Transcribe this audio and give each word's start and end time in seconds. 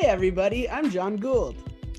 Hey, 0.00 0.06
everybody, 0.06 0.66
I'm 0.66 0.88
John 0.90 1.16
Gould. 1.16 1.56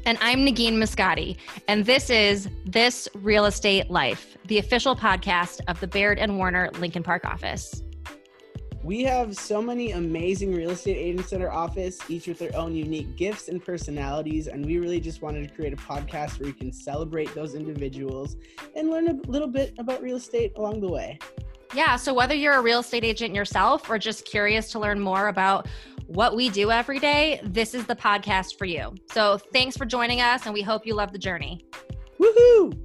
And 0.08 0.18
I'm 0.22 0.40
Negin 0.40 0.78
Moscati. 0.78 1.38
And 1.68 1.86
this 1.86 2.10
is 2.10 2.50
This 2.66 3.08
Real 3.14 3.46
Estate 3.46 3.92
Life, 3.92 4.40
the 4.48 4.58
official 4.58 4.96
podcast 4.96 5.62
of 5.68 5.80
the 5.80 5.86
Baird 5.86 6.18
and 6.18 6.36
Warner 6.36 6.72
Lincoln 6.80 7.04
Park 7.04 7.26
office. 7.26 7.84
We 8.84 9.04
have 9.04 9.36
so 9.36 9.62
many 9.62 9.92
amazing 9.92 10.52
real 10.52 10.72
estate 10.72 10.98
agents 10.98 11.32
in 11.32 11.44
our 11.44 11.52
office, 11.52 12.00
each 12.10 12.26
with 12.26 12.40
their 12.40 12.56
own 12.56 12.74
unique 12.74 13.16
gifts 13.18 13.50
and 13.50 13.64
personalities. 13.64 14.48
And 14.48 14.66
we 14.66 14.80
really 14.80 15.00
just 15.00 15.22
wanted 15.22 15.48
to 15.48 15.54
create 15.54 15.74
a 15.74 15.78
podcast 15.78 16.40
where 16.40 16.48
you 16.48 16.56
can 16.56 16.74
celebrate 16.74 17.36
those 17.36 17.54
individuals 17.54 18.36
and 18.76 18.90
learn 18.90 19.10
a 19.10 19.14
little 19.30 19.48
bit 19.48 19.76
about 19.78 20.02
real 20.02 20.18
estate 20.18 20.54
along 20.56 20.82
the 20.82 20.90
way. 20.90 21.20
Yeah. 21.74 21.96
So, 21.96 22.14
whether 22.14 22.36
you're 22.36 22.56
a 22.56 22.62
real 22.62 22.80
estate 22.80 23.06
agent 23.06 23.34
yourself 23.34 23.90
or 23.90 23.98
just 23.98 24.26
curious 24.26 24.72
to 24.72 24.80
learn 24.80 25.00
more 25.00 25.30
about 25.30 25.68
what 26.16 26.36
we 26.36 26.50
do 26.50 26.72
every 26.72 27.00
day, 27.00 27.40
this 27.42 27.74
is 27.74 27.86
the 27.86 27.96
podcast 27.96 28.58
for 28.58 28.66
you. 28.66 28.94
So, 29.12 29.38
thanks 29.38 29.78
for 29.78 29.86
joining 29.86 30.20
us, 30.20 30.46
and 30.46 30.54
we 30.54 30.62
hope 30.62 30.86
you 30.86 30.94
love 30.94 31.14
the 31.14 31.20
journey. 31.20 31.66
Woohoo! 32.20 32.78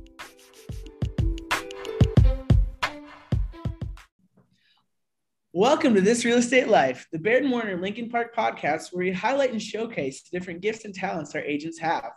Welcome 5.53 5.95
to 5.95 6.01
This 6.01 6.25
Real 6.25 6.39
Estate 6.39 6.69
Life, 6.69 7.09
the 7.11 7.19
Baird 7.19 7.49
Warner 7.51 7.81
Lincoln 7.81 8.11
Park 8.11 8.37
podcast, 8.37 8.93
where 8.93 9.05
we 9.05 9.13
highlight 9.13 9.51
and 9.51 9.61
showcase 9.61 10.23
the 10.23 10.39
different 10.39 10.61
gifts 10.61 10.85
and 10.85 10.95
talents 10.95 11.35
our 11.35 11.41
agents 11.41 11.81
have. 11.81 12.13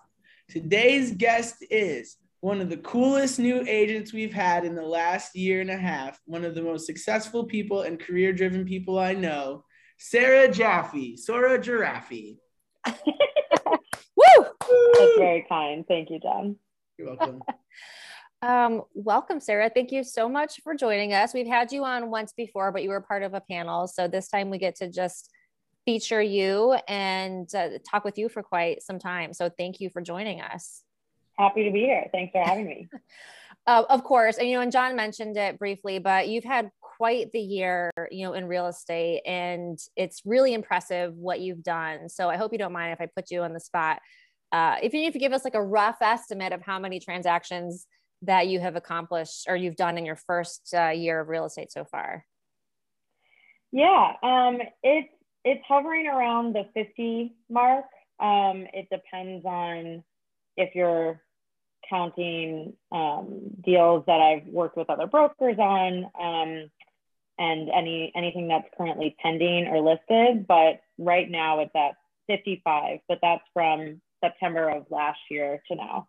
Today's 0.47 1.13
guest 1.13 1.65
is 1.71 2.17
one 2.41 2.61
of 2.61 2.69
the 2.69 2.77
coolest 2.77 3.39
new 3.39 3.63
agents 3.67 4.13
we've 4.13 4.33
had 4.33 4.63
in 4.63 4.75
the 4.75 4.85
last 4.85 5.35
year 5.35 5.61
and 5.61 5.71
a 5.71 5.77
half, 5.77 6.19
one 6.25 6.45
of 6.45 6.53
the 6.53 6.61
most 6.61 6.85
successful 6.85 7.45
people 7.45 7.81
and 7.81 7.99
career 7.99 8.31
driven 8.31 8.63
people 8.63 8.99
I 8.99 9.13
know, 9.13 9.63
Sarah 9.99 10.49
Jaffe, 10.49 11.17
Sora 11.17 11.61
Giraffe. 11.61 12.37
Woo! 12.87 14.45
That's 14.97 15.17
very 15.17 15.45
kind. 15.49 15.85
Thank 15.85 16.09
you, 16.09 16.19
John. 16.19 16.55
You're 16.97 17.15
welcome. 17.15 17.41
Um, 18.41 18.83
welcome, 18.93 19.41
Sarah. 19.41 19.69
Thank 19.69 19.91
you 19.91 20.01
so 20.01 20.29
much 20.29 20.61
for 20.63 20.73
joining 20.73 21.11
us. 21.11 21.33
We've 21.33 21.45
had 21.45 21.73
you 21.73 21.83
on 21.83 22.09
once 22.09 22.31
before, 22.31 22.71
but 22.71 22.83
you 22.83 22.89
were 22.89 23.01
part 23.01 23.21
of 23.21 23.33
a 23.33 23.41
panel. 23.41 23.85
So 23.85 24.07
this 24.07 24.29
time 24.29 24.49
we 24.49 24.57
get 24.57 24.77
to 24.77 24.89
just 24.89 25.29
feature 25.83 26.21
you 26.21 26.77
and 26.87 27.53
uh, 27.53 27.79
talk 27.85 28.05
with 28.05 28.17
you 28.17 28.29
for 28.29 28.41
quite 28.41 28.81
some 28.81 28.97
time. 28.97 29.33
So 29.33 29.49
thank 29.49 29.81
you 29.81 29.89
for 29.89 30.01
joining 30.01 30.39
us. 30.39 30.83
Happy 31.37 31.65
to 31.65 31.71
be 31.71 31.81
here. 31.81 32.05
Thanks 32.13 32.31
for 32.31 32.41
having 32.41 32.65
me. 32.65 32.87
uh, 33.67 33.83
of 33.89 34.05
course. 34.05 34.37
And, 34.37 34.47
you 34.47 34.55
know, 34.55 34.61
and 34.61 34.71
John 34.71 34.95
mentioned 34.95 35.35
it 35.35 35.59
briefly, 35.59 35.99
but 35.99 36.29
you've 36.29 36.45
had 36.45 36.71
quite 36.99 37.31
the 37.31 37.39
year, 37.39 37.91
you 38.11 38.25
know, 38.25 38.33
in 38.33 38.45
real 38.45 38.67
estate 38.67 39.21
and 39.25 39.79
it's 39.95 40.21
really 40.25 40.53
impressive 40.53 41.15
what 41.15 41.39
you've 41.39 41.63
done. 41.63 42.09
So 42.09 42.29
I 42.29 42.35
hope 42.35 42.51
you 42.51 42.57
don't 42.57 42.73
mind 42.73 42.91
if 42.91 42.99
I 42.99 43.07
put 43.07 43.31
you 43.31 43.41
on 43.41 43.53
the 43.53 43.59
spot. 43.61 44.01
Uh, 44.51 44.75
if 44.83 44.93
you 44.93 44.99
need 44.99 45.13
to 45.13 45.19
give 45.19 45.31
us 45.31 45.45
like 45.45 45.55
a 45.55 45.63
rough 45.63 46.01
estimate 46.01 46.51
of 46.51 46.61
how 46.61 46.77
many 46.77 46.99
transactions 46.99 47.87
that 48.23 48.49
you 48.49 48.59
have 48.59 48.75
accomplished 48.75 49.45
or 49.47 49.55
you've 49.55 49.77
done 49.77 49.97
in 49.97 50.05
your 50.05 50.17
first 50.17 50.73
uh, 50.77 50.89
year 50.89 51.21
of 51.21 51.29
real 51.29 51.45
estate 51.45 51.71
so 51.71 51.85
far? 51.85 52.25
Yeah, 53.71 54.13
um, 54.21 54.57
it's 54.83 55.09
it's 55.45 55.63
hovering 55.65 56.07
around 56.07 56.53
the 56.53 56.65
50 56.73 57.33
mark. 57.49 57.85
Um, 58.19 58.65
it 58.73 58.89
depends 58.91 59.45
on 59.45 60.03
if 60.57 60.75
you're 60.75 61.21
counting 61.89 62.73
um, 62.91 63.39
deals 63.63 64.03
that 64.07 64.19
I've 64.19 64.47
worked 64.47 64.75
with 64.75 64.89
other 64.89 65.07
brokers 65.07 65.57
on 65.57 66.05
um, 66.19 66.69
and 67.39 67.69
any 67.69 68.11
anything 68.15 68.49
that's 68.49 68.67
currently 68.77 69.15
pending 69.21 69.67
or 69.67 69.81
listed. 69.81 70.45
But 70.45 70.81
right 70.97 71.29
now 71.29 71.61
it's 71.61 71.75
at 71.75 71.95
55, 72.27 72.99
but 73.07 73.19
that's 73.21 73.43
from 73.53 74.01
September 74.23 74.69
of 74.69 74.85
last 74.91 75.19
year 75.31 75.63
to 75.69 75.75
now. 75.75 76.07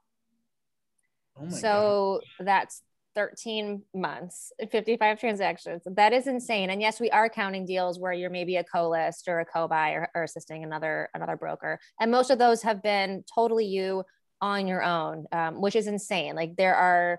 Oh 1.40 1.48
so 1.48 2.20
God. 2.38 2.46
that's 2.46 2.82
13 3.14 3.82
months, 3.94 4.52
55 4.70 5.18
transactions. 5.18 5.82
That 5.84 6.12
is 6.12 6.26
insane. 6.26 6.70
And 6.70 6.80
yes, 6.80 7.00
we 7.00 7.10
are 7.10 7.28
counting 7.28 7.64
deals 7.64 7.98
where 7.98 8.12
you're 8.12 8.30
maybe 8.30 8.56
a 8.56 8.64
co-list 8.64 9.26
or 9.28 9.40
a 9.40 9.44
co-buy 9.44 9.92
or, 9.92 10.10
or 10.14 10.24
assisting 10.24 10.64
another 10.64 11.08
another 11.14 11.36
broker. 11.36 11.78
And 12.00 12.10
most 12.10 12.30
of 12.30 12.38
those 12.38 12.62
have 12.62 12.82
been 12.82 13.24
totally 13.32 13.66
you 13.66 14.04
on 14.40 14.66
your 14.66 14.82
own, 14.82 15.26
um, 15.32 15.60
which 15.60 15.76
is 15.76 15.86
insane. 15.86 16.34
Like 16.34 16.56
there 16.56 16.74
are 16.74 17.18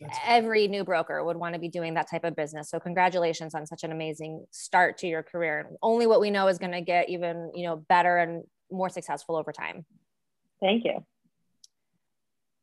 That's 0.00 0.18
every 0.26 0.68
new 0.68 0.84
broker 0.84 1.24
would 1.24 1.36
want 1.36 1.54
to 1.54 1.60
be 1.60 1.68
doing 1.68 1.94
that 1.94 2.10
type 2.10 2.24
of 2.24 2.36
business. 2.36 2.68
So 2.68 2.78
congratulations 2.78 3.54
on 3.54 3.66
such 3.66 3.82
an 3.82 3.92
amazing 3.92 4.46
start 4.50 4.98
to 4.98 5.06
your 5.06 5.22
career. 5.22 5.70
Only 5.82 6.06
what 6.06 6.20
we 6.20 6.30
know 6.30 6.48
is 6.48 6.58
going 6.58 6.72
to 6.72 6.82
get 6.82 7.08
even, 7.08 7.50
you 7.54 7.66
know, 7.66 7.76
better 7.76 8.18
and 8.18 8.44
more 8.70 8.90
successful 8.90 9.36
over 9.36 9.52
time. 9.52 9.86
Thank 10.60 10.84
you 10.84 11.04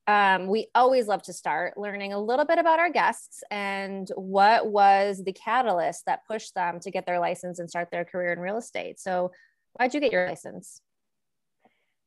um, 0.07 0.47
we 0.47 0.67
always 0.75 1.07
love 1.07 1.21
to 1.23 1.33
start 1.33 1.77
learning 1.77 2.11
a 2.11 2.19
little 2.19 2.45
bit 2.45 2.59
about 2.59 2.79
our 2.79 2.91
guests 2.91 3.43
and 3.49 4.09
what 4.15 4.67
was 4.67 5.23
the 5.23 5.31
catalyst 5.31 6.05
that 6.05 6.27
pushed 6.27 6.53
them 6.55 6.79
to 6.81 6.91
get 6.91 7.05
their 7.05 7.19
license 7.19 7.59
and 7.59 7.69
start 7.69 7.89
their 7.91 8.03
career 8.03 8.33
in 8.33 8.39
real 8.39 8.57
estate. 8.57 8.99
So, 8.99 9.31
why'd 9.73 9.93
you 9.93 10.01
get 10.01 10.11
your 10.11 10.27
license? 10.27 10.81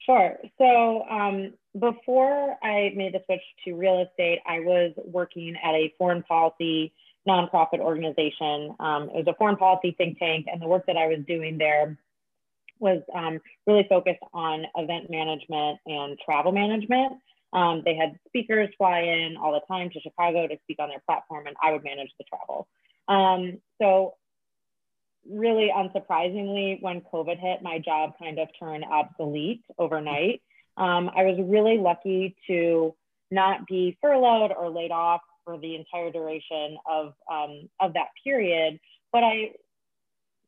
Sure. 0.06 0.39
So, 0.56 1.03
um, 1.11 1.53
before 1.78 2.56
I 2.62 2.93
made 2.94 3.12
the 3.12 3.21
switch 3.27 3.43
to 3.65 3.75
real 3.75 4.06
estate, 4.09 4.39
I 4.47 4.61
was 4.61 4.93
working 5.05 5.56
at 5.62 5.75
a 5.75 5.93
foreign 5.99 6.22
policy 6.22 6.93
nonprofit 7.28 7.81
organization. 7.81 8.75
Um, 8.78 9.11
it 9.11 9.16
was 9.16 9.27
a 9.27 9.34
foreign 9.34 9.56
policy 9.56 9.95
think 9.99 10.19
tank, 10.19 10.47
and 10.50 10.62
the 10.62 10.69
work 10.69 10.87
that 10.87 10.97
I 10.97 11.09
was 11.09 11.19
doing 11.27 11.59
there 11.59 11.99
was 12.78 13.03
um, 13.15 13.41
really 13.66 13.84
focused 13.89 14.22
on 14.33 14.65
event 14.77 15.11
management 15.11 15.81
and 15.87 16.16
travel 16.25 16.53
management. 16.53 17.15
Um, 17.53 17.83
they 17.84 17.97
had 17.97 18.19
speakers 18.28 18.69
fly 18.78 19.00
in 19.00 19.37
all 19.37 19.53
the 19.53 19.61
time 19.66 19.91
to 19.91 20.00
Chicago 20.00 20.47
to 20.47 20.56
speak 20.62 20.78
on 20.78 20.89
their 20.89 21.03
platform, 21.05 21.47
and 21.47 21.56
I 21.62 21.72
would 21.72 21.83
manage 21.83 22.11
the 22.19 22.25
travel. 22.25 22.69
Um, 23.09 23.59
so, 23.81 24.15
really 25.31 25.71
unsurprisingly, 25.75 26.81
when 26.81 27.01
COVID 27.01 27.39
hit, 27.39 27.63
my 27.63 27.79
job 27.79 28.13
kind 28.19 28.39
of 28.39 28.49
turned 28.59 28.85
obsolete 28.85 29.63
overnight. 29.79 30.43
Um, 30.77 31.11
I 31.17 31.25
was 31.25 31.39
really 31.43 31.79
lucky 31.79 32.37
to 32.49 32.95
not 33.31 33.67
be 33.67 33.97
furloughed 34.01 34.53
or 34.57 34.71
laid 34.71 34.91
off 34.91 35.21
for 35.45 35.59
the 35.59 35.75
entire 35.75 36.11
duration 36.11 36.77
of, 36.89 37.15
um, 37.31 37.69
of 37.81 37.95
that 37.95 38.09
period, 38.23 38.79
but 39.13 39.25
I 39.25 39.53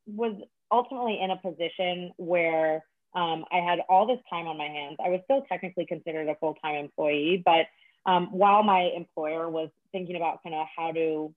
was 0.05 0.35
ultimately 0.71 1.19
in 1.21 1.31
a 1.31 1.37
position 1.37 2.11
where 2.17 2.83
um, 3.15 3.45
I 3.51 3.57
had 3.57 3.79
all 3.89 4.05
this 4.05 4.19
time 4.29 4.47
on 4.47 4.57
my 4.57 4.67
hands. 4.67 4.97
I 5.03 5.09
was 5.09 5.21
still 5.23 5.43
technically 5.49 5.85
considered 5.85 6.27
a 6.27 6.35
full 6.35 6.55
time 6.55 6.75
employee, 6.75 7.41
but 7.43 7.65
um, 8.05 8.27
while 8.31 8.63
my 8.63 8.91
employer 8.95 9.49
was 9.49 9.69
thinking 9.91 10.15
about 10.15 10.43
kind 10.43 10.55
of 10.55 10.67
how 10.75 10.91
to 10.91 11.33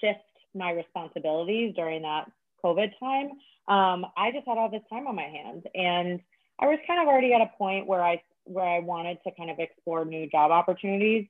shift 0.00 0.20
my 0.54 0.70
responsibilities 0.70 1.74
during 1.74 2.02
that 2.02 2.30
COVID 2.64 2.92
time, 2.98 3.30
um, 3.68 4.06
I 4.16 4.32
just 4.32 4.46
had 4.46 4.58
all 4.58 4.70
this 4.70 4.82
time 4.90 5.06
on 5.06 5.14
my 5.14 5.22
hands, 5.22 5.64
and 5.74 6.20
I 6.58 6.66
was 6.66 6.78
kind 6.86 7.00
of 7.00 7.08
already 7.08 7.32
at 7.34 7.40
a 7.40 7.50
point 7.58 7.86
where 7.86 8.02
I 8.02 8.22
where 8.44 8.66
I 8.66 8.78
wanted 8.80 9.18
to 9.24 9.30
kind 9.36 9.50
of 9.50 9.58
explore 9.58 10.04
new 10.04 10.28
job 10.28 10.50
opportunities. 10.50 11.26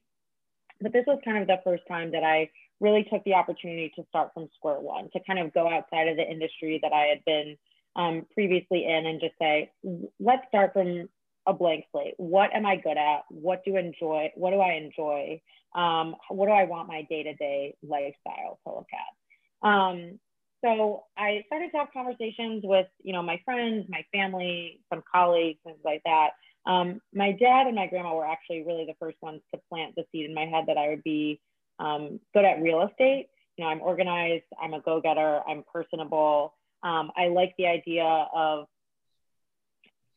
But 0.81 0.93
this 0.93 1.05
was 1.07 1.21
kind 1.25 1.39
of 1.39 1.47
the 1.47 1.61
first 1.63 1.85
time 1.87 2.11
that 2.13 2.25
I 2.25 2.51
really 2.81 3.05
took 3.05 3.23
the 3.25 3.35
opportunity 3.35 3.93
to 3.97 4.05
start 4.09 4.33
from 4.35 4.49
square 4.57 4.81
one, 4.81 5.09
to 5.13 5.21
kind 5.27 5.39
of 5.39 5.55
go 5.55 5.69
outside 5.69 6.09
of 6.09 6.17
the 6.17 6.29
industry 6.29 6.81
that 6.83 6.93
I 6.93 7.05
had 7.07 7.25
been 7.25 7.57
um, 7.97 8.27
previously 8.35 8.85
in 8.85 9.07
and 9.07 9.21
just 9.21 9.35
say, 9.39 9.71
let's 10.19 10.47
start 10.49 10.73
from 10.73 11.09
a 11.47 11.53
blank 11.53 11.85
slate. 11.93 12.15
What 12.17 12.53
am 12.53 12.67
I 12.67 12.77
good 12.77 12.97
at? 12.97 13.23
What 13.29 13.65
do 13.65 13.77
enjoy? 13.77 14.33
What 14.35 14.51
do 14.51 14.61
I 14.61 14.73
enjoy? 14.73 15.41
Um, 15.75 16.17
what 16.29 16.47
do 16.47 16.53
I 16.53 16.65
want 16.65 16.89
my 16.89 17.03
day-to-day 17.03 17.77
lifestyle 17.87 18.59
to 18.67 18.75
look 18.75 18.89
at? 18.93 19.69
Um, 19.69 20.19
so 20.65 21.05
I 21.17 21.45
started 21.47 21.71
to 21.73 21.79
have 21.79 21.89
conversations 21.93 22.63
with, 22.65 22.87
you 23.03 23.13
know, 23.13 23.23
my 23.23 23.41
friends, 23.45 23.87
my 23.89 24.05
family, 24.13 24.81
some 24.93 25.03
colleagues, 25.13 25.59
things 25.65 25.79
like 25.85 26.03
that. 26.05 26.31
Um, 26.67 27.01
my 27.13 27.33
dad 27.33 27.67
and 27.67 27.77
my 27.77 27.87
grandma 27.87 28.15
were 28.15 28.27
actually 28.27 28.65
really 28.67 28.87
the 28.87 28.95
first 28.99 29.19
ones 29.21 29.43
to 29.53 29.61
plant 29.69 29.95
the 29.97 30.05
seed 30.11 30.25
in 30.25 30.35
my 30.35 30.47
head 30.47 30.65
that 30.69 30.79
I 30.79 30.89
would 30.89 31.03
be 31.03 31.41
um, 31.79 32.19
good 32.33 32.47
at 32.47 32.63
real 32.63 32.89
estate. 32.89 33.29
You 33.57 33.65
know, 33.65 33.71
I'm 33.71 33.83
organized, 33.83 34.45
I'm 34.61 34.73
a 34.73 34.81
go-getter, 34.81 35.41
I'm 35.47 35.63
personable, 35.73 36.55
um, 36.83 37.13
I 37.17 37.29
like 37.29 37.55
the 37.59 37.67
idea 37.67 38.05
of 38.35 38.67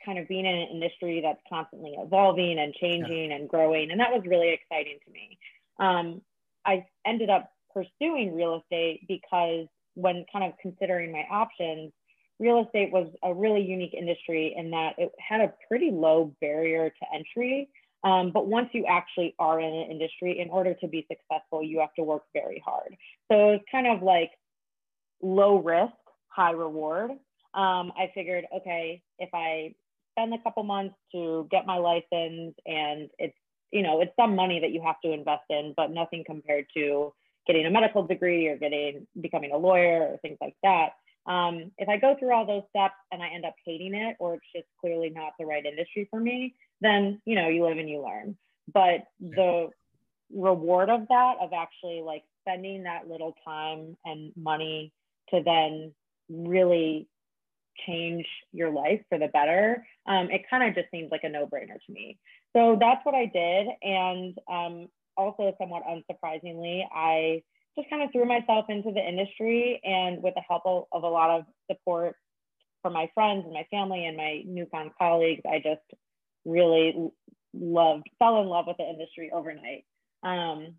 kind 0.06 0.18
of 0.18 0.27
being 0.27 0.45
in 0.45 0.56
an 0.56 0.68
industry 0.72 1.22
that's 1.22 1.42
constantly 1.50 1.95
evolving 1.98 2.57
and 2.60 2.74
changing 2.74 3.30
yeah. 3.31 3.36
and 3.36 3.50
growing. 3.50 3.92
And 3.92 4.00
that 4.00 4.12
was 4.12 4.24
really 4.25 4.54
exciting 4.54 4.98
to 5.06 5.12
me. 5.12 5.38
Um, 5.80 6.22
I 6.66 6.86
ended 7.06 7.30
up 7.30 7.51
pursuing 7.74 8.36
real 8.36 8.62
estate 8.62 9.01
because 9.07 9.68
when 9.98 10.26
kind 10.32 10.46
of 10.46 10.54
considering 10.62 11.12
my 11.12 11.26
options, 11.32 11.92
real 12.40 12.64
estate 12.64 12.92
was 12.92 13.08
a 13.24 13.34
really 13.34 13.62
unique 13.62 13.94
industry 13.94 14.54
in 14.56 14.72
that 14.72 14.94
it 14.98 15.12
had 15.18 15.42
a 15.42 15.54
pretty 15.68 15.90
low 15.92 16.34
barrier 16.40 16.90
to 16.90 17.06
entry. 17.14 17.70
Um, 18.04 18.32
but 18.32 18.48
once 18.48 18.70
you 18.74 18.86
actually 18.88 19.34
are 19.40 19.60
in 19.60 19.74
an 19.74 19.92
industry, 19.92 20.40
in 20.40 20.50
order 20.50 20.76
to 20.76 20.88
be 20.88 21.08
successful, 21.10 21.64
you 21.64 21.80
have 21.80 21.94
to 21.96 22.04
work 22.04 22.24
very 22.32 22.62
hard. 22.64 22.96
So 23.32 23.50
it's 23.50 23.66
kind 23.72 23.88
of 23.88 24.04
like 24.04 24.32
low 25.22 25.58
risk 25.58 25.94
high 26.28 26.52
reward. 26.52 27.12
Um, 27.56 27.92
I 27.98 28.12
figured, 28.14 28.46
okay, 28.56 29.02
if 29.18 29.30
I 29.34 29.74
spend 30.14 30.34
a 30.34 30.38
couple 30.44 30.64
months 30.64 30.96
to 31.14 31.48
get 31.50 31.66
my 31.66 31.78
license 31.78 32.56
and 32.66 33.10
it's 33.18 33.38
you 33.72 33.84
know 33.84 34.02
it's 34.02 34.12
some 34.16 34.36
money 34.36 34.60
that 34.60 34.72
you 34.72 34.82
have 34.82 34.96
to 35.04 35.12
invest 35.12 35.44
in 35.50 35.74
but 35.76 35.92
nothing 35.92 36.24
compared 36.26 36.66
to 36.76 37.14
getting 37.48 37.66
a 37.66 37.72
medical 37.72 38.06
degree 38.06 38.48
or 38.48 38.58
getting 38.58 39.08
becoming 39.20 39.52
a 39.52 39.58
lawyer 39.58 40.10
or 40.12 40.18
things 40.18 40.38
like 40.42 40.56
that 40.64 40.90
um, 41.26 41.72
if 41.78 41.90
i 41.90 41.98
go 41.98 42.16
through 42.18 42.34
all 42.34 42.46
those 42.46 42.64
steps 42.70 42.96
and 43.12 43.22
i 43.22 43.28
end 43.30 43.46
up 43.46 43.56
hating 43.66 43.94
it 43.94 44.16
or 44.20 44.36
it's 44.36 44.46
just 44.56 44.68
clearly 44.80 45.10
not 45.10 45.34
the 45.40 45.46
right 45.46 45.66
industry 45.66 46.08
for 46.10 46.20
me 46.20 46.56
then 46.82 47.22
you 47.26 47.36
know 47.36 47.48
you 47.48 47.64
live 47.64 47.78
and 47.78 47.90
you 47.90 48.02
learn 48.04 48.38
but 48.74 49.06
the 49.20 49.70
reward 50.34 50.90
of 50.90 51.08
that 51.08 51.36
of 51.42 51.52
actually 51.54 52.02
like 52.02 52.24
spending 52.42 52.84
that 52.84 53.08
little 53.08 53.34
time 53.46 53.96
and 54.06 54.32
money 54.36 54.92
to 55.30 55.42
then 55.44 55.94
really 56.30 57.08
change 57.86 58.26
your 58.52 58.72
life 58.72 59.02
for 59.10 59.20
the 59.20 59.28
better, 59.28 59.86
um, 60.08 60.30
it 60.32 60.50
kind 60.50 60.68
of 60.68 60.76
just 60.76 60.90
seems 60.92 61.12
like 61.12 61.24
a 61.24 61.30
no 61.30 61.46
brainer 61.46 61.78
to 61.86 61.92
me. 61.92 62.18
So 62.54 62.78
that's 62.80 63.06
what 63.06 63.16
I 63.16 63.26
did. 63.26 63.68
And 63.82 64.38
um, 64.50 64.88
also, 65.18 65.54
somewhat 65.60 65.84
unsurprisingly, 65.84 66.84
I 66.94 67.44
just 67.78 67.90
kind 67.90 68.04
of 68.04 68.12
threw 68.12 68.25
myself 68.25 68.66
into 68.69 68.92
the 68.92 69.08
industry 69.08 69.80
and 69.84 70.22
with 70.24 70.34
the 70.36 70.42
help 70.48 70.64
of, 70.66 70.86
of 70.92 71.04
a 71.04 71.08
lot 71.08 71.30
of 71.30 71.46
support 71.69 72.16
from 72.81 72.94
my 72.94 73.10
friends 73.14 73.44
and 73.46 73.54
my 73.54 73.66
family 73.69 74.06
and 74.06 74.18
my 74.18 74.44
newfound 74.46 74.92
colleagues, 74.98 75.42
I 75.50 75.58
just 75.58 75.81
really 76.46 77.10
loved, 77.54 78.10
fell 78.19 78.42
in 78.42 78.48
love 78.48 78.66
with 78.68 78.78
the 78.78 78.84
industry 78.88 79.30
overnight. 79.34 79.86
Um, 80.24 80.75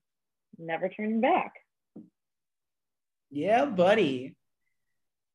never 0.59 0.89
turning 0.89 1.21
back. 1.21 1.53
Yeah, 3.31 3.67
buddy. 3.67 4.37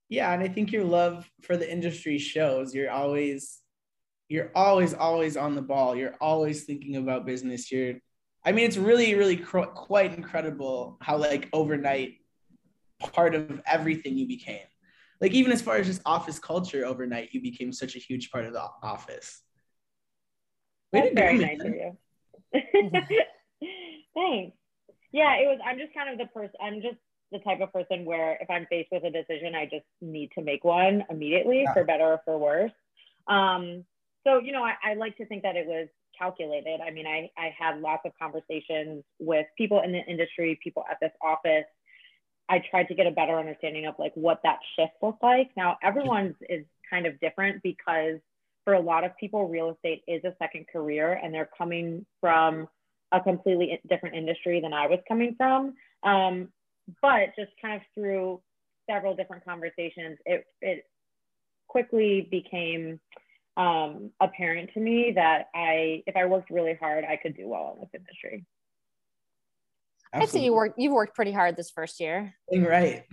Yeah, 0.09 0.33
and 0.33 0.43
I 0.43 0.47
think 0.47 0.71
your 0.71 0.83
love 0.83 1.29
for 1.43 1.57
the 1.57 1.71
industry 1.71 2.17
shows. 2.17 2.73
You're 2.73 2.91
always 2.91 3.59
you're 4.29 4.51
always 4.55 4.93
always 4.93 5.37
on 5.37 5.55
the 5.55 5.61
ball. 5.61 5.95
You're 5.95 6.15
always 6.19 6.63
thinking 6.63 6.95
about 6.95 7.25
business. 7.25 7.71
You're 7.71 7.95
I 8.45 8.51
mean, 8.51 8.65
it's 8.65 8.77
really 8.77 9.15
really 9.15 9.37
cr- 9.37 9.61
quite 9.61 10.13
incredible 10.13 10.97
how 11.01 11.17
like 11.17 11.49
overnight 11.53 12.15
part 12.99 13.35
of 13.35 13.61
everything 13.65 14.17
you 14.17 14.27
became. 14.27 14.65
Like 15.21 15.31
even 15.31 15.51
as 15.51 15.61
far 15.61 15.77
as 15.77 15.87
just 15.87 16.01
office 16.05 16.39
culture 16.39 16.85
overnight, 16.85 17.29
you 17.33 17.41
became 17.41 17.71
such 17.71 17.95
a 17.95 17.99
huge 17.99 18.31
part 18.31 18.45
of 18.45 18.53
the 18.53 18.63
office. 18.81 19.41
Way 20.91 21.01
That's 21.01 21.15
very 21.15 21.37
nice 21.37 21.61
of 21.61 21.73
you. 21.73 21.97
Thanks. 24.13 24.57
Yeah, 25.11 25.35
it 25.35 25.47
was. 25.47 25.59
I'm 25.65 25.77
just 25.77 25.93
kind 25.93 26.09
of 26.09 26.17
the 26.17 26.25
person. 26.33 26.55
I'm 26.61 26.81
just 26.81 26.97
the 27.31 27.39
type 27.39 27.61
of 27.61 27.71
person 27.71 28.05
where 28.05 28.37
if 28.41 28.49
I'm 28.49 28.65
faced 28.67 28.89
with 28.91 29.03
a 29.03 29.09
decision, 29.09 29.55
I 29.55 29.65
just 29.65 29.85
need 30.01 30.31
to 30.37 30.43
make 30.43 30.63
one 30.63 31.03
immediately, 31.09 31.63
yeah. 31.63 31.73
for 31.73 31.83
better 31.83 32.03
or 32.03 32.21
for 32.25 32.37
worse. 32.37 32.71
Um, 33.27 33.85
so 34.25 34.39
you 34.39 34.51
know, 34.51 34.63
I, 34.63 34.73
I 34.83 34.93
like 34.95 35.17
to 35.17 35.25
think 35.25 35.43
that 35.43 35.55
it 35.55 35.65
was 35.65 35.87
calculated. 36.17 36.79
I 36.81 36.91
mean, 36.91 37.07
I 37.07 37.29
I 37.37 37.55
had 37.57 37.81
lots 37.81 38.03
of 38.05 38.11
conversations 38.19 39.03
with 39.19 39.45
people 39.57 39.81
in 39.81 39.91
the 39.91 40.03
industry, 40.05 40.59
people 40.63 40.83
at 40.89 40.97
this 41.01 41.11
office. 41.21 41.65
I 42.49 42.61
tried 42.69 42.89
to 42.89 42.95
get 42.95 43.07
a 43.07 43.11
better 43.11 43.39
understanding 43.39 43.85
of 43.85 43.95
like 43.97 44.13
what 44.15 44.41
that 44.43 44.59
shift 44.75 44.93
looked 45.01 45.23
like. 45.23 45.51
Now, 45.55 45.77
everyone's 45.81 46.35
is 46.49 46.65
kind 46.89 47.05
of 47.05 47.19
different 47.19 47.63
because 47.63 48.19
for 48.63 48.73
a 48.73 48.79
lot 48.79 49.03
of 49.03 49.15
people, 49.17 49.47
real 49.47 49.71
estate 49.71 50.03
is 50.07 50.23
a 50.23 50.35
second 50.39 50.67
career, 50.71 51.19
and 51.21 51.33
they're 51.33 51.49
coming 51.57 52.05
from 52.21 52.67
a 53.11 53.19
completely 53.21 53.79
different 53.89 54.15
industry 54.15 54.59
than 54.61 54.73
I 54.73 54.87
was 54.87 54.99
coming 55.07 55.35
from. 55.37 55.73
Um, 56.03 56.49
but 57.01 57.35
just 57.37 57.51
kind 57.61 57.75
of 57.75 57.81
through 57.93 58.41
several 58.89 59.15
different 59.15 59.45
conversations, 59.45 60.17
it, 60.25 60.45
it 60.61 60.85
quickly 61.67 62.27
became 62.29 62.99
um, 63.57 64.11
apparent 64.19 64.71
to 64.73 64.79
me 64.79 65.13
that 65.15 65.49
I, 65.53 66.03
if 66.07 66.15
I 66.15 66.25
worked 66.25 66.49
really 66.49 66.75
hard, 66.79 67.03
I 67.03 67.17
could 67.17 67.35
do 67.35 67.47
well 67.47 67.73
in 67.75 67.81
this 67.81 67.89
industry. 67.93 68.45
Absolutely. 70.13 70.23
I'd 70.23 70.41
say 70.41 70.45
you 70.45 70.53
worked, 70.53 70.79
you've 70.79 70.93
worked 70.93 71.15
pretty 71.15 71.31
hard 71.31 71.55
this 71.55 71.71
first 71.71 71.99
year. 71.99 72.35
Right. 72.51 73.03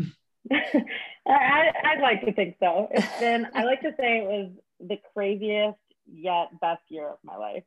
I, 0.52 1.70
I'd 1.84 2.00
like 2.00 2.24
to 2.24 2.32
think 2.32 2.56
so. 2.60 2.88
It's 2.90 3.20
been, 3.20 3.46
I 3.54 3.64
like 3.64 3.80
to 3.82 3.92
say 3.98 4.18
it 4.18 4.24
was 4.24 4.50
the 4.80 4.98
craziest 5.12 5.78
yet 6.12 6.48
best 6.60 6.82
year 6.88 7.08
of 7.08 7.18
my 7.22 7.36
life. 7.36 7.64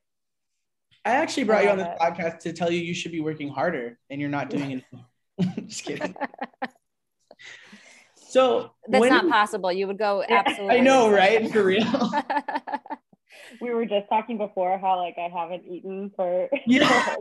I 1.06 1.12
actually 1.12 1.44
brought 1.44 1.64
you 1.64 1.70
on 1.70 1.78
this 1.78 1.88
podcast 2.00 2.40
to 2.40 2.54
tell 2.54 2.72
you 2.72 2.80
you 2.80 2.94
should 2.94 3.12
be 3.12 3.20
working 3.20 3.50
harder 3.50 4.00
and 4.10 4.22
you're 4.22 4.30
not 4.30 4.50
doing 4.50 4.72
it. 4.72 4.84
Just 5.68 5.84
kidding. 5.84 6.16
So 8.34 8.72
that's 8.88 9.06
not 9.06 9.30
possible. 9.30 9.72
You 9.72 9.86
would 9.86 10.00
go 10.00 10.24
absolutely. 10.30 10.78
I 10.78 10.80
know, 10.80 11.12
right? 11.12 11.52
For 11.52 11.64
real. 11.64 12.12
we 13.62 13.70
were 13.72 13.86
just 13.86 14.10
talking 14.10 14.40
before 14.40 14.80
how 14.80 14.98
like 14.98 15.16
I 15.20 15.30
haven't 15.30 15.66
eaten 15.68 16.12
for 16.16 16.50
yeah. 16.66 17.16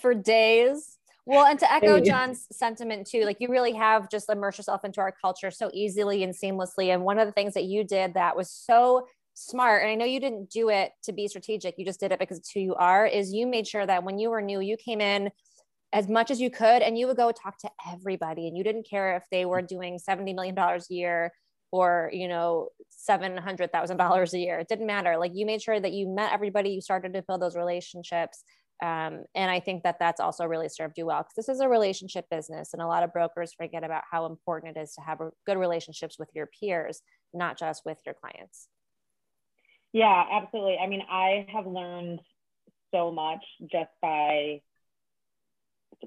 for 0.00 0.14
days. 0.14 0.98
Well, 1.24 1.46
and 1.46 1.58
to 1.60 1.72
echo 1.72 2.00
John's 2.00 2.46
sentiment 2.52 3.06
too, 3.06 3.24
like 3.24 3.38
you 3.40 3.48
really 3.48 3.72
have 3.72 4.10
just 4.10 4.28
immersed 4.28 4.58
yourself 4.58 4.84
into 4.84 5.00
our 5.00 5.12
culture 5.12 5.50
so 5.50 5.70
easily 5.72 6.24
and 6.24 6.34
seamlessly. 6.34 6.92
And 6.92 7.04
one 7.04 7.18
of 7.18 7.26
the 7.26 7.32
things 7.32 7.54
that 7.54 7.64
you 7.64 7.84
did 7.84 8.14
that 8.14 8.36
was 8.36 8.50
so 8.50 9.06
smart, 9.34 9.82
and 9.82 9.90
I 9.90 9.94
know 9.94 10.04
you 10.04 10.18
didn't 10.18 10.50
do 10.50 10.70
it 10.70 10.92
to 11.04 11.12
be 11.12 11.28
strategic, 11.28 11.78
you 11.78 11.84
just 11.84 12.00
did 12.00 12.10
it 12.10 12.18
because 12.18 12.38
it's 12.38 12.50
who 12.50 12.60
you 12.60 12.74
are, 12.74 13.06
is 13.06 13.32
you 13.32 13.46
made 13.46 13.66
sure 13.66 13.86
that 13.86 14.02
when 14.02 14.18
you 14.18 14.30
were 14.30 14.42
new, 14.42 14.60
you 14.60 14.76
came 14.76 15.00
in 15.00 15.30
as 15.92 16.08
much 16.08 16.30
as 16.30 16.40
you 16.40 16.50
could 16.50 16.82
and 16.82 16.96
you 16.96 17.06
would 17.06 17.16
go 17.16 17.32
talk 17.32 17.58
to 17.58 17.70
everybody 17.92 18.46
and 18.46 18.56
you 18.56 18.62
didn't 18.62 18.88
care 18.88 19.16
if 19.16 19.24
they 19.30 19.44
were 19.44 19.62
doing 19.62 19.98
$70 19.98 20.34
million 20.34 20.56
a 20.56 20.80
year 20.88 21.32
or 21.72 22.10
you 22.12 22.28
know 22.28 22.68
$700000 23.08 24.32
a 24.32 24.38
year. 24.38 24.58
It 24.58 24.68
didn't 24.68 24.86
matter. 24.86 25.16
Like 25.18 25.32
you 25.34 25.46
made 25.46 25.62
sure 25.62 25.80
that 25.80 25.92
you 25.92 26.08
met 26.08 26.32
everybody 26.32 26.70
you 26.70 26.80
started 26.80 27.12
to 27.14 27.22
build 27.22 27.42
those 27.42 27.56
relationships 27.56 28.44
um, 28.82 29.24
and 29.34 29.50
i 29.50 29.60
think 29.60 29.82
that 29.82 29.98
that's 29.98 30.20
also 30.20 30.44
really 30.44 30.68
served 30.68 30.96
you 30.96 31.06
well 31.06 31.22
because 31.22 31.34
this 31.34 31.54
is 31.54 31.60
a 31.60 31.68
relationship 31.68 32.26
business 32.30 32.72
and 32.72 32.80
a 32.80 32.86
lot 32.86 33.02
of 33.02 33.12
brokers 33.12 33.52
forget 33.52 33.84
about 33.84 34.02
how 34.10 34.26
important 34.26 34.76
it 34.76 34.80
is 34.80 34.94
to 34.94 35.00
have 35.02 35.18
good 35.46 35.58
relationships 35.58 36.18
with 36.18 36.28
your 36.34 36.48
peers 36.58 37.02
not 37.32 37.58
just 37.58 37.82
with 37.84 37.98
your 38.04 38.14
clients. 38.14 38.68
Yeah 39.92 40.24
absolutely. 40.32 40.78
I 40.78 40.86
mean 40.86 41.02
i 41.10 41.46
have 41.52 41.66
learned 41.66 42.20
so 42.92 43.12
much 43.12 43.44
just 43.70 43.90
by 44.02 44.60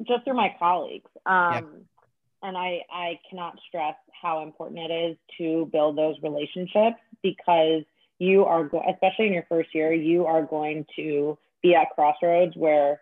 just 0.07 0.23
through 0.23 0.35
my 0.35 0.55
colleagues. 0.59 1.09
Um. 1.25 1.85
And 2.45 2.57
I, 2.57 2.81
I 2.91 3.19
cannot 3.29 3.57
stress 3.69 3.95
how 4.21 4.43
important 4.43 4.79
it 4.79 4.93
is 4.93 5.17
to 5.37 5.69
build 5.71 5.97
those 5.97 6.15
relationships 6.21 6.97
because 7.21 7.83
you 8.19 8.43
are, 8.43 8.65
go- 8.65 8.83
especially 8.89 9.27
in 9.27 9.33
your 9.33 9.45
first 9.47 9.73
year, 9.73 9.93
you 9.93 10.25
are 10.25 10.43
going 10.43 10.85
to 10.97 11.37
be 11.61 11.73
at 11.73 11.87
crossroads 11.95 12.53
where 12.57 12.99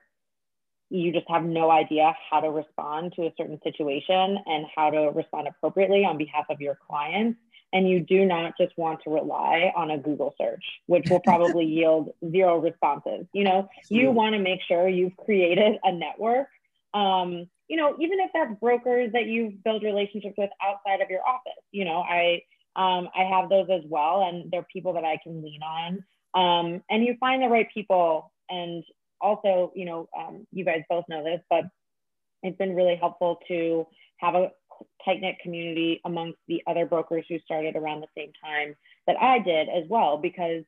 you 0.92 1.12
just 1.12 1.26
have 1.30 1.44
no 1.44 1.72
idea 1.72 2.14
how 2.30 2.40
to 2.42 2.52
respond 2.52 3.14
to 3.16 3.24
a 3.24 3.34
certain 3.38 3.60
situation 3.64 4.38
and 4.46 4.66
how 4.76 4.90
to 4.90 5.10
respond 5.10 5.48
appropriately 5.48 6.06
on 6.06 6.18
behalf 6.18 6.46
of 6.50 6.62
your 6.62 6.78
clients. 6.88 7.40
And 7.74 7.90
you 7.90 8.02
do 8.02 8.26
not 8.26 8.54
just 8.60 8.78
want 8.78 9.00
to 9.06 9.10
rely 9.10 9.72
on 9.76 9.92
a 9.92 9.98
Google 9.98 10.36
search, 10.38 10.64
which 10.88 11.06
will 11.10 11.22
probably 11.22 11.66
yield 11.80 12.14
zero 12.30 12.60
responses. 12.60 13.26
You 13.34 13.46
know, 13.46 13.70
you 13.90 14.12
want 14.12 14.34
to 14.34 14.40
make 14.40 14.60
sure 14.68 14.90
you've 14.90 15.16
created 15.16 15.78
a 15.84 15.92
network 15.92 16.48
um, 16.94 17.48
you 17.68 17.78
know, 17.78 17.96
even 18.00 18.20
if 18.20 18.32
that's 18.34 18.60
brokers 18.60 19.12
that 19.14 19.28
you 19.28 19.54
build 19.64 19.84
relationships 19.84 20.36
with 20.38 20.50
outside 20.62 21.02
of 21.02 21.10
your 21.10 21.22
office, 21.28 21.64
you 21.72 21.86
know, 21.86 22.02
I 22.02 22.42
um, 22.76 23.10
I 23.16 23.24
have 23.24 23.50
those 23.50 23.68
as 23.70 23.82
well, 23.88 24.24
and 24.24 24.50
they're 24.52 24.66
people 24.72 24.94
that 24.94 25.04
I 25.04 25.18
can 25.24 25.44
lean 25.44 25.62
on. 25.62 26.04
Um, 26.34 26.84
and 26.90 27.04
you 27.04 27.16
find 27.20 27.42
the 27.42 27.50
right 27.50 27.68
people, 27.74 28.32
and 28.50 28.84
also, 29.20 29.72
you 29.76 29.86
know, 29.86 30.08
um, 30.18 30.48
you 30.52 30.64
guys 30.64 30.84
both 30.90 31.06
know 31.10 31.24
this, 31.24 31.42
but 31.50 31.66
it's 32.44 32.58
been 32.58 32.76
really 32.76 32.96
helpful 32.96 33.40
to 33.50 33.88
have 34.18 34.36
a 34.36 34.52
tight 35.06 35.22
knit 35.22 35.36
community 35.44 36.02
amongst 36.06 36.40
the 36.48 36.62
other 36.66 36.86
brokers 36.86 37.26
who 37.28 37.40
started 37.40 37.76
around 37.76 38.02
the 38.02 38.08
same 38.18 38.32
time 38.44 38.76
that 39.06 39.18
I 39.22 39.40
did 39.40 39.68
as 39.70 39.84
well, 39.90 40.18
because 40.18 40.64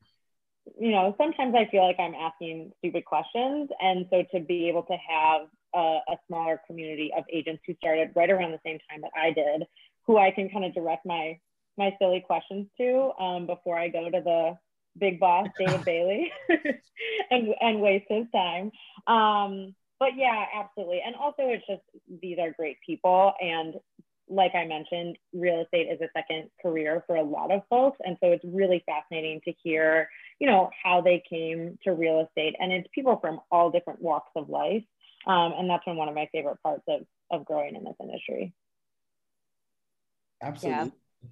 you 0.79 0.91
know, 0.91 1.13
sometimes 1.17 1.53
I 1.55 1.69
feel 1.69 1.85
like 1.85 1.99
I'm 1.99 2.15
asking 2.15 2.71
stupid 2.79 3.05
questions. 3.05 3.69
And 3.81 4.05
so 4.09 4.23
to 4.33 4.39
be 4.39 4.69
able 4.69 4.83
to 4.83 4.93
have 4.93 5.47
a, 5.73 5.99
a, 6.07 6.17
smaller 6.27 6.61
community 6.67 7.11
of 7.17 7.23
agents 7.31 7.61
who 7.65 7.73
started 7.75 8.11
right 8.15 8.29
around 8.29 8.51
the 8.51 8.59
same 8.65 8.79
time 8.89 9.01
that 9.01 9.11
I 9.15 9.31
did, 9.31 9.67
who 10.05 10.17
I 10.17 10.31
can 10.31 10.49
kind 10.49 10.65
of 10.65 10.73
direct 10.73 11.05
my 11.05 11.39
my 11.77 11.95
silly 11.99 12.23
questions 12.25 12.67
to 12.77 13.11
um, 13.19 13.47
before 13.47 13.77
I 13.77 13.87
go 13.87 14.09
to 14.09 14.21
the 14.21 14.57
big 14.97 15.19
boss, 15.19 15.47
David 15.57 15.85
Bailey, 15.85 16.31
and 17.31 17.53
and 17.59 17.81
waste 17.81 18.05
his 18.09 18.25
time. 18.33 18.71
Um, 19.07 19.75
but 19.99 20.09
yeah, 20.15 20.45
absolutely. 20.55 21.01
And 21.05 21.15
also, 21.15 21.43
it's 21.43 21.65
just 21.67 21.81
these 22.21 22.37
are 22.39 22.51
great 22.57 22.77
people, 22.85 23.33
and 23.39 23.75
like 24.29 24.55
I 24.55 24.65
mentioned, 24.65 25.17
real 25.33 25.61
estate 25.61 25.87
is 25.91 25.99
a 26.01 26.09
second 26.15 26.49
career 26.61 27.03
for 27.07 27.17
a 27.17 27.23
lot 27.23 27.51
of 27.51 27.61
folks, 27.69 27.97
and 28.05 28.17
so 28.21 28.31
it's 28.31 28.43
really 28.45 28.83
fascinating 28.85 29.41
to 29.45 29.53
hear, 29.63 30.09
you 30.39 30.47
know, 30.47 30.69
how 30.81 31.01
they 31.01 31.21
came 31.29 31.77
to 31.83 31.91
real 31.93 32.25
estate, 32.25 32.55
and 32.59 32.71
it's 32.71 32.87
people 32.93 33.17
from 33.21 33.39
all 33.51 33.69
different 33.69 34.01
walks 34.01 34.31
of 34.35 34.49
life. 34.49 34.83
Um, 35.25 35.53
and 35.57 35.69
that's 35.69 35.85
been 35.85 35.95
one 35.95 36.09
of 36.09 36.15
my 36.15 36.27
favorite 36.31 36.61
parts 36.63 36.83
of, 36.87 37.01
of 37.31 37.45
growing 37.45 37.75
in 37.75 37.83
this 37.83 37.95
industry. 38.01 38.53
Absolutely. 40.41 40.91
Yeah. 41.23 41.29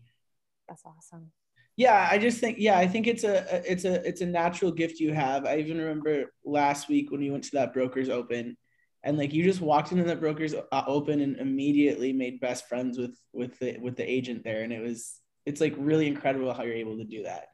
That's 0.69 0.83
awesome. 0.86 1.31
yeah 1.75 2.07
i 2.10 2.17
just 2.17 2.39
think 2.39 2.57
yeah 2.60 2.77
i 2.77 2.88
think 2.88 3.07
it's 3.07 3.25
a 3.25 3.62
it's 3.69 3.83
a 3.83 4.07
it's 4.07 4.21
a 4.21 4.25
natural 4.25 4.71
gift 4.71 5.00
you 5.01 5.13
have 5.13 5.45
i 5.45 5.57
even 5.57 5.77
remember 5.77 6.31
last 6.45 6.88
week 6.88 7.12
when 7.12 7.19
we 7.19 7.29
went 7.29 7.43
to 7.43 7.51
that 7.53 7.74
brokers 7.74 8.07
open 8.07 8.55
and 9.03 9.17
like 9.17 9.33
you 9.33 9.43
just 9.43 9.60
walked 9.60 9.91
into 9.91 10.03
that 10.03 10.19
brokers 10.21 10.53
uh, 10.53 10.83
open 10.88 11.19
and 11.19 11.38
immediately 11.38 12.13
made 12.13 12.39
best 12.39 12.67
friends 12.69 12.98
with 12.98 13.17
with 13.33 13.57
the 13.60 13.77
with 13.79 13.98
the 13.98 14.10
agent 14.10 14.43
there 14.43 14.63
and 14.63 14.71
it 14.71 14.81
was 14.81 15.19
it's 15.45 15.60
like 15.60 15.74
really 15.77 16.07
incredible 16.07 16.53
how 16.53 16.63
you're 16.63 16.74
able 16.74 16.98
to 16.98 17.03
do 17.03 17.24
that 17.24 17.48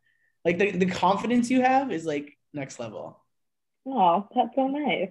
like 0.45 0.59
the, 0.59 0.71
the 0.71 0.85
confidence 0.85 1.49
you 1.49 1.61
have 1.61 1.91
is 1.91 2.05
like 2.05 2.37
next 2.53 2.79
level 2.79 3.23
oh 3.87 4.27
that's 4.35 4.53
so 4.55 4.67
nice 4.67 5.09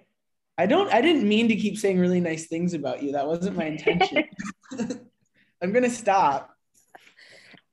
i 0.58 0.66
don't 0.66 0.92
i 0.92 1.00
didn't 1.00 1.28
mean 1.28 1.48
to 1.48 1.56
keep 1.56 1.78
saying 1.78 1.98
really 1.98 2.20
nice 2.20 2.46
things 2.46 2.74
about 2.74 3.02
you 3.02 3.12
that 3.12 3.26
wasn't 3.26 3.56
my 3.56 3.64
intention 3.64 4.24
i'm 5.62 5.72
gonna 5.72 5.90
stop 5.90 6.50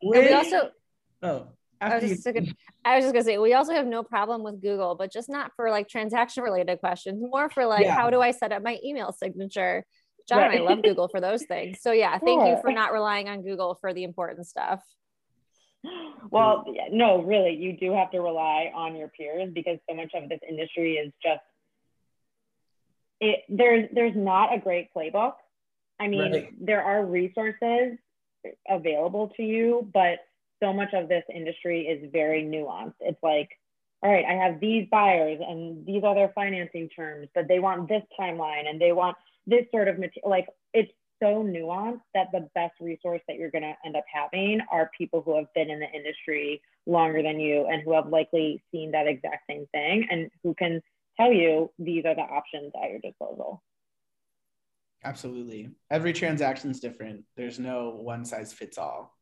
when, 0.02 0.25
we 0.25 0.34
also 0.34 0.70
oh 1.22 1.48
I 1.84 2.00
was, 2.00 2.10
just 2.10 2.24
gonna, 2.24 2.46
I 2.86 2.96
was 2.96 3.04
just 3.04 3.13
gonna 3.13 3.25
say 3.25 3.38
we 3.38 3.54
also 3.54 3.74
have 3.74 3.86
no 3.86 4.04
problem 4.04 4.44
with 4.44 4.62
Google, 4.62 4.96
but 4.96 5.12
just 5.12 5.30
not 5.30 5.52
for 5.56 5.70
like 5.70 5.90
transaction 5.90 6.44
related 6.44 6.80
questions, 6.80 7.22
more 7.22 7.50
for 7.50 7.66
like 7.66 7.84
yeah. 7.84 7.96
how 7.96 8.10
do 8.10 8.22
I 8.22 8.32
set 8.32 8.52
up 8.52 8.63
my 8.63 8.80
email 8.86 9.12
signature? 9.12 9.86
John 10.28 10.40
right. 10.40 10.60
and 10.60 10.68
I 10.68 10.70
love 10.70 10.82
Google 10.84 11.08
for 11.08 11.20
those 11.20 11.44
things. 11.44 11.80
So 11.82 11.92
yeah, 11.92 12.18
thank 12.18 12.48
you 12.48 12.58
for 12.62 12.72
not 12.72 12.94
relying 12.94 13.28
on 13.28 13.42
Google 13.42 13.78
for 13.82 13.94
the 13.94 14.04
important 14.04 14.48
stuff. 14.48 14.82
Well, 16.32 16.63
no, 16.90 17.22
really, 17.22 17.54
you 17.54 17.75
do 17.78 17.94
have 17.94 18.10
to 18.12 18.22
rely 18.22 18.72
on 18.74 18.96
your 18.96 19.10
peers 19.10 19.50
because 19.54 19.78
so 19.88 19.94
much 19.94 20.12
of 20.16 20.30
this 20.30 20.40
industry 20.48 20.94
is 20.94 21.12
just 21.22 21.42
it. 23.24 23.44
There's 23.50 23.89
there's 23.94 24.15
not 24.15 24.53
a 24.53 24.60
great 24.60 24.89
playbook. 24.96 25.34
I 26.00 26.08
mean, 26.08 26.32
right. 26.32 26.53
there 26.60 26.84
are 26.84 27.06
resources 27.06 27.98
available 28.70 29.32
to 29.38 29.44
you, 29.44 29.89
but 29.94 30.20
so 30.62 30.74
much 30.74 30.94
of 30.94 31.08
this 31.08 31.24
industry 31.34 31.88
is 31.88 32.10
very 32.12 32.44
nuanced. 32.44 32.96
It's 33.00 33.22
like, 33.24 33.50
all 34.01 34.12
right, 34.12 34.25
I 34.25 34.34
have 34.34 34.60
these 34.60 34.88
buyers 34.92 35.39
and 35.42 35.86
these 35.86 36.03
are 36.03 36.15
their 36.15 36.32
financing 36.36 36.89
terms, 36.89 37.27
but 37.34 37.48
they 37.48 37.60
want 37.60 37.88
this 37.88 38.03
timeline 38.20 38.68
and 38.68 38.80
they 38.80 38.92
want 38.92 39.15
this 39.48 39.65
sort 39.72 39.88
of 39.88 39.96
material. 39.96 40.30
Like 40.30 40.48
it's 40.74 40.92
so 41.22 41.44
nuanced 41.44 42.01
that 42.13 42.27
the 42.34 42.50
best 42.53 42.74
resource 42.82 43.22
that 43.27 43.38
you're 43.38 43.51
going 43.51 43.63
to 43.63 43.75
end 43.86 43.96
up 43.96 44.03
having 44.13 44.60
are 44.72 44.89
people 44.98 45.22
who 45.22 45.38
have 45.38 45.53
been 45.56 45.70
in 45.70 45.80
the 45.80 45.89
industry 45.92 46.62
longer 46.86 47.24
than 47.24 47.39
you 47.39 47.65
and 47.72 47.82
who 47.84 47.94
have 47.94 48.08
likely 48.08 48.62
seen 48.72 48.92
that 48.92 49.08
exact 49.08 49.44
same 49.50 49.65
thing 49.72 50.06
and 50.12 50.30
who 50.44 50.53
can 50.53 50.82
tell 51.17 51.32
you 51.32 51.72
these 51.79 52.05
are 52.05 52.15
the 52.15 52.22
options 52.22 52.72
at 52.82 52.89
your 52.89 53.00
disposal. 53.00 53.63
Absolutely. 55.03 55.70
Every 55.91 56.13
transaction 56.13 56.72
is 56.72 56.79
different. 56.79 57.24
There's 57.36 57.60
no 57.60 57.89
one 57.89 58.25
size 58.25 58.53
fits 58.53 58.77
all. 58.77 59.17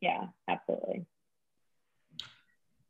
Yeah, 0.00 0.26
absolutely. 0.48 1.04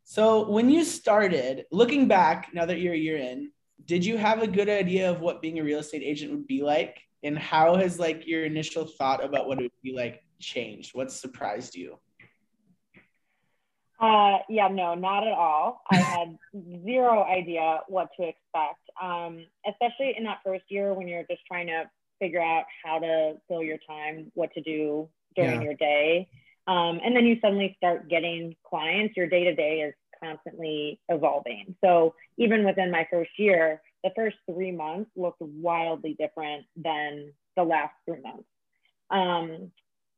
So 0.04 0.49
when 0.49 0.70
you 0.70 0.85
started, 0.85 1.66
looking 1.70 2.09
back, 2.09 2.50
now 2.52 2.66
that 2.66 2.80
you're 2.80 2.94
a 2.94 2.99
year 2.99 3.16
in, 3.16 3.50
did 3.85 4.04
you 4.04 4.16
have 4.16 4.42
a 4.42 4.47
good 4.47 4.68
idea 4.68 5.11
of 5.11 5.20
what 5.20 5.42
being 5.42 5.59
a 5.59 5.64
real 5.64 5.80
estate 5.80 6.02
agent 6.04 6.32
would 6.32 6.47
be 6.47 6.62
like? 6.62 7.00
And 7.23 7.38
how 7.38 7.76
has 7.76 7.99
like 7.99 8.26
your 8.26 8.44
initial 8.44 8.87
thought 8.87 9.25
about 9.25 9.47
what 9.47 9.59
it 9.59 9.62
would 9.62 9.82
be 9.82 9.94
like 9.94 10.23
changed? 10.38 10.94
What 10.94 11.12
surprised 11.12 11.75
you? 11.75 11.99
Uh, 14.00 14.38
yeah, 14.49 14.69
no, 14.69 14.95
not 14.95 15.26
at 15.26 15.33
all. 15.33 15.83
I 15.90 15.97
had 15.97 16.38
zero 16.85 17.23
idea 17.23 17.80
what 17.88 18.09
to 18.19 18.26
expect, 18.26 18.80
um, 19.00 19.45
especially 19.69 20.14
in 20.16 20.25
that 20.25 20.38
first 20.45 20.64
year 20.69 20.95
when 20.95 21.07
you're 21.07 21.26
just 21.30 21.42
trying 21.47 21.66
to 21.66 21.85
figure 22.19 22.42
out 22.42 22.64
how 22.85 22.99
to 22.99 23.35
fill 23.49 23.62
your 23.62 23.78
time, 23.87 24.33
what 24.35 24.52
to 24.54 24.61
do 24.62 25.09
during 25.37 25.61
yeah. 25.61 25.62
your 25.62 25.75
day. 25.75 26.28
Um, 26.66 27.00
and 27.04 27.16
then 27.16 27.26
you 27.26 27.38
suddenly 27.40 27.75
start 27.76 28.09
getting 28.09 28.57
clients, 28.69 29.16
your 29.16 29.26
day 29.26 29.45
to 29.45 29.54
day 29.54 29.80
is 29.80 29.95
constantly 30.23 31.00
evolving. 31.09 31.75
So 31.83 32.14
even 32.37 32.64
within 32.64 32.90
my 32.90 33.07
first 33.11 33.30
year, 33.38 33.83
the 34.04 34.11
first 34.14 34.37
three 34.50 34.73
months 34.73 35.11
looked 35.16 35.40
wildly 35.40 36.16
different 36.19 36.66
than 36.76 37.33
the 37.57 37.64
last 37.64 37.92
three 38.07 38.21
months. 38.21 38.45
Um, 39.11 39.73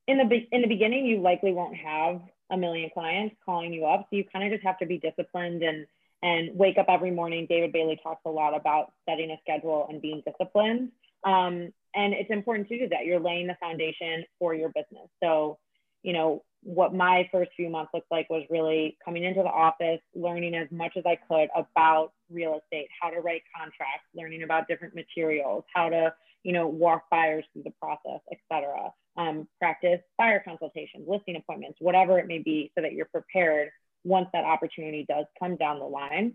in 0.06 0.18
the 0.18 0.24
be- 0.24 0.48
in 0.50 0.62
the 0.62 0.68
beginning, 0.68 1.06
you 1.06 1.20
likely 1.20 1.52
won't 1.52 1.76
have 1.76 2.20
a 2.52 2.56
million 2.56 2.90
clients 2.94 3.34
calling 3.44 3.72
you 3.72 3.84
up, 3.86 4.06
so 4.08 4.16
you 4.16 4.24
kind 4.32 4.44
of 4.44 4.52
just 4.52 4.64
have 4.64 4.78
to 4.78 4.86
be 4.86 4.98
disciplined 4.98 5.62
and 5.62 5.86
and 6.24 6.56
wake 6.56 6.78
up 6.78 6.86
every 6.88 7.10
morning. 7.10 7.46
David 7.48 7.72
Bailey 7.72 7.98
talks 8.00 8.20
a 8.24 8.30
lot 8.30 8.54
about 8.54 8.92
setting 9.08 9.32
a 9.32 9.36
schedule 9.40 9.88
and 9.90 10.00
being 10.00 10.22
disciplined. 10.24 10.92
Um, 11.24 11.72
and 11.96 12.14
it's 12.14 12.30
important 12.30 12.68
to 12.68 12.78
do 12.78 12.88
that. 12.90 13.04
You're 13.06 13.18
laying 13.18 13.48
the 13.48 13.56
foundation 13.58 14.24
for 14.38 14.54
your 14.54 14.68
business. 14.68 15.08
So 15.20 15.58
you 16.02 16.12
know, 16.12 16.42
what 16.62 16.94
my 16.94 17.28
first 17.32 17.50
few 17.56 17.68
months 17.68 17.90
looked 17.92 18.10
like 18.10 18.28
was 18.30 18.44
really 18.50 18.96
coming 19.04 19.24
into 19.24 19.42
the 19.42 19.48
office, 19.48 20.00
learning 20.14 20.54
as 20.54 20.68
much 20.70 20.92
as 20.96 21.04
I 21.06 21.16
could 21.28 21.48
about 21.56 22.12
real 22.30 22.60
estate, 22.62 22.88
how 23.00 23.10
to 23.10 23.20
write 23.20 23.42
contracts, 23.56 24.06
learning 24.14 24.42
about 24.42 24.68
different 24.68 24.94
materials, 24.94 25.64
how 25.74 25.88
to, 25.88 26.12
you 26.42 26.52
know, 26.52 26.66
walk 26.66 27.04
buyers 27.10 27.44
through 27.52 27.62
the 27.62 27.72
process, 27.80 28.20
etc. 28.30 28.92
Um, 29.16 29.46
practice 29.58 30.00
buyer 30.18 30.42
consultations, 30.44 31.04
listing 31.06 31.36
appointments, 31.36 31.78
whatever 31.80 32.18
it 32.18 32.26
may 32.26 32.38
be, 32.38 32.72
so 32.74 32.82
that 32.82 32.92
you're 32.92 33.06
prepared 33.06 33.70
once 34.04 34.28
that 34.32 34.44
opportunity 34.44 35.04
does 35.08 35.26
come 35.38 35.56
down 35.56 35.78
the 35.78 35.84
line. 35.84 36.34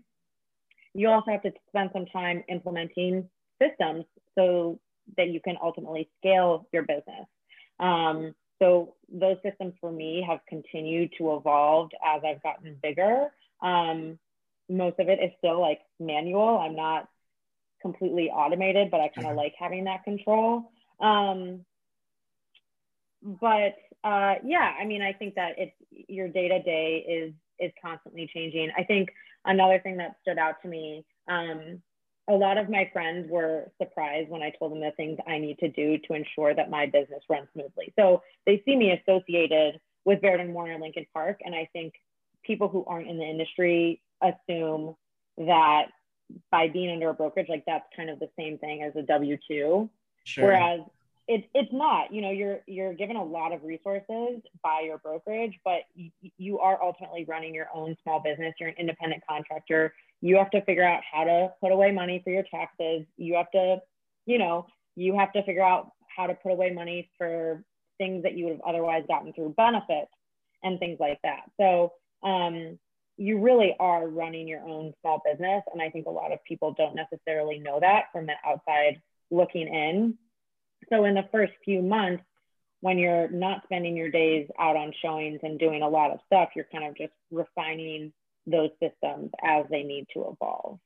You 0.94 1.08
also 1.08 1.30
have 1.30 1.42
to 1.42 1.52
spend 1.68 1.90
some 1.92 2.06
time 2.06 2.42
implementing 2.48 3.28
systems 3.60 4.04
so 4.36 4.80
that 5.16 5.28
you 5.28 5.40
can 5.40 5.56
ultimately 5.62 6.08
scale 6.18 6.66
your 6.72 6.82
business. 6.82 7.26
Um, 7.80 8.34
so 8.60 8.94
those 9.12 9.36
systems 9.42 9.74
for 9.80 9.92
me 9.92 10.24
have 10.26 10.40
continued 10.48 11.12
to 11.18 11.36
evolve 11.36 11.90
as 12.04 12.22
I've 12.26 12.42
gotten 12.42 12.76
bigger. 12.82 13.32
Um, 13.62 14.18
most 14.68 14.98
of 14.98 15.08
it 15.08 15.20
is 15.22 15.30
still 15.38 15.60
like 15.60 15.80
manual. 16.00 16.58
I'm 16.58 16.76
not 16.76 17.08
completely 17.80 18.30
automated, 18.30 18.90
but 18.90 19.00
I 19.00 19.08
kind 19.08 19.26
of 19.26 19.36
like 19.36 19.54
having 19.58 19.84
that 19.84 20.04
control. 20.04 20.70
Um, 21.00 21.64
but 23.22 23.76
uh, 24.04 24.34
yeah, 24.44 24.74
I 24.80 24.84
mean, 24.84 25.02
I 25.02 25.12
think 25.12 25.34
that 25.34 25.54
it's 25.58 25.74
your 25.90 26.28
day 26.28 26.48
to 26.48 26.62
day 26.62 27.04
is 27.08 27.34
is 27.58 27.72
constantly 27.82 28.30
changing. 28.32 28.70
I 28.76 28.84
think 28.84 29.10
another 29.44 29.80
thing 29.80 29.96
that 29.96 30.16
stood 30.22 30.38
out 30.38 30.62
to 30.62 30.68
me 30.68 31.04
um, 31.28 31.82
a 32.28 32.34
lot 32.34 32.58
of 32.58 32.68
my 32.68 32.88
friends 32.92 33.26
were 33.30 33.70
surprised 33.80 34.28
when 34.28 34.42
I 34.42 34.50
told 34.50 34.72
them 34.72 34.80
the 34.80 34.92
things 34.96 35.18
I 35.26 35.38
need 35.38 35.58
to 35.60 35.68
do 35.68 35.98
to 36.06 36.14
ensure 36.14 36.54
that 36.54 36.70
my 36.70 36.84
business 36.86 37.22
runs 37.28 37.48
smoothly. 37.54 37.92
So 37.98 38.22
they 38.44 38.62
see 38.66 38.76
me 38.76 38.92
associated 38.92 39.80
with 40.04 40.20
Baird 40.20 40.40
and 40.40 40.52
Warner 40.52 40.78
Lincoln 40.78 41.06
Park. 41.14 41.40
And 41.44 41.54
I 41.54 41.68
think 41.72 41.94
people 42.42 42.68
who 42.68 42.84
aren't 42.86 43.08
in 43.08 43.18
the 43.18 43.24
industry 43.24 44.02
assume 44.22 44.94
that 45.38 45.86
by 46.50 46.68
being 46.68 46.90
under 46.90 47.10
a 47.10 47.14
brokerage, 47.14 47.48
like 47.48 47.64
that's 47.66 47.86
kind 47.96 48.10
of 48.10 48.18
the 48.18 48.28
same 48.38 48.58
thing 48.58 48.82
as 48.82 48.94
a 48.96 49.02
W 49.02 49.36
2. 49.48 49.90
Sure. 50.24 50.44
Whereas 50.44 50.80
it's 51.28 51.46
it's 51.54 51.72
not 51.72 52.12
you 52.12 52.22
know 52.22 52.30
you're 52.30 52.60
you're 52.66 52.94
given 52.94 53.16
a 53.16 53.22
lot 53.22 53.52
of 53.52 53.62
resources 53.62 54.40
by 54.62 54.80
your 54.84 54.98
brokerage 54.98 55.60
but 55.64 55.82
y- 55.96 56.10
you 56.38 56.58
are 56.58 56.82
ultimately 56.82 57.24
running 57.26 57.54
your 57.54 57.68
own 57.74 57.94
small 58.02 58.18
business 58.18 58.54
you're 58.58 58.70
an 58.70 58.74
independent 58.78 59.22
contractor 59.28 59.92
you 60.22 60.36
have 60.36 60.50
to 60.50 60.64
figure 60.64 60.82
out 60.82 61.02
how 61.10 61.24
to 61.24 61.52
put 61.60 61.70
away 61.70 61.92
money 61.92 62.20
for 62.24 62.30
your 62.30 62.44
taxes 62.50 63.04
you 63.18 63.34
have 63.34 63.50
to 63.50 63.76
you 64.26 64.38
know 64.38 64.66
you 64.96 65.16
have 65.16 65.30
to 65.32 65.42
figure 65.44 65.62
out 65.62 65.90
how 66.16 66.26
to 66.26 66.34
put 66.34 66.50
away 66.50 66.70
money 66.70 67.10
for 67.18 67.62
things 67.98 68.22
that 68.22 68.34
you 68.34 68.46
would 68.46 68.52
have 68.52 68.62
otherwise 68.66 69.04
gotten 69.06 69.32
through 69.34 69.54
benefits 69.56 70.10
and 70.62 70.80
things 70.80 70.96
like 70.98 71.20
that 71.22 71.42
so 71.60 71.92
um, 72.22 72.78
you 73.18 73.40
really 73.40 73.74
are 73.78 74.08
running 74.08 74.48
your 74.48 74.62
own 74.62 74.92
small 75.00 75.20
business 75.24 75.62
and 75.72 75.82
i 75.82 75.90
think 75.90 76.06
a 76.06 76.10
lot 76.10 76.32
of 76.32 76.42
people 76.44 76.74
don't 76.78 76.94
necessarily 76.94 77.58
know 77.58 77.78
that 77.80 78.04
from 78.12 78.26
the 78.26 78.34
outside 78.46 79.00
looking 79.30 79.68
in 79.68 80.16
so 80.90 81.04
in 81.04 81.14
the 81.14 81.28
first 81.32 81.52
few 81.64 81.82
months, 81.82 82.22
when 82.80 82.98
you're 82.98 83.28
not 83.28 83.62
spending 83.64 83.96
your 83.96 84.10
days 84.10 84.48
out 84.58 84.76
on 84.76 84.92
showings 85.02 85.40
and 85.42 85.58
doing 85.58 85.82
a 85.82 85.88
lot 85.88 86.12
of 86.12 86.20
stuff, 86.26 86.50
you're 86.54 86.68
kind 86.70 86.84
of 86.84 86.96
just 86.96 87.12
refining 87.30 88.12
those 88.46 88.70
systems 88.80 89.30
as 89.44 89.66
they 89.70 89.82
need 89.82 90.06
to 90.14 90.30
evolve. 90.32 90.78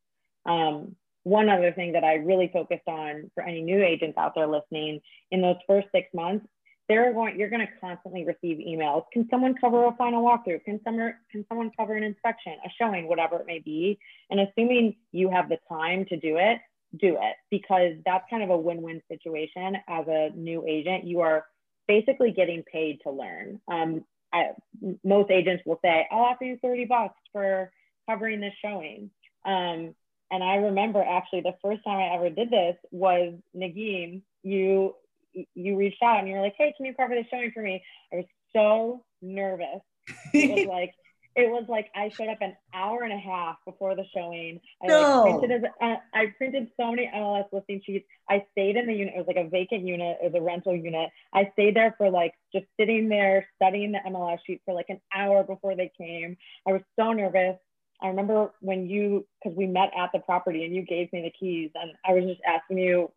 Um, 0.46 0.96
one 1.24 1.48
other 1.48 1.72
thing 1.72 1.92
that 1.92 2.02
I 2.02 2.14
really 2.14 2.50
focused 2.52 2.88
on 2.88 3.30
for 3.34 3.44
any 3.44 3.60
new 3.60 3.82
agents 3.82 4.18
out 4.18 4.32
there 4.34 4.48
listening 4.48 5.00
in 5.30 5.42
those 5.42 5.56
first 5.68 5.86
six 5.94 6.08
months, 6.14 6.46
they're 6.88 7.12
going, 7.12 7.38
you're 7.38 7.50
going 7.50 7.66
to 7.66 7.72
constantly 7.80 8.24
receive 8.24 8.58
emails. 8.58 9.04
Can 9.12 9.28
someone 9.30 9.54
cover 9.54 9.84
a 9.86 9.92
final 9.96 10.24
walkthrough? 10.24 10.64
Can 10.64 10.80
someone, 10.84 11.14
can 11.30 11.44
someone 11.48 11.70
cover 11.78 11.94
an 11.94 12.02
inspection, 12.02 12.54
a 12.64 12.68
showing, 12.78 13.08
whatever 13.08 13.36
it 13.36 13.46
may 13.46 13.60
be? 13.60 13.98
And 14.30 14.40
assuming 14.40 14.96
you 15.12 15.30
have 15.30 15.48
the 15.48 15.58
time 15.68 16.04
to 16.06 16.16
do 16.16 16.38
it, 16.38 16.58
do 16.98 17.16
it 17.20 17.36
because 17.50 17.92
that's 18.04 18.24
kind 18.28 18.42
of 18.42 18.50
a 18.50 18.56
win-win 18.56 19.00
situation 19.08 19.76
as 19.88 20.06
a 20.08 20.30
new 20.34 20.64
agent 20.66 21.04
you 21.04 21.20
are 21.20 21.46
basically 21.88 22.30
getting 22.30 22.62
paid 22.70 23.00
to 23.02 23.10
learn 23.10 23.60
um, 23.70 24.04
I, 24.32 24.50
most 25.04 25.30
agents 25.30 25.62
will 25.64 25.80
say 25.82 26.06
i'll 26.10 26.20
offer 26.20 26.44
you 26.44 26.58
30 26.60 26.84
bucks 26.86 27.18
for 27.32 27.70
covering 28.08 28.40
this 28.40 28.52
showing 28.62 29.10
um, 29.44 29.94
and 30.30 30.42
i 30.42 30.56
remember 30.56 31.02
actually 31.02 31.40
the 31.40 31.54
first 31.62 31.82
time 31.84 31.98
i 31.98 32.14
ever 32.14 32.30
did 32.30 32.50
this 32.50 32.76
was 32.90 33.34
Negin 33.56 34.22
you 34.42 34.94
you 35.54 35.76
reached 35.76 36.02
out 36.02 36.18
and 36.18 36.28
you 36.28 36.34
were 36.34 36.40
like 36.40 36.54
hey 36.58 36.72
can 36.76 36.86
you 36.86 36.94
cover 36.94 37.14
this 37.14 37.26
showing 37.30 37.50
for 37.52 37.62
me 37.62 37.82
i 38.12 38.16
was 38.16 38.24
so 38.52 39.04
nervous 39.20 39.80
it 40.32 40.50
was 40.50 40.66
like 40.68 40.94
it 41.34 41.48
was 41.50 41.64
like 41.68 41.88
I 41.94 42.10
showed 42.10 42.28
up 42.28 42.40
an 42.40 42.54
hour 42.74 43.02
and 43.02 43.12
a 43.12 43.18
half 43.18 43.56
before 43.64 43.94
the 43.94 44.04
showing. 44.14 44.60
I 44.82 44.86
no. 44.86 45.24
like 45.24 45.38
printed 45.38 45.64
uh, 45.80 45.96
I 46.12 46.26
printed 46.36 46.68
so 46.78 46.90
many 46.90 47.10
MLS 47.14 47.46
listing 47.52 47.80
sheets. 47.84 48.06
I 48.28 48.44
stayed 48.52 48.76
in 48.76 48.86
the 48.86 48.92
unit. 48.92 49.14
It 49.16 49.18
was 49.18 49.26
like 49.26 49.44
a 49.44 49.48
vacant 49.48 49.86
unit. 49.86 50.18
It 50.22 50.32
was 50.32 50.40
a 50.40 50.44
rental 50.44 50.76
unit. 50.76 51.10
I 51.32 51.50
stayed 51.54 51.74
there 51.74 51.94
for 51.96 52.10
like 52.10 52.34
just 52.54 52.66
sitting 52.78 53.08
there 53.08 53.46
studying 53.56 53.92
the 53.92 54.00
MLS 54.10 54.38
sheet 54.46 54.60
for 54.64 54.74
like 54.74 54.90
an 54.90 55.00
hour 55.14 55.42
before 55.42 55.74
they 55.74 55.90
came. 55.96 56.36
I 56.66 56.72
was 56.72 56.82
so 56.98 57.12
nervous. 57.12 57.56
I 58.02 58.08
remember 58.08 58.50
when 58.60 58.88
you, 58.88 59.26
because 59.42 59.56
we 59.56 59.66
met 59.66 59.92
at 59.96 60.10
the 60.12 60.18
property 60.18 60.64
and 60.64 60.74
you 60.74 60.82
gave 60.82 61.12
me 61.12 61.22
the 61.22 61.30
keys, 61.30 61.70
and 61.76 61.92
I 62.04 62.14
was 62.14 62.24
just 62.24 62.40
asking 62.44 62.78
you, 62.78 63.12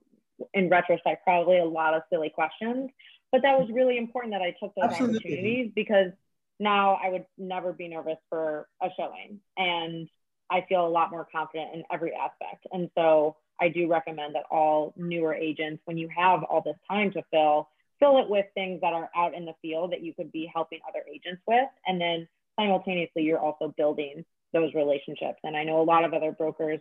in 0.53 0.69
retrospect, 0.69 1.23
probably 1.23 1.59
a 1.59 1.65
lot 1.65 1.93
of 1.93 2.03
silly 2.09 2.29
questions. 2.29 2.89
But 3.31 3.41
that 3.41 3.59
was 3.59 3.69
really 3.71 3.97
important 3.97 4.33
that 4.33 4.41
I 4.41 4.51
took 4.51 4.73
those 4.75 4.91
Absolutely. 4.91 5.17
opportunities 5.17 5.71
because 5.75 6.11
now 6.59 6.99
I 7.03 7.09
would 7.09 7.25
never 7.37 7.73
be 7.73 7.87
nervous 7.87 8.17
for 8.29 8.67
a 8.81 8.87
showing. 8.97 9.39
And 9.57 10.09
I 10.49 10.65
feel 10.69 10.85
a 10.85 10.89
lot 10.89 11.11
more 11.11 11.27
confident 11.29 11.73
in 11.73 11.83
every 11.91 12.13
aspect. 12.13 12.67
And 12.71 12.89
so 12.95 13.35
I 13.59 13.69
do 13.69 13.87
recommend 13.87 14.35
that 14.35 14.43
all 14.51 14.93
newer 14.95 15.33
agents, 15.33 15.81
when 15.85 15.97
you 15.97 16.09
have 16.15 16.43
all 16.43 16.61
this 16.61 16.77
time 16.89 17.11
to 17.11 17.23
fill, 17.31 17.69
fill 17.99 18.19
it 18.19 18.29
with 18.29 18.45
things 18.53 18.81
that 18.81 18.93
are 18.93 19.09
out 19.15 19.33
in 19.33 19.45
the 19.45 19.53
field 19.61 19.91
that 19.91 20.03
you 20.03 20.13
could 20.13 20.31
be 20.31 20.49
helping 20.53 20.79
other 20.87 21.03
agents 21.11 21.41
with. 21.47 21.67
And 21.87 21.99
then 21.99 22.27
simultaneously, 22.59 23.23
you're 23.23 23.39
also 23.39 23.73
building 23.75 24.23
those 24.53 24.73
relationships. 24.73 25.39
And 25.43 25.57
I 25.57 25.63
know 25.63 25.81
a 25.81 25.83
lot 25.83 26.03
of 26.05 26.13
other 26.13 26.31
brokers 26.31 26.79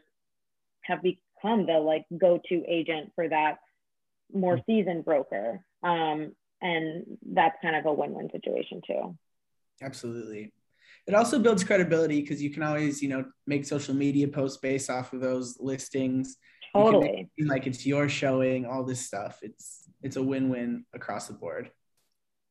have 0.82 1.02
become 1.44 1.66
the 1.66 1.78
like 1.78 2.04
go-to 2.18 2.62
agent 2.66 3.12
for 3.14 3.28
that 3.28 3.58
more 4.32 4.60
seasoned 4.66 5.04
broker. 5.04 5.64
Um, 5.82 6.32
and 6.60 7.04
that's 7.32 7.56
kind 7.62 7.76
of 7.76 7.86
a 7.86 7.92
win-win 7.92 8.30
situation 8.32 8.80
too. 8.86 9.16
Absolutely. 9.82 10.52
It 11.06 11.14
also 11.14 11.38
builds 11.38 11.62
credibility 11.62 12.20
because 12.22 12.42
you 12.42 12.50
can 12.50 12.62
always, 12.62 13.02
you 13.02 13.08
know, 13.08 13.24
make 13.46 13.66
social 13.66 13.94
media 13.94 14.26
posts 14.26 14.58
based 14.58 14.88
off 14.88 15.12
of 15.12 15.20
those 15.20 15.58
listings. 15.60 16.36
Totally. 16.74 17.30
You 17.36 17.46
like 17.46 17.66
it's 17.66 17.84
your 17.84 18.08
showing, 18.08 18.64
all 18.64 18.84
this 18.84 19.04
stuff. 19.04 19.40
It's 19.42 19.88
it's 20.02 20.16
a 20.16 20.22
win-win 20.22 20.86
across 20.94 21.28
the 21.28 21.34
board. 21.34 21.70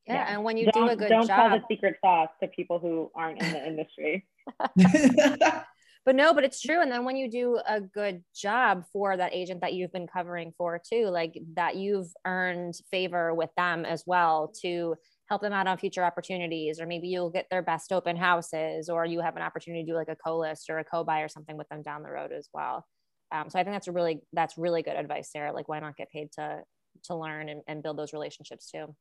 Yeah, 0.06 0.14
yeah. 0.14 0.34
and 0.34 0.44
when 0.44 0.58
you 0.58 0.70
don't, 0.72 0.88
do 0.88 0.94
a 0.94 0.96
good 0.96 1.10
don't 1.10 1.28
job, 1.28 1.38
don't 1.38 1.50
tell 1.50 1.60
the 1.60 1.66
secret 1.74 1.96
sauce 2.04 2.30
to 2.42 2.48
people 2.50 2.78
who 2.78 3.12
aren't 3.16 3.42
in 3.42 3.52
the 3.52 3.68
industry. 3.68 4.26
but 6.06 6.16
no, 6.16 6.34
but 6.34 6.44
it's 6.44 6.62
true. 6.62 6.82
And 6.82 6.92
then 6.92 7.06
when 7.06 7.16
you 7.16 7.30
do 7.30 7.60
a 7.68 7.80
good 7.80 8.24
job 8.36 8.84
for 8.92 9.16
that 9.16 9.34
agent 9.34 9.62
that 9.62 9.74
you've 9.74 9.92
been 9.92 10.08
covering 10.08 10.54
for 10.58 10.80
too, 10.80 11.08
like 11.08 11.40
that 11.56 11.76
you've 11.76 12.12
earned 12.26 12.76
favor 12.92 13.34
with 13.34 13.50
them 13.56 13.86
as 13.86 14.04
well 14.06 14.54
to 14.62 14.96
help 15.30 15.42
them 15.42 15.54
out 15.54 15.68
on 15.68 15.78
future 15.78 16.04
opportunities, 16.04 16.80
or 16.80 16.86
maybe 16.86 17.08
you'll 17.08 17.30
get 17.30 17.48
their 17.50 17.62
best 17.62 17.92
open 17.92 18.18
houses, 18.18 18.90
or 18.90 19.06
you 19.06 19.22
have 19.22 19.38
an 19.38 19.42
opportunity 19.42 19.84
to 19.84 19.92
do 19.92 19.96
like 19.96 20.10
a 20.10 20.16
co-list 20.16 20.70
or 20.70 20.80
a 20.80 20.84
co-buy 20.84 21.22
or 21.22 21.30
something 21.30 21.58
with 21.58 21.70
them 21.70 21.82
down 21.82 22.04
the 22.04 22.12
road 22.12 22.32
as 22.32 22.50
well. 22.54 22.86
Um, 23.32 23.50
so 23.50 23.58
I 23.58 23.64
think 23.64 23.74
that's 23.74 23.88
a 23.88 23.92
really 23.92 24.22
that's 24.34 24.58
really 24.58 24.84
good 24.84 24.96
advice, 24.96 25.32
Sarah. 25.32 25.54
Like, 25.54 25.68
why 25.68 25.80
not 25.80 25.98
get 25.98 26.12
paid 26.12 26.32
to 26.34 26.62
to 27.06 27.16
learn 27.16 27.50
and, 27.50 27.62
and 27.68 27.82
build 27.82 27.98
those 27.98 28.14
relationships 28.14 28.70
too? 28.70 28.96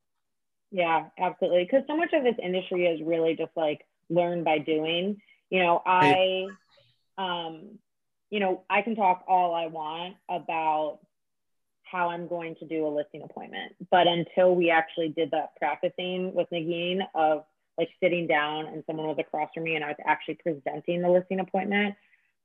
Yeah, 0.71 1.09
absolutely. 1.19 1.65
Because 1.65 1.83
so 1.87 1.97
much 1.97 2.15
of 2.15 2.25
this 2.25 2.37
industry 2.43 2.87
is 2.87 3.03
really 3.05 3.37
just 3.37 3.53
like 3.57 3.83
learn 4.09 4.43
by 4.43 4.59
doing. 4.59 5.19
You 5.51 5.59
know, 5.59 5.83
I, 5.85 6.47
um, 7.19 7.79
you 8.31 8.41
know, 8.41 8.63
I 8.71 8.83
can 8.83 8.97
talk 8.97 9.25
all 9.29 9.55
I 9.55 9.67
want 9.67 10.15
about 10.29 11.01
how 11.83 12.09
I'm 12.09 12.27
going 12.27 12.57
to 12.57 12.67
do 12.67 12.87
a 12.87 12.89
listing 12.89 13.23
appointment, 13.23 13.75
but 13.91 14.07
until 14.07 14.55
we 14.55 14.71
actually 14.71 15.11
did 15.11 15.31
that 15.33 15.55
practicing 15.57 16.33
with 16.35 16.49
Negin 16.51 17.01
of 17.15 17.45
like 17.77 17.91
sitting 18.03 18.27
down 18.27 18.67
and 18.67 18.83
someone 18.87 19.07
was 19.07 19.19
across 19.19 19.51
from 19.55 19.65
me 19.65 19.75
and 19.75 19.85
I 19.85 19.89
was 19.89 19.97
actually 20.07 20.39
presenting 20.43 21.03
the 21.03 21.11
listing 21.11 21.41
appointment 21.41 21.95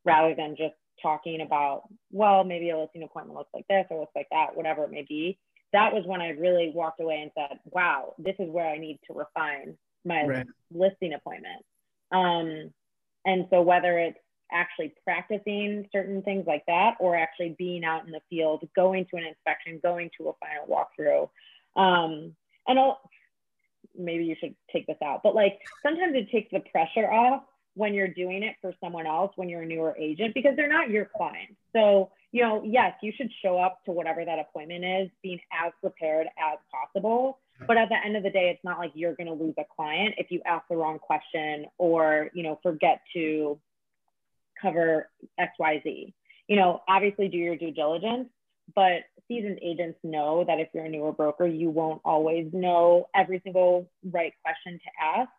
rather 0.04 0.36
than 0.36 0.56
just 0.58 0.76
talking 1.02 1.42
about, 1.42 1.84
well, 2.12 2.44
maybe 2.44 2.70
a 2.70 2.78
listing 2.78 3.04
appointment 3.04 3.38
looks 3.38 3.52
like 3.54 3.68
this 3.70 3.86
or 3.90 4.00
looks 4.00 4.16
like 4.16 4.28
that, 4.32 4.56
whatever 4.56 4.84
it 4.84 4.92
may 4.92 5.06
be 5.08 5.38
that 5.74 5.94
was 5.94 6.04
when 6.06 6.22
I 6.22 6.30
really 6.30 6.72
walked 6.74 7.02
away 7.02 7.22
and 7.22 7.32
said, 7.36 7.60
wow, 7.66 8.14
this 8.18 8.36
is 8.40 8.50
where 8.50 8.68
I 8.68 8.78
need 8.78 9.00
to 9.08 9.14
refine 9.14 9.78
my 10.06 10.24
right. 10.24 10.48
listing 10.74 11.14
appointment. 11.14 11.64
Um, 12.12 12.72
and 13.26 13.48
so 13.50 13.62
whether 13.62 14.00
it's 14.00 14.18
actually 14.52 14.94
practicing 15.04 15.88
certain 15.92 16.22
things 16.22 16.46
like 16.48 16.66
that 16.68 16.96
or 17.00 17.16
actually 17.16 17.56
being 17.58 17.84
out 17.84 18.06
in 18.06 18.12
the 18.12 18.22
field, 18.30 18.68
going 18.76 19.06
to 19.12 19.18
an 19.18 19.24
inspection, 19.26 19.80
going 19.82 20.10
to 20.18 20.30
a 20.30 20.34
final 20.40 20.68
walkthrough. 20.68 21.30
Um, 21.82 22.36
and 22.68 22.80
I'll, 22.80 23.00
maybe 23.98 24.26
you 24.26 24.36
should 24.40 24.56
take 24.72 24.88
this 24.88 24.98
out, 25.04 25.22
but 25.24 25.36
like 25.36 25.60
sometimes 25.84 26.16
it 26.16 26.32
takes 26.32 26.52
the 26.52 26.62
pressure 26.72 27.12
off 27.12 27.44
when 27.76 27.94
you're 27.94 28.08
doing 28.08 28.44
it 28.44 28.56
for 28.62 28.74
someone 28.84 29.06
else 29.06 29.32
when 29.36 29.50
you're 29.50 29.62
a 29.62 29.66
newer 29.66 29.96
agent 30.00 30.34
because 30.34 30.56
they're 30.56 30.68
not 30.68 30.90
your 30.90 31.10
client. 31.16 31.56
So 31.74 32.12
you 32.32 32.44
know, 32.44 32.62
yes, 32.66 32.94
you 33.02 33.12
should 33.16 33.32
show 33.42 33.58
up 33.58 33.84
to 33.86 33.92
whatever 33.92 34.26
that 34.26 34.40
appointment 34.40 34.84
is, 34.84 35.10
being 35.24 35.40
as 35.66 35.72
prepared 35.82 36.28
as 36.38 36.60
possible. 36.72 37.40
But 37.66 37.78
at 37.78 37.90
the 37.90 37.96
end 38.06 38.16
of 38.16 38.22
the 38.22 38.30
day, 38.30 38.52
it's 38.54 38.64
not 38.64 38.78
like 38.78 38.92
you're 38.94 39.16
going 39.16 39.28
to 39.28 39.34
lose 39.34 39.56
a 39.58 39.64
client 39.76 40.14
if 40.18 40.30
you 40.30 40.42
ask 40.46 40.68
the 40.70 40.76
wrong 40.76 41.00
question 41.00 41.66
or, 41.80 42.30
you 42.34 42.44
know, 42.44 42.60
forget 42.62 43.02
to 43.14 43.60
cover 44.62 45.10
XYZ. 45.40 46.14
You 46.48 46.56
know, 46.56 46.82
obviously 46.88 47.28
do 47.28 47.38
your 47.38 47.56
due 47.56 47.72
diligence, 47.72 48.30
but 48.76 49.04
seasoned 49.28 49.60
agents 49.62 50.00
know 50.04 50.44
that 50.46 50.60
if 50.60 50.70
you're 50.74 50.86
a 50.86 50.90
newer 50.90 51.12
broker, 51.12 51.46
you 51.46 51.70
won't 51.70 52.02
always 52.06 52.48
know 52.54 53.08
every 53.16 53.42
single 53.44 53.90
right 54.04 54.34
question 54.44 54.80
to 54.80 55.06
ask. 55.06 55.30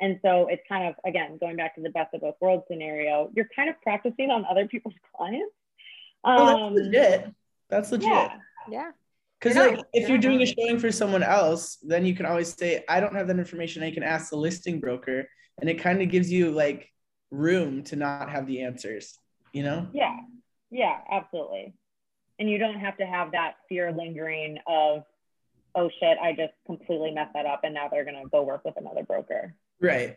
And 0.00 0.20
so 0.22 0.46
it's 0.48 0.62
kind 0.68 0.86
of, 0.88 0.94
again, 1.04 1.38
going 1.40 1.56
back 1.56 1.74
to 1.74 1.80
the 1.80 1.90
best 1.90 2.14
of 2.14 2.20
both 2.20 2.36
worlds 2.40 2.64
scenario, 2.70 3.30
you're 3.34 3.48
kind 3.54 3.68
of 3.68 3.80
practicing 3.82 4.30
on 4.30 4.44
other 4.48 4.68
people's 4.68 4.94
clients 5.16 5.52
well, 6.24 6.46
that's 6.46 6.58
um, 6.58 6.74
legit. 6.74 7.34
That's 7.70 7.92
legit. 7.92 8.08
Yeah. 8.08 8.38
yeah. 8.70 8.90
Because 9.40 9.56
like 9.56 9.84
if 9.92 10.08
you're 10.08 10.18
doing 10.18 10.42
a 10.42 10.46
showing 10.46 10.80
for 10.80 10.90
someone 10.90 11.22
else, 11.22 11.78
then 11.82 12.04
you 12.04 12.14
can 12.14 12.26
always 12.26 12.52
say, 12.54 12.84
I 12.88 12.98
don't 12.98 13.14
have 13.14 13.28
that 13.28 13.38
information. 13.38 13.84
I 13.84 13.92
can 13.92 14.02
ask 14.02 14.30
the 14.30 14.36
listing 14.36 14.80
broker. 14.80 15.28
And 15.60 15.70
it 15.70 15.74
kind 15.74 16.02
of 16.02 16.10
gives 16.10 16.30
you 16.30 16.50
like 16.50 16.90
room 17.30 17.82
to 17.84 17.96
not 17.96 18.30
have 18.30 18.46
the 18.46 18.62
answers, 18.62 19.18
you 19.52 19.62
know? 19.62 19.86
Yeah. 19.92 20.16
Yeah, 20.70 20.98
absolutely. 21.10 21.74
And 22.38 22.48
you 22.48 22.58
don't 22.58 22.78
have 22.78 22.96
to 22.98 23.06
have 23.06 23.32
that 23.32 23.54
fear 23.68 23.92
lingering 23.92 24.58
of, 24.66 25.04
oh 25.74 25.90
shit, 26.00 26.18
I 26.22 26.32
just 26.32 26.52
completely 26.66 27.10
messed 27.10 27.32
that 27.34 27.46
up 27.46 27.60
and 27.64 27.74
now 27.74 27.88
they're 27.88 28.04
gonna 28.04 28.28
go 28.30 28.42
work 28.42 28.64
with 28.64 28.76
another 28.76 29.02
broker. 29.02 29.54
Right. 29.80 30.16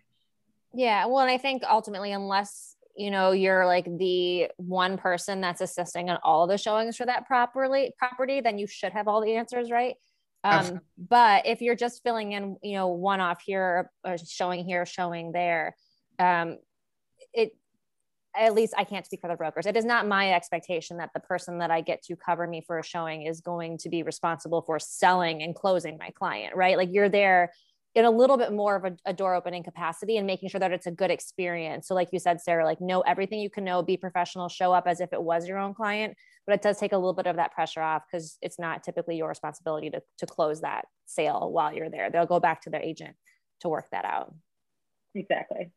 Yeah. 0.73 1.05
Well, 1.05 1.19
and 1.19 1.31
I 1.31 1.37
think 1.37 1.63
ultimately, 1.69 2.11
unless 2.11 2.75
you 2.95 3.11
know 3.11 3.31
you're 3.31 3.65
like 3.65 3.85
the 3.97 4.49
one 4.57 4.97
person 4.97 5.41
that's 5.41 5.61
assisting 5.61 6.09
on 6.09 6.17
all 6.23 6.47
the 6.47 6.57
showings 6.57 6.97
for 6.97 7.05
that 7.05 7.25
properly 7.25 7.93
property 7.97 8.41
then 8.41 8.57
you 8.57 8.67
should 8.67 8.91
have 8.91 9.07
all 9.07 9.21
the 9.21 9.35
answers 9.35 9.71
right 9.71 9.95
um, 10.43 10.81
but 10.97 11.45
if 11.45 11.61
you're 11.61 11.75
just 11.75 12.01
filling 12.03 12.31
in 12.31 12.57
you 12.61 12.73
know 12.73 12.87
one 12.87 13.21
off 13.21 13.41
here 13.45 13.91
or 14.03 14.17
showing 14.17 14.65
here 14.65 14.85
showing 14.85 15.31
there 15.31 15.75
um, 16.19 16.49
it 16.51 16.59
at 18.35 18.53
least 18.53 18.73
I 18.77 18.83
can't 18.83 19.05
speak 19.05 19.21
for 19.21 19.27
the 19.27 19.35
brokers. 19.35 19.65
It 19.65 19.75
is 19.75 19.85
not 19.85 20.07
my 20.07 20.33
expectation 20.33 20.97
that 20.97 21.11
the 21.13 21.19
person 21.19 21.59
that 21.59 21.71
I 21.71 21.81
get 21.81 22.01
to 22.03 22.15
cover 22.15 22.47
me 22.47 22.63
for 22.65 22.79
a 22.79 22.83
showing 22.83 23.23
is 23.23 23.41
going 23.41 23.77
to 23.79 23.89
be 23.89 24.03
responsible 24.03 24.61
for 24.61 24.79
selling 24.79 25.43
and 25.43 25.55
closing 25.55 25.97
my 25.97 26.09
client, 26.11 26.55
right? 26.55 26.77
Like 26.77 26.89
you're 26.91 27.09
there 27.09 27.51
in 27.93 28.05
a 28.05 28.11
little 28.11 28.37
bit 28.37 28.53
more 28.53 28.77
of 28.77 28.85
a, 28.85 28.95
a, 29.05 29.13
door 29.13 29.35
opening 29.35 29.63
capacity 29.63 30.15
and 30.15 30.25
making 30.25 30.47
sure 30.47 30.59
that 30.59 30.71
it's 30.71 30.87
a 30.87 30.91
good 30.91 31.11
experience. 31.11 31.87
So, 31.87 31.93
like 31.93 32.07
you 32.13 32.19
said, 32.19 32.39
Sarah, 32.39 32.63
like 32.63 32.79
know 32.79 33.01
everything 33.01 33.39
you 33.39 33.49
can 33.49 33.65
know, 33.65 33.83
be 33.83 33.97
professional, 33.97 34.47
show 34.47 34.71
up 34.71 34.85
as 34.87 35.01
if 35.01 35.11
it 35.11 35.21
was 35.21 35.45
your 35.45 35.57
own 35.57 35.73
client. 35.73 36.15
But 36.47 36.55
it 36.55 36.61
does 36.61 36.77
take 36.77 36.93
a 36.93 36.97
little 36.97 37.13
bit 37.13 37.27
of 37.27 37.35
that 37.35 37.51
pressure 37.51 37.81
off 37.81 38.03
because 38.09 38.37
it's 38.41 38.57
not 38.57 38.83
typically 38.83 39.17
your 39.17 39.27
responsibility 39.27 39.89
to, 39.89 40.01
to 40.19 40.25
close 40.25 40.61
that 40.61 40.85
sale 41.05 41.51
while 41.51 41.73
you're 41.73 41.89
there. 41.89 42.09
They'll 42.09 42.25
go 42.25 42.39
back 42.39 42.61
to 42.61 42.69
their 42.69 42.81
agent 42.81 43.15
to 43.59 43.69
work 43.69 43.87
that 43.91 44.05
out. 44.05 44.33
Exactly. 45.13 45.71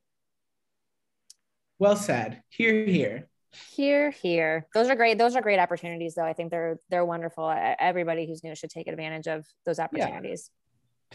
Well 1.79 1.97
said. 1.97 2.43
Here, 2.49 2.85
here. 2.87 3.29
Here, 3.73 4.11
here. 4.11 4.67
Those 4.75 4.89
are 4.89 4.97
great. 4.97 5.19
Those 5.19 5.37
are 5.37 5.43
great 5.43 5.61
opportunities, 5.61 6.15
though. 6.15 6.25
I 6.25 6.33
think 6.33 6.51
they're 6.51 6.79
they're 6.91 7.05
wonderful. 7.05 7.49
Everybody 7.79 8.27
who's 8.27 8.43
new 8.43 8.55
should 8.55 8.71
take 8.71 8.89
advantage 8.89 9.29
of 9.29 9.47
those 9.65 9.79
opportunities. 9.79 10.51
Yeah 10.51 10.61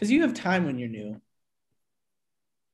because 0.00 0.10
you 0.10 0.22
have 0.22 0.32
time 0.32 0.64
when 0.64 0.78
you're 0.78 0.88
new. 0.88 1.20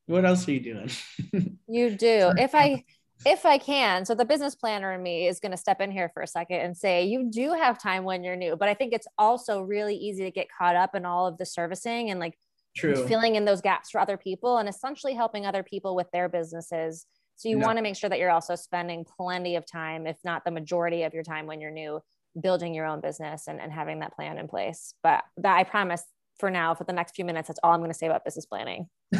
What 0.06 0.24
else 0.24 0.46
are 0.46 0.52
you 0.52 0.60
doing? 0.60 0.90
you 1.68 1.90
do. 1.90 2.32
If 2.36 2.54
I 2.54 2.84
if 3.24 3.44
I 3.44 3.58
can. 3.58 4.04
So 4.04 4.14
the 4.14 4.24
business 4.24 4.54
planner 4.54 4.92
in 4.92 5.02
me 5.02 5.26
is 5.26 5.40
going 5.40 5.50
to 5.50 5.56
step 5.56 5.80
in 5.80 5.90
here 5.90 6.08
for 6.14 6.22
a 6.22 6.26
second 6.26 6.60
and 6.60 6.76
say 6.76 7.06
you 7.06 7.28
do 7.32 7.52
have 7.54 7.82
time 7.82 8.04
when 8.04 8.22
you're 8.22 8.36
new, 8.36 8.54
but 8.54 8.68
I 8.68 8.74
think 8.74 8.92
it's 8.92 9.08
also 9.18 9.60
really 9.60 9.96
easy 9.96 10.22
to 10.22 10.30
get 10.30 10.46
caught 10.56 10.76
up 10.76 10.94
in 10.94 11.04
all 11.04 11.26
of 11.26 11.36
the 11.36 11.46
servicing 11.46 12.10
and 12.10 12.20
like 12.20 12.38
True. 12.76 13.08
filling 13.08 13.34
in 13.34 13.44
those 13.44 13.60
gaps 13.60 13.90
for 13.90 14.00
other 14.00 14.16
people 14.16 14.58
and 14.58 14.68
essentially 14.68 15.14
helping 15.14 15.46
other 15.46 15.64
people 15.64 15.96
with 15.96 16.08
their 16.12 16.28
businesses. 16.28 17.06
So 17.36 17.50
you 17.50 17.58
want 17.58 17.76
to 17.76 17.82
make 17.82 17.96
sure 17.96 18.08
that 18.08 18.18
you're 18.18 18.30
also 18.30 18.56
spending 18.56 19.04
plenty 19.04 19.56
of 19.56 19.66
time, 19.66 20.06
if 20.06 20.16
not 20.24 20.44
the 20.44 20.50
majority 20.50 21.02
of 21.02 21.12
your 21.12 21.22
time 21.22 21.46
when 21.46 21.60
you're 21.60 21.70
new, 21.70 22.00
building 22.40 22.72
your 22.72 22.86
own 22.86 23.02
business 23.02 23.46
and, 23.46 23.60
and 23.60 23.70
having 23.70 24.00
that 24.00 24.14
plan 24.14 24.38
in 24.38 24.48
place. 24.48 24.94
But 25.02 25.22
that 25.36 25.56
I 25.56 25.64
promise 25.64 26.02
for 26.38 26.50
now, 26.50 26.74
for 26.74 26.84
the 26.84 26.94
next 26.94 27.14
few 27.14 27.26
minutes, 27.26 27.48
that's 27.48 27.60
all 27.62 27.72
I'm 27.72 27.80
going 27.80 27.90
to 27.90 27.96
say 27.96 28.06
about 28.06 28.24
business 28.24 28.46
planning. 28.46 28.88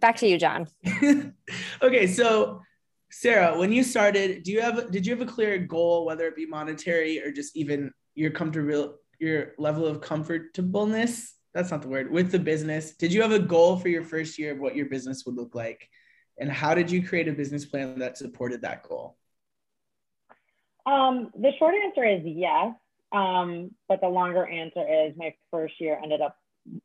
back 0.00 0.16
to 0.16 0.26
you, 0.26 0.38
John. 0.38 0.68
okay, 1.82 2.06
so 2.06 2.62
Sarah, 3.10 3.58
when 3.58 3.70
you 3.70 3.82
started, 3.84 4.42
do 4.42 4.52
you 4.52 4.62
have 4.62 4.90
did 4.90 5.06
you 5.06 5.14
have 5.14 5.26
a 5.26 5.30
clear 5.30 5.58
goal, 5.58 6.06
whether 6.06 6.26
it 6.26 6.36
be 6.36 6.46
monetary 6.46 7.22
or 7.22 7.30
just 7.30 7.56
even 7.56 7.92
your 8.14 8.30
comfortable 8.30 8.96
your 9.18 9.52
level 9.58 9.86
of 9.86 10.00
comfortableness? 10.00 11.34
That's 11.54 11.70
not 11.70 11.82
the 11.82 11.88
word 11.88 12.10
with 12.10 12.30
the 12.30 12.38
business. 12.38 12.92
Did 12.92 13.12
you 13.12 13.22
have 13.22 13.32
a 13.32 13.38
goal 13.38 13.76
for 13.76 13.88
your 13.88 14.04
first 14.04 14.38
year 14.38 14.52
of 14.52 14.60
what 14.60 14.76
your 14.76 14.86
business 14.86 15.24
would 15.26 15.36
look 15.36 15.54
like? 15.54 15.88
And 16.38 16.50
how 16.50 16.74
did 16.74 16.90
you 16.90 17.06
create 17.06 17.28
a 17.28 17.32
business 17.32 17.64
plan 17.64 17.98
that 17.98 18.16
supported 18.16 18.62
that 18.62 18.82
goal? 18.82 19.16
Um, 20.86 21.30
the 21.36 21.52
short 21.58 21.74
answer 21.74 22.04
is 22.04 22.22
yes. 22.24 22.74
Um, 23.12 23.72
but 23.88 24.00
the 24.00 24.08
longer 24.08 24.46
answer 24.46 24.84
is 24.88 25.14
my 25.16 25.34
first 25.50 25.74
year 25.80 25.98
ended 26.02 26.20
up 26.20 26.36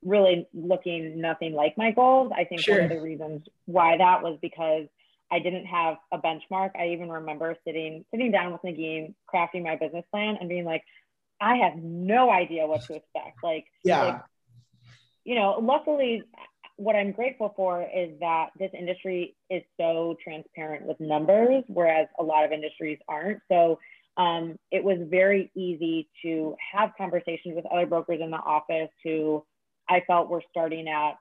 really 0.03 0.47
looking 0.53 1.21
nothing 1.21 1.53
like 1.53 1.77
my 1.77 1.91
goals. 1.91 2.31
I 2.35 2.45
think 2.45 2.61
sure. 2.61 2.81
one 2.81 2.85
of 2.85 2.97
the 2.97 3.01
reasons 3.01 3.43
why 3.65 3.97
that 3.97 4.23
was 4.23 4.37
because 4.41 4.87
I 5.31 5.39
didn't 5.39 5.65
have 5.65 5.97
a 6.11 6.17
benchmark. 6.17 6.71
I 6.79 6.89
even 6.89 7.09
remember 7.09 7.55
sitting 7.65 8.05
sitting 8.11 8.31
down 8.31 8.51
with 8.51 8.61
Negin, 8.61 9.13
crafting 9.31 9.63
my 9.63 9.75
business 9.75 10.05
plan, 10.11 10.37
and 10.39 10.49
being 10.49 10.65
like, 10.65 10.83
I 11.41 11.57
have 11.57 11.75
no 11.77 12.29
idea 12.31 12.65
what 12.65 12.81
to 12.85 12.95
expect. 12.95 13.43
Like, 13.43 13.65
yeah, 13.83 14.03
like, 14.03 14.21
you 15.25 15.35
know, 15.35 15.59
luckily, 15.61 16.23
what 16.77 16.95
I'm 16.95 17.11
grateful 17.11 17.53
for 17.55 17.81
is 17.81 18.11
that 18.19 18.49
this 18.59 18.71
industry 18.77 19.35
is 19.49 19.63
so 19.79 20.15
transparent 20.23 20.85
with 20.85 20.99
numbers, 20.99 21.63
whereas 21.67 22.07
a 22.19 22.23
lot 22.23 22.45
of 22.45 22.51
industries 22.51 22.99
aren't. 23.07 23.39
So 23.49 23.79
um, 24.17 24.57
it 24.71 24.83
was 24.83 24.97
very 25.09 25.51
easy 25.55 26.09
to 26.21 26.55
have 26.73 26.91
conversations 26.97 27.55
with 27.55 27.65
other 27.67 27.85
brokers 27.85 28.19
in 28.21 28.29
the 28.29 28.37
office 28.37 28.89
who 29.03 29.43
I 29.89 30.01
felt 30.05 30.29
were 30.29 30.43
starting 30.49 30.87
at, 30.87 31.13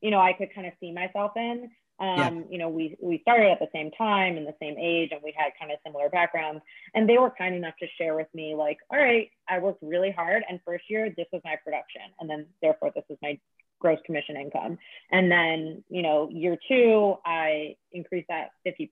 you 0.00 0.10
know, 0.10 0.20
I 0.20 0.32
could 0.32 0.54
kind 0.54 0.66
of 0.66 0.72
see 0.80 0.92
myself 0.92 1.32
in. 1.36 1.70
Um, 2.00 2.18
yeah. 2.18 2.42
You 2.50 2.58
know, 2.58 2.68
we 2.68 2.96
we 3.00 3.20
started 3.22 3.50
at 3.50 3.58
the 3.58 3.68
same 3.72 3.90
time 3.92 4.36
and 4.36 4.46
the 4.46 4.54
same 4.60 4.76
age, 4.78 5.10
and 5.12 5.20
we 5.22 5.34
had 5.36 5.52
kind 5.58 5.72
of 5.72 5.78
similar 5.84 6.08
backgrounds. 6.08 6.62
And 6.94 7.08
they 7.08 7.18
were 7.18 7.30
kind 7.30 7.54
enough 7.54 7.74
to 7.80 7.86
share 7.98 8.14
with 8.14 8.28
me, 8.34 8.54
like, 8.54 8.78
all 8.90 8.98
right, 8.98 9.30
I 9.48 9.58
worked 9.58 9.82
really 9.82 10.10
hard, 10.10 10.44
and 10.48 10.60
first 10.64 10.84
year 10.88 11.12
this 11.16 11.26
was 11.32 11.42
my 11.44 11.56
production, 11.64 12.02
and 12.20 12.30
then 12.30 12.46
therefore 12.62 12.92
this 12.94 13.04
was 13.08 13.18
my 13.22 13.38
gross 13.80 13.98
commission 14.04 14.36
income. 14.36 14.78
And 15.10 15.30
then, 15.30 15.84
you 15.88 16.02
know, 16.02 16.28
year 16.30 16.56
two, 16.68 17.16
I 17.24 17.76
increased 17.92 18.28
that 18.28 18.50
50%, 18.66 18.88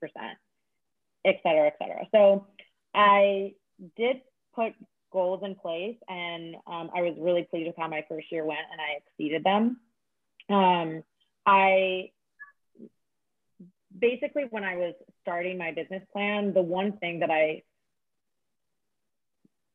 et 1.25 1.39
cetera, 1.43 1.67
et 1.67 1.75
cetera. 1.79 2.07
So 2.13 2.47
I 2.93 3.53
did 3.95 4.21
put 4.55 4.73
goals 5.11 5.41
in 5.43 5.55
place 5.55 5.97
and 6.09 6.55
um, 6.67 6.89
I 6.95 7.01
was 7.01 7.15
really 7.19 7.43
pleased 7.43 7.67
with 7.67 7.75
how 7.77 7.87
my 7.87 8.03
first 8.09 8.31
year 8.31 8.45
went 8.45 8.59
and 8.71 8.81
I 8.81 8.97
exceeded 8.97 9.43
them. 9.43 9.79
Um, 10.49 11.03
I 11.45 12.11
basically, 13.99 14.43
when 14.49 14.63
I 14.63 14.75
was 14.75 14.93
starting 15.21 15.57
my 15.57 15.71
business 15.71 16.03
plan, 16.11 16.53
the 16.53 16.61
one 16.61 16.93
thing 16.97 17.19
that 17.19 17.29
I 17.29 17.63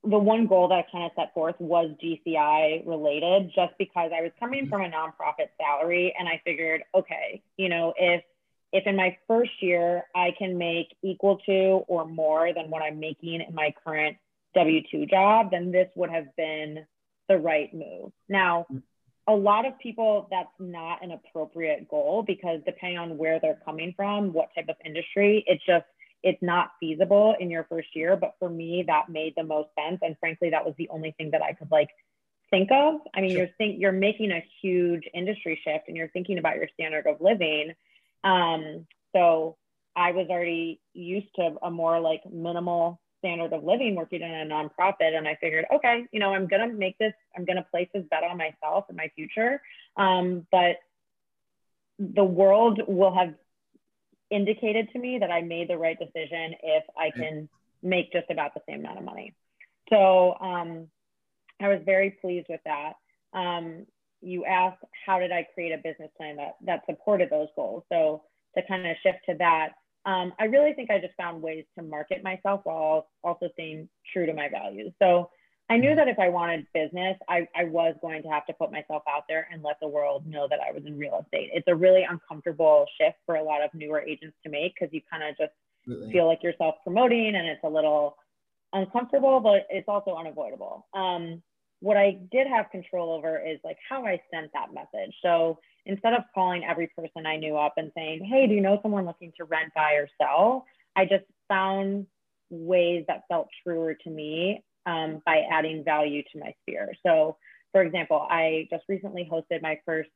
the 0.04 0.18
one 0.18 0.48
goal 0.48 0.66
that 0.68 0.74
I 0.74 0.86
kind 0.90 1.04
of 1.04 1.12
set 1.16 1.32
forth 1.32 1.54
was 1.60 1.90
GCI 2.02 2.86
related, 2.86 3.52
just 3.54 3.72
because 3.78 4.10
I 4.12 4.20
was 4.20 4.32
coming 4.40 4.68
from 4.68 4.80
a 4.82 4.88
nonprofit 4.88 5.50
salary, 5.56 6.12
and 6.18 6.28
I 6.28 6.40
figured, 6.44 6.82
okay, 6.94 7.42
you 7.56 7.68
know, 7.68 7.94
if 7.96 8.22
if 8.72 8.86
in 8.86 8.96
my 8.96 9.16
first 9.28 9.50
year 9.60 10.04
I 10.14 10.32
can 10.36 10.58
make 10.58 10.88
equal 11.02 11.38
to 11.46 11.84
or 11.86 12.06
more 12.06 12.52
than 12.54 12.70
what 12.70 12.82
I'm 12.82 12.98
making 12.98 13.42
in 13.46 13.54
my 13.54 13.74
current 13.84 14.16
W 14.54 14.80
two 14.90 15.06
job, 15.06 15.50
then 15.50 15.70
this 15.70 15.88
would 15.94 16.10
have 16.10 16.34
been 16.36 16.84
the 17.28 17.38
right 17.38 17.72
move. 17.72 18.12
Now, 18.28 18.66
a 19.28 19.34
lot 19.34 19.66
of 19.66 19.78
people 19.78 20.26
that's 20.30 20.52
not 20.58 21.02
an 21.04 21.12
appropriate 21.12 21.88
goal 21.88 22.24
because 22.26 22.60
depending 22.66 22.98
on 22.98 23.16
where 23.16 23.38
they're 23.40 23.60
coming 23.64 23.92
from, 23.96 24.32
what 24.32 24.48
type 24.54 24.68
of 24.68 24.76
industry, 24.84 25.44
it's 25.46 25.64
just 25.64 25.84
it's 26.22 26.40
not 26.42 26.72
feasible 26.78 27.34
in 27.40 27.50
your 27.50 27.64
first 27.64 27.88
year. 27.94 28.16
But 28.16 28.34
for 28.38 28.48
me, 28.48 28.84
that 28.86 29.08
made 29.08 29.34
the 29.36 29.44
most 29.44 29.68
sense. 29.78 29.98
And 30.02 30.16
frankly, 30.18 30.50
that 30.50 30.64
was 30.64 30.74
the 30.78 30.88
only 30.88 31.12
thing 31.18 31.30
that 31.32 31.42
I 31.42 31.52
could 31.52 31.70
like 31.70 31.88
think 32.50 32.70
of. 32.70 33.00
I 33.14 33.20
mean, 33.20 33.30
sure. 33.30 33.38
you're 33.40 33.48
think 33.58 33.80
you're 33.80 33.92
making 33.92 34.30
a 34.30 34.44
huge 34.60 35.04
industry 35.14 35.60
shift 35.64 35.88
and 35.88 35.96
you're 35.96 36.08
thinking 36.08 36.38
about 36.38 36.56
your 36.56 36.68
standard 36.74 37.06
of 37.06 37.20
living. 37.20 37.74
Um, 38.24 38.86
so 39.14 39.56
I 39.96 40.12
was 40.12 40.28
already 40.30 40.80
used 40.94 41.34
to 41.36 41.56
a 41.62 41.70
more 41.70 42.00
like 42.00 42.22
minimal 42.30 43.00
standard 43.22 43.52
of 43.52 43.62
living 43.62 43.94
working 43.94 44.20
in 44.22 44.30
a 44.30 44.44
nonprofit. 44.44 45.16
And 45.16 45.28
I 45.28 45.36
figured, 45.40 45.64
okay, 45.72 46.04
you 46.12 46.20
know, 46.20 46.34
I'm 46.34 46.48
going 46.48 46.68
to 46.68 46.74
make 46.74 46.98
this, 46.98 47.12
I'm 47.36 47.44
going 47.44 47.56
to 47.56 47.66
place 47.70 47.88
this 47.94 48.04
bet 48.10 48.24
on 48.24 48.36
myself 48.36 48.86
and 48.88 48.96
my 48.96 49.10
future. 49.14 49.62
Um, 49.96 50.46
but 50.50 50.76
the 51.98 52.24
world 52.24 52.80
will 52.88 53.14
have 53.14 53.34
indicated 54.30 54.88
to 54.92 54.98
me 54.98 55.18
that 55.20 55.30
I 55.30 55.42
made 55.42 55.68
the 55.68 55.76
right 55.76 55.98
decision 55.98 56.54
if 56.62 56.84
I 56.98 57.10
can 57.10 57.48
make 57.82 58.12
just 58.12 58.30
about 58.30 58.54
the 58.54 58.62
same 58.68 58.80
amount 58.80 58.98
of 58.98 59.04
money. 59.04 59.34
So 59.90 60.36
um, 60.40 60.88
I 61.60 61.68
was 61.68 61.80
very 61.84 62.10
pleased 62.20 62.46
with 62.48 62.60
that. 62.64 62.94
Um, 63.34 63.86
you 64.20 64.44
asked, 64.44 64.82
how 65.06 65.18
did 65.18 65.32
I 65.32 65.46
create 65.54 65.72
a 65.72 65.78
business 65.78 66.10
plan 66.16 66.36
that, 66.36 66.56
that 66.64 66.82
supported 66.86 67.28
those 67.28 67.48
goals? 67.56 67.84
So 67.92 68.22
to 68.56 68.62
kind 68.66 68.86
of 68.86 68.96
shift 69.02 69.18
to 69.28 69.34
that, 69.38 69.70
um, 70.04 70.32
I 70.38 70.44
really 70.44 70.72
think 70.72 70.90
I 70.90 70.98
just 70.98 71.14
found 71.16 71.42
ways 71.42 71.64
to 71.78 71.84
market 71.84 72.22
myself 72.24 72.62
while 72.64 73.08
also 73.22 73.48
staying 73.52 73.88
true 74.12 74.26
to 74.26 74.34
my 74.34 74.48
values. 74.48 74.92
So 75.00 75.30
I 75.70 75.76
knew 75.76 75.94
that 75.94 76.08
if 76.08 76.18
I 76.18 76.28
wanted 76.28 76.66
business, 76.74 77.16
I, 77.28 77.46
I 77.56 77.64
was 77.64 77.94
going 78.02 78.22
to 78.24 78.28
have 78.28 78.44
to 78.46 78.52
put 78.52 78.72
myself 78.72 79.02
out 79.08 79.24
there 79.28 79.48
and 79.52 79.62
let 79.62 79.76
the 79.80 79.88
world 79.88 80.26
know 80.26 80.46
that 80.50 80.58
I 80.60 80.72
was 80.72 80.82
in 80.86 80.98
real 80.98 81.24
estate. 81.24 81.50
It's 81.54 81.68
a 81.68 81.74
really 81.74 82.02
uncomfortable 82.08 82.84
shift 83.00 83.16
for 83.24 83.36
a 83.36 83.42
lot 83.42 83.62
of 83.62 83.70
newer 83.72 84.00
agents 84.00 84.36
to 84.44 84.50
make 84.50 84.74
because 84.74 84.92
you 84.92 85.00
kind 85.10 85.22
of 85.22 85.36
just 85.38 85.52
really? 85.86 86.12
feel 86.12 86.26
like 86.26 86.40
you're 86.42 86.54
self 86.58 86.74
promoting 86.82 87.34
and 87.36 87.46
it's 87.46 87.62
a 87.64 87.68
little 87.68 88.16
uncomfortable, 88.72 89.40
but 89.40 89.66
it's 89.70 89.88
also 89.88 90.16
unavoidable. 90.16 90.86
Um, 90.94 91.42
what 91.80 91.96
I 91.96 92.18
did 92.30 92.46
have 92.48 92.70
control 92.70 93.12
over 93.12 93.38
is 93.38 93.58
like 93.64 93.78
how 93.88 94.04
I 94.04 94.20
sent 94.32 94.52
that 94.52 94.74
message. 94.74 95.14
So 95.22 95.58
instead 95.86 96.14
of 96.14 96.22
calling 96.34 96.64
every 96.64 96.88
person 96.96 97.26
I 97.26 97.36
knew 97.36 97.56
up 97.56 97.74
and 97.76 97.90
saying, 97.96 98.24
Hey, 98.24 98.46
do 98.46 98.54
you 98.54 98.60
know 98.60 98.78
someone 98.82 99.06
looking 99.06 99.32
to 99.38 99.44
rent, 99.44 99.72
buy, 99.74 99.94
or 99.94 100.08
sell? 100.20 100.64
I 100.96 101.04
just 101.04 101.24
found 101.48 102.06
ways 102.50 103.04
that 103.08 103.22
felt 103.28 103.48
truer 103.62 103.94
to 103.94 104.10
me 104.10 104.62
um, 104.86 105.22
by 105.24 105.42
adding 105.50 105.84
value 105.84 106.22
to 106.32 106.38
my 106.38 106.54
sphere. 106.62 106.92
So, 107.04 107.36
for 107.72 107.82
example, 107.82 108.26
I 108.28 108.68
just 108.70 108.84
recently 108.88 109.28
hosted 109.30 109.62
my 109.62 109.78
first 109.86 110.10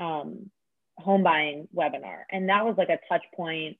um, 0.00 0.50
home 0.98 1.22
buying 1.22 1.68
webinar, 1.74 2.22
and 2.30 2.48
that 2.48 2.64
was 2.64 2.76
like 2.78 2.90
a 2.90 2.98
touch 3.08 3.24
point 3.34 3.76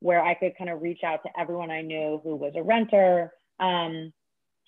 where 0.00 0.22
I 0.22 0.34
could 0.34 0.56
kind 0.56 0.70
of 0.70 0.82
reach 0.82 1.00
out 1.04 1.22
to 1.24 1.40
everyone 1.40 1.70
I 1.70 1.82
knew 1.82 2.20
who 2.22 2.36
was 2.36 2.52
a 2.56 2.62
renter, 2.62 3.32
um, 3.58 4.12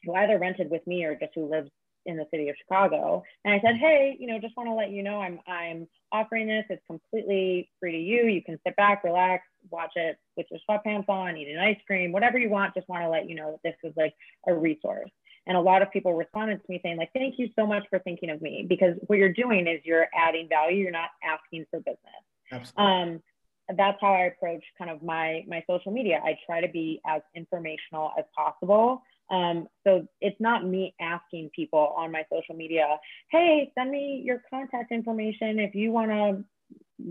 who 0.05 0.15
either 0.15 0.38
rented 0.38 0.71
with 0.71 0.87
me 0.87 1.05
or 1.05 1.15
just 1.15 1.33
who 1.35 1.51
lives 1.51 1.71
in 2.07 2.17
the 2.17 2.27
city 2.31 2.49
of 2.49 2.57
Chicago. 2.57 3.23
And 3.45 3.55
I 3.55 3.61
said, 3.61 3.77
hey, 3.77 4.17
you 4.19 4.27
know, 4.27 4.38
just 4.38 4.57
want 4.57 4.69
to 4.69 4.75
let 4.75 4.91
you 4.91 5.03
know 5.03 5.21
I'm 5.21 5.41
I'm 5.47 5.87
offering 6.11 6.49
this. 6.49 6.65
It's 6.69 6.83
completely 6.87 7.71
free 7.81 7.93
to 7.93 7.99
you. 7.99 8.25
You 8.25 8.43
can 8.43 8.59
sit 8.67 8.77
back, 8.77 9.05
relax, 9.05 9.45
watch 9.71 9.93
it 9.97 10.19
with 10.37 10.47
your 10.51 10.61
sweatpants 10.69 11.09
on, 11.09 11.37
eat 11.37 11.49
an 11.49 11.59
ice 11.59 11.79
cream, 11.87 12.12
whatever 12.12 12.38
you 12.38 12.51
want. 12.51 12.75
Just 12.75 12.88
want 12.88 13.03
to 13.03 13.09
let 13.09 13.29
you 13.29 13.35
know 13.35 13.53
that 13.53 13.62
this 13.62 13.91
is 13.91 13.97
like 13.97 14.15
a 14.47 14.55
resource. 14.55 15.11
And 15.47 15.57
a 15.57 15.61
lot 15.61 15.83
of 15.83 15.91
people 15.91 16.15
responded 16.15 16.59
to 16.59 16.65
me 16.69 16.81
saying, 16.85 16.99
like, 16.99 17.11
thank 17.12 17.35
you 17.38 17.49
so 17.59 17.67
much 17.67 17.85
for 17.91 17.99
thinking 17.99 18.31
of 18.31 18.41
me 18.41 18.65
because 18.69 18.95
what 19.09 19.19
you're 19.19 19.33
doing 19.33 19.67
is 19.67 19.81
you're 19.85 20.07
adding 20.15 20.49
value. 20.49 20.83
You're 20.83 20.93
not 20.93 21.11
asking 21.25 21.67
for 21.71 21.81
business. 21.81 21.99
Absolutely. 22.53 22.85
Um, 22.85 23.23
that's 23.77 23.99
how 24.01 24.12
I 24.12 24.25
approach 24.25 24.62
kind 24.77 24.91
of 24.91 25.03
my 25.03 25.45
my 25.49 25.65
social 25.69 25.93
media. 25.93 26.21
I 26.23 26.37
try 26.47 26.61
to 26.61 26.69
be 26.69 27.01
as 27.07 27.23
informational 27.35 28.12
as 28.19 28.25
possible. 28.37 29.03
Um, 29.33 29.66
so 29.85 30.07
it's 30.21 30.38
not 30.40 30.66
me 30.66 30.95
asking 31.01 31.51
people 31.57 31.95
on 31.97 32.12
my 32.12 32.25
social 32.31 32.55
media, 32.55 32.99
hey, 33.31 33.73
send 33.77 33.90
me 33.90 34.23
your 34.25 34.42
contact 34.51 34.92
information 34.92 35.59
if 35.59 35.75
you 35.75 35.90
want 35.90 36.11
to 36.11 36.45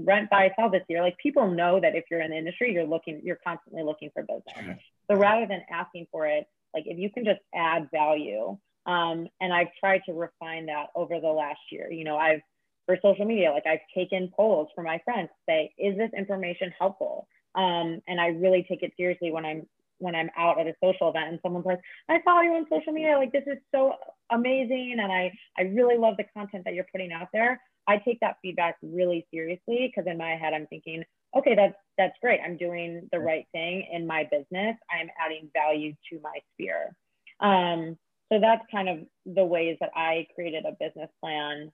rent, 0.03 0.29
buy, 0.29 0.51
sell 0.55 0.69
this 0.69 0.83
year. 0.87 1.01
Like 1.01 1.17
people 1.17 1.49
know 1.49 1.79
that 1.81 1.95
if 1.95 2.05
you're 2.11 2.21
in 2.21 2.29
the 2.29 2.37
industry, 2.37 2.71
you're 2.71 2.85
looking, 2.85 3.21
you're 3.23 3.39
constantly 3.43 3.83
looking 3.83 4.11
for 4.13 4.21
business. 4.21 4.77
So 5.09 5.17
rather 5.17 5.47
than 5.47 5.63
asking 5.71 6.07
for 6.11 6.27
it, 6.27 6.45
like 6.75 6.83
if 6.85 6.99
you 6.99 7.09
can 7.09 7.25
just 7.25 7.39
add 7.55 7.89
value, 7.91 8.57
um, 8.85 9.27
and 9.41 9.51
I've 9.51 9.67
tried 9.79 10.01
to 10.05 10.13
refine 10.13 10.67
that 10.67 10.87
over 10.95 11.19
the 11.19 11.27
last 11.27 11.59
year. 11.71 11.91
You 11.91 12.03
know, 12.03 12.17
I've 12.17 12.41
for 12.85 12.97
social 13.01 13.25
media, 13.25 13.51
like 13.51 13.65
I've 13.67 13.79
taken 13.95 14.31
polls 14.35 14.69
for 14.75 14.83
my 14.83 14.99
friends 15.03 15.29
to 15.29 15.51
say, 15.51 15.73
is 15.77 15.97
this 15.97 16.09
information 16.17 16.73
helpful? 16.77 17.27
Um, 17.55 18.01
and 18.07 18.19
I 18.19 18.27
really 18.27 18.65
take 18.67 18.81
it 18.81 18.93
seriously 18.97 19.31
when 19.31 19.45
I'm 19.45 19.67
when 20.01 20.15
I'm 20.15 20.29
out 20.37 20.59
at 20.59 20.67
a 20.67 20.73
social 20.83 21.09
event 21.09 21.29
and 21.29 21.39
someone's 21.43 21.65
like, 21.65 21.79
I 22.09 22.19
follow 22.25 22.41
you 22.41 22.53
on 22.53 22.65
social 22.69 22.91
media, 22.91 23.17
like 23.17 23.31
this 23.31 23.43
is 23.47 23.57
so 23.73 23.93
amazing, 24.31 24.97
and 24.99 25.11
I 25.11 25.31
I 25.57 25.63
really 25.63 25.97
love 25.97 26.15
the 26.17 26.25
content 26.35 26.65
that 26.65 26.73
you're 26.73 26.87
putting 26.91 27.11
out 27.11 27.27
there. 27.31 27.61
I 27.87 27.97
take 27.97 28.19
that 28.21 28.37
feedback 28.41 28.77
really 28.81 29.25
seriously 29.33 29.91
because 29.93 30.09
in 30.09 30.17
my 30.17 30.31
head 30.31 30.53
I'm 30.53 30.67
thinking, 30.67 31.03
okay, 31.37 31.55
that's 31.55 31.75
that's 31.97 32.15
great. 32.21 32.39
I'm 32.43 32.57
doing 32.57 33.07
the 33.11 33.19
right 33.19 33.45
thing 33.51 33.87
in 33.91 34.07
my 34.07 34.23
business. 34.23 34.75
I'm 34.89 35.09
adding 35.23 35.49
value 35.53 35.93
to 36.11 36.19
my 36.21 36.39
sphere. 36.53 36.95
Um, 37.39 37.97
so 38.31 38.39
that's 38.39 38.63
kind 38.71 38.87
of 38.87 38.99
the 39.25 39.43
ways 39.43 39.77
that 39.81 39.91
I 39.95 40.27
created 40.35 40.65
a 40.65 40.71
business 40.79 41.09
plan 41.19 41.71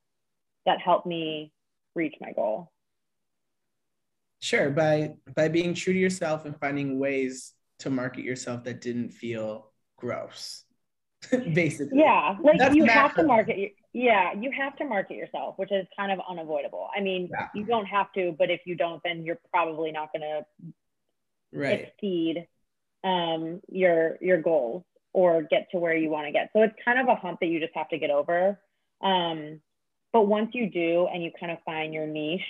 that 0.66 0.80
helped 0.82 1.06
me 1.06 1.52
reach 1.96 2.16
my 2.20 2.32
goal. 2.32 2.72
Sure, 4.40 4.70
by 4.70 5.14
by 5.36 5.48
being 5.48 5.74
true 5.74 5.94
to 5.94 6.00
yourself 6.00 6.46
and 6.46 6.60
finding 6.60 7.00
ways 7.00 7.54
to 7.80 7.90
market 7.90 8.24
yourself 8.24 8.64
that 8.64 8.82
didn't 8.82 9.12
feel 9.12 9.72
gross. 9.98 10.64
Basically. 11.32 12.00
Yeah, 12.00 12.38
like 12.44 12.60
That's 12.60 12.76
you 12.76 12.86
have 12.86 13.16
to 13.16 13.24
market 13.24 13.74
yeah, 13.98 14.34
you 14.40 14.52
have 14.52 14.76
to 14.76 14.86
market 14.86 15.16
yourself, 15.18 15.56
which 15.58 15.72
is 15.72 15.88
kind 15.98 16.12
of 16.12 16.20
unavoidable. 16.30 16.88
I 16.96 17.02
mean, 17.02 17.30
yeah. 17.32 17.48
you 17.56 17.66
don't 17.66 17.88
have 17.88 18.12
to, 18.14 18.36
but 18.38 18.52
if 18.52 18.62
you 18.66 18.76
don't, 18.76 19.02
then 19.04 19.24
you're 19.24 19.40
probably 19.52 19.92
not 19.92 20.10
going 20.14 20.22
to 20.22 20.46
right. 21.52 21.92
exceed 21.92 22.48
um, 23.04 23.60
your 23.70 24.18
your 24.22 24.40
goals 24.40 24.84
or 25.14 25.42
get 25.42 25.68
to 25.72 25.80
where 25.80 25.96
you 25.96 26.12
want 26.12 26.28
to 26.28 26.32
get. 26.32 26.52
So 26.54 26.62
it's 26.62 26.76
kind 26.86 27.00
of 27.00 27.08
a 27.08 27.16
hump 27.16 27.40
that 27.40 27.48
you 27.48 27.60
just 27.60 27.74
have 27.74 27.90
to 27.90 27.98
get 27.98 28.12
over. 28.12 28.60
Um, 29.02 29.62
but 30.14 30.28
once 30.28 30.52
you 30.54 30.70
do, 30.70 31.08
and 31.12 31.24
you 31.24 31.32
kind 31.40 31.52
of 31.52 31.58
find 31.66 31.92
your 31.92 32.06
niche, 32.06 32.42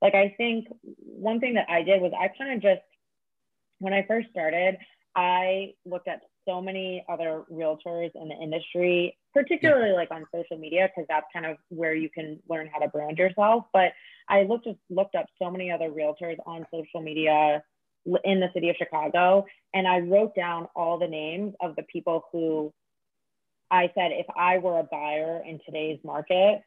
like 0.00 0.14
I 0.14 0.32
think 0.36 0.68
one 0.98 1.40
thing 1.40 1.54
that 1.54 1.68
I 1.68 1.82
did 1.82 2.00
was 2.00 2.12
I 2.16 2.28
kind 2.28 2.54
of 2.54 2.62
just 2.62 2.82
when 3.84 3.92
I 3.92 4.02
first 4.08 4.30
started, 4.30 4.78
I 5.14 5.74
looked 5.84 6.08
at 6.08 6.22
so 6.48 6.62
many 6.62 7.04
other 7.06 7.44
realtors 7.52 8.10
in 8.14 8.28
the 8.28 8.34
industry, 8.34 9.16
particularly 9.34 9.90
yeah. 9.90 9.96
like 9.96 10.10
on 10.10 10.24
social 10.34 10.56
media, 10.56 10.88
because 10.88 11.06
that's 11.08 11.26
kind 11.34 11.44
of 11.44 11.58
where 11.68 11.94
you 11.94 12.08
can 12.08 12.40
learn 12.48 12.66
how 12.72 12.78
to 12.78 12.88
brand 12.88 13.18
yourself. 13.18 13.66
But 13.74 13.92
I 14.28 14.44
looked 14.44 14.66
looked 14.88 15.14
up 15.14 15.26
so 15.38 15.50
many 15.50 15.70
other 15.70 15.90
realtors 15.90 16.36
on 16.46 16.66
social 16.72 17.02
media 17.02 17.62
in 18.24 18.40
the 18.40 18.48
city 18.54 18.70
of 18.70 18.76
Chicago, 18.76 19.44
and 19.74 19.86
I 19.86 20.00
wrote 20.00 20.34
down 20.34 20.68
all 20.74 20.98
the 20.98 21.06
names 21.06 21.54
of 21.60 21.76
the 21.76 21.82
people 21.82 22.24
who 22.32 22.72
I 23.70 23.90
said, 23.94 24.12
if 24.12 24.26
I 24.34 24.58
were 24.58 24.78
a 24.78 24.84
buyer 24.84 25.42
in 25.46 25.60
today's 25.66 25.98
market, 26.04 26.62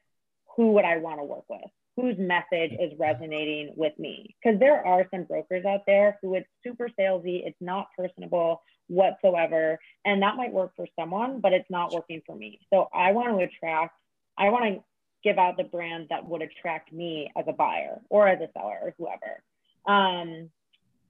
who 0.55 0.73
would 0.73 0.85
I 0.85 0.97
want 0.97 1.19
to 1.19 1.23
work 1.23 1.45
with? 1.49 1.61
Whose 1.97 2.17
message 2.17 2.71
is 2.79 2.93
resonating 2.97 3.73
with 3.75 3.97
me? 3.99 4.35
Because 4.41 4.59
there 4.59 4.85
are 4.85 5.07
some 5.11 5.23
brokers 5.23 5.65
out 5.65 5.81
there 5.85 6.17
who 6.21 6.35
it's 6.35 6.47
super 6.63 6.89
salesy, 6.97 7.41
it's 7.45 7.57
not 7.59 7.87
personable 7.97 8.61
whatsoever. 8.87 9.79
And 10.05 10.21
that 10.21 10.35
might 10.35 10.53
work 10.53 10.73
for 10.75 10.87
someone, 10.97 11.41
but 11.41 11.53
it's 11.53 11.69
not 11.69 11.91
working 11.91 12.21
for 12.25 12.35
me. 12.35 12.59
So 12.71 12.87
I 12.93 13.11
want 13.11 13.37
to 13.37 13.43
attract, 13.43 13.95
I 14.37 14.49
want 14.49 14.65
to 14.65 14.83
give 15.23 15.39
out 15.39 15.57
the 15.57 15.63
brand 15.63 16.07
that 16.11 16.23
would 16.25 16.43
attract 16.43 16.93
me 16.93 17.31
as 17.35 17.45
a 17.47 17.53
buyer 17.53 17.99
or 18.09 18.27
as 18.27 18.39
a 18.41 18.49
seller 18.53 18.77
or 18.81 18.93
whoever. 18.97 19.43
Um, 19.85 20.51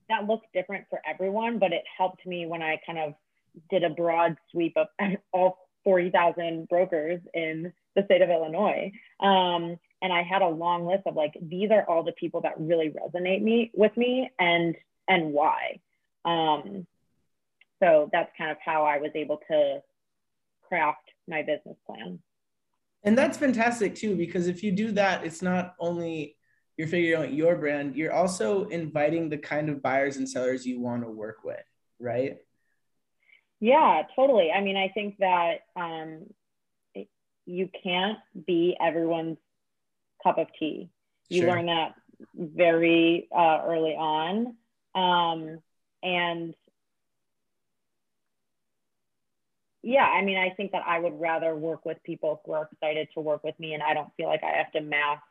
that 0.10 0.26
looks 0.26 0.47
different 0.54 0.86
for 0.89 1.02
everyone, 1.06 1.60
but 1.60 1.73
it 1.73 1.84
helped 1.97 2.26
me 2.26 2.45
when 2.45 2.62
I 2.62 2.80
kind 2.86 2.97
of 2.97 3.13
did 3.69 3.84
a 3.84 3.89
broad 3.89 4.38
sweep 4.52 4.78
of 4.78 4.88
all 5.34 5.58
40,000 5.84 6.67
brokers 6.67 7.21
in 7.34 7.71
the 7.95 8.04
state 8.06 8.21
of 8.21 8.30
Illinois. 8.30 8.91
Um, 9.19 9.78
and 10.01 10.13
I 10.13 10.21
had 10.21 10.41
a 10.41 10.47
long 10.47 10.86
list 10.86 11.03
of 11.05 11.15
like, 11.15 11.33
these 11.41 11.71
are 11.71 11.83
all 11.88 12.03
the 12.03 12.12
people 12.12 12.41
that 12.41 12.60
really 12.60 12.89
resonate 12.89 13.41
me 13.41 13.71
with 13.73 13.95
me 13.97 14.29
and, 14.39 14.75
and 15.07 15.33
why. 15.33 15.79
Um, 16.25 16.86
so 17.81 18.10
that's 18.12 18.31
kind 18.38 18.51
of 18.51 18.57
how 18.63 18.83
I 18.83 18.97
was 18.97 19.12
able 19.15 19.39
to 19.49 19.81
craft 20.67 21.10
my 21.27 21.41
business 21.41 21.77
plan. 21.86 22.19
And 23.03 23.17
that's 23.17 23.38
fantastic 23.38 23.95
too, 23.95 24.15
because 24.15 24.47
if 24.47 24.63
you 24.63 24.71
do 24.71 24.91
that, 24.93 25.23
it's 25.23 25.41
not 25.41 25.75
only 25.79 26.36
you're 26.77 26.88
figuring 26.88 27.21
out 27.21 27.33
your 27.33 27.55
brand, 27.55 27.95
you're 27.95 28.13
also 28.13 28.65
inviting 28.65 29.29
the 29.29 29.38
kind 29.38 29.69
of 29.69 29.81
buyers 29.81 30.17
and 30.17 30.29
sellers 30.29 30.65
you 30.65 30.79
want 30.79 31.03
to 31.03 31.10
work 31.10 31.38
with, 31.43 31.63
right? 31.99 32.38
Yeah, 33.60 34.03
totally. 34.15 34.51
I 34.51 34.62
mean, 34.62 34.77
I 34.77 34.89
think 34.89 35.17
that 35.17 35.62
um, 35.75 36.27
you 37.45 37.69
can't 37.83 38.19
be 38.45 38.77
everyone's 38.79 39.38
cup 40.27 40.37
of 40.37 40.47
tea. 40.59 40.89
You 41.29 41.41
sure. 41.41 41.49
learn 41.49 41.65
that 41.67 41.93
very 42.35 43.27
uh, 43.35 43.61
early 43.65 43.95
on. 43.95 44.55
Um, 44.95 45.59
and 46.03 46.53
yeah, 49.83 50.05
I 50.05 50.21
mean, 50.21 50.37
I 50.37 50.49
think 50.51 50.71
that 50.71 50.83
I 50.85 50.99
would 50.99 51.19
rather 51.19 51.55
work 51.55 51.85
with 51.85 51.97
people 52.03 52.41
who 52.45 52.53
are 52.53 52.69
excited 52.71 53.09
to 53.13 53.21
work 53.21 53.43
with 53.43 53.59
me 53.59 53.73
and 53.73 53.83
I 53.83 53.93
don't 53.93 54.09
feel 54.17 54.27
like 54.27 54.43
I 54.43 54.57
have 54.57 54.71
to 54.73 54.81
mask 54.81 55.21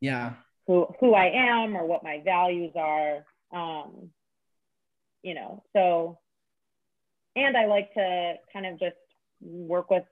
yeah 0.00 0.34
who 0.66 0.86
who 1.00 1.14
I 1.14 1.30
am 1.34 1.76
or 1.76 1.86
what 1.86 2.02
my 2.02 2.20
values 2.24 2.72
are. 2.76 3.24
Um, 3.52 4.10
you 5.22 5.34
know, 5.34 5.62
so 5.72 6.18
and 7.36 7.56
I 7.56 7.66
like 7.66 7.92
to 7.94 8.34
kind 8.52 8.66
of 8.66 8.78
just 8.78 8.96
work 9.40 9.90
with 9.90 10.04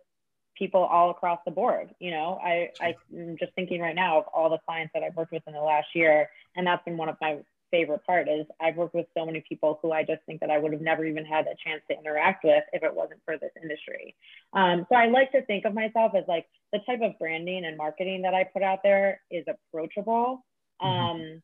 people 0.63 0.85
all 0.85 1.11
across 1.11 1.41
the 1.45 1.51
board. 1.51 1.93
You 1.99 2.13
know, 2.13 2.39
I, 2.41 2.71
I'm 2.81 3.37
just 3.37 3.53
thinking 3.55 3.81
right 3.81 3.97
now 3.97 4.19
of 4.19 4.25
all 4.33 4.49
the 4.49 4.59
clients 4.59 4.93
that 4.95 5.03
I've 5.03 5.17
worked 5.17 5.33
with 5.33 5.43
in 5.49 5.55
the 5.55 5.61
last 5.61 5.89
year, 5.93 6.31
and 6.55 6.65
that's 6.65 6.85
been 6.85 6.97
one 6.97 7.09
of 7.09 7.17
my 7.21 7.39
favorite 7.73 8.07
part 8.07 8.29
is 8.29 8.47
I've 8.61 8.77
worked 8.77 8.95
with 8.95 9.07
so 9.17 9.27
many 9.27 9.43
people 9.49 9.81
who 9.83 9.91
I 9.91 10.05
just 10.05 10.21
think 10.25 10.39
that 10.41 10.51
I 10.51 10.59
would 10.59 10.73
have 10.73 10.83
never 10.83 11.05
even 11.05 11.25
had 11.25 11.47
a 11.47 11.57
chance 11.65 11.83
to 11.91 11.99
interact 11.99 12.45
with 12.45 12.63
if 12.73 12.85
it 12.85 12.95
wasn't 12.95 13.21
for 13.25 13.39
this 13.39 13.51
industry. 13.61 14.15
Um, 14.53 14.87
so 14.89 14.95
I 14.95 15.07
like 15.07 15.33
to 15.33 15.43
think 15.47 15.65
of 15.65 15.75
myself 15.75 16.13
as 16.15 16.25
like 16.29 16.47
the 16.73 16.79
type 16.87 17.01
of 17.03 17.19
branding 17.19 17.65
and 17.65 17.77
marketing 17.77 18.23
that 18.23 18.35
I 18.35 18.45
put 18.45 18.63
out 18.63 18.81
there 18.85 19.21
is 19.31 19.45
approachable. 19.49 20.45
Mm-hmm. 20.81 20.87
Um, 20.87 21.43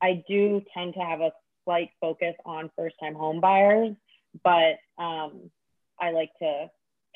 I 0.00 0.22
do 0.28 0.62
tend 0.72 0.94
to 0.94 1.00
have 1.00 1.20
a 1.20 1.32
slight 1.64 1.90
focus 2.00 2.34
on 2.44 2.70
first 2.76 2.94
time 3.00 3.14
home 3.14 3.40
buyers, 3.40 3.96
but 4.44 4.78
um, 5.02 5.50
I 5.98 6.12
like 6.12 6.30
to 6.40 6.70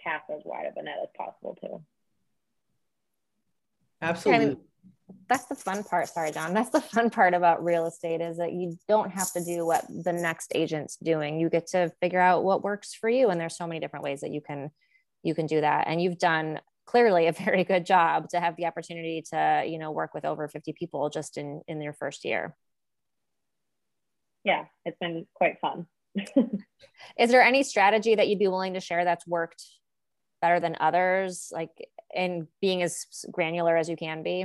cast 0.04 0.30
as 0.30 0.42
wide 0.44 0.66
of 0.66 0.76
a 0.76 0.82
net 0.82 0.98
as 1.02 1.08
possible 1.16 1.56
too. 1.60 1.82
Absolutely 4.02 4.58
that's 5.28 5.46
the 5.46 5.54
fun 5.54 5.82
part. 5.84 6.08
Sorry, 6.08 6.30
John. 6.30 6.54
That's 6.54 6.70
the 6.70 6.80
fun 6.80 7.10
part 7.10 7.34
about 7.34 7.64
real 7.64 7.86
estate 7.86 8.20
is 8.20 8.38
that 8.38 8.52
you 8.52 8.78
don't 8.88 9.10
have 9.10 9.32
to 9.32 9.44
do 9.44 9.66
what 9.66 9.84
the 9.88 10.12
next 10.12 10.52
agent's 10.54 10.96
doing. 10.96 11.40
You 11.40 11.48
get 11.48 11.68
to 11.68 11.92
figure 12.00 12.20
out 12.20 12.44
what 12.44 12.62
works 12.62 12.94
for 12.94 13.08
you. 13.08 13.28
And 13.28 13.40
there's 13.40 13.56
so 13.56 13.66
many 13.66 13.80
different 13.80 14.04
ways 14.04 14.20
that 14.20 14.30
you 14.30 14.40
can 14.40 14.70
you 15.22 15.34
can 15.34 15.46
do 15.46 15.60
that. 15.60 15.86
And 15.86 16.02
you've 16.02 16.18
done 16.18 16.60
clearly 16.86 17.26
a 17.26 17.32
very 17.44 17.64
good 17.64 17.86
job 17.86 18.28
to 18.30 18.40
have 18.40 18.56
the 18.56 18.66
opportunity 18.66 19.22
to, 19.30 19.64
you 19.66 19.78
know, 19.78 19.90
work 19.90 20.14
with 20.14 20.24
over 20.24 20.48
50 20.48 20.72
people 20.72 21.10
just 21.10 21.36
in 21.36 21.62
in 21.68 21.80
your 21.80 21.94
first 21.94 22.24
year. 22.24 22.56
Yeah, 24.44 24.64
it's 24.84 24.98
been 24.98 25.26
quite 25.34 25.58
fun. 25.60 25.86
is 27.18 27.30
there 27.30 27.42
any 27.42 27.62
strategy 27.62 28.14
that 28.14 28.28
you'd 28.28 28.38
be 28.38 28.46
willing 28.46 28.74
to 28.74 28.80
share 28.80 29.04
that's 29.04 29.26
worked 29.26 29.64
better 30.44 30.61
than 30.61 30.76
others 30.78 31.50
like 31.54 31.70
in 32.14 32.46
being 32.61 32.83
as 32.83 33.07
granular 33.33 33.78
as 33.78 33.88
you 33.88 33.96
can 33.96 34.22
be? 34.22 34.44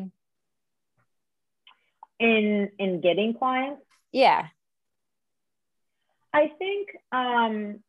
In 2.19 2.69
in 2.79 3.01
getting 3.01 3.33
clients? 3.33 3.83
Yeah. 4.13 4.45
I 6.33 6.51
think 6.57 6.87
um 7.11 7.79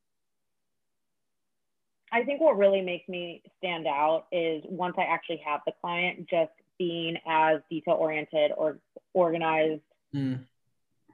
i 2.12 2.24
think 2.24 2.40
what 2.40 2.58
really 2.58 2.80
makes 2.80 3.08
me 3.08 3.42
stand 3.58 3.86
out 3.86 4.26
is 4.32 4.64
once 4.68 4.96
i 4.98 5.02
actually 5.02 5.40
have 5.46 5.60
the 5.66 5.72
client 5.80 6.28
just 6.28 6.50
being 6.78 7.16
as 7.28 7.60
detail 7.70 7.94
oriented 7.94 8.50
or 8.56 8.80
organized 9.12 9.82
mm. 10.12 10.40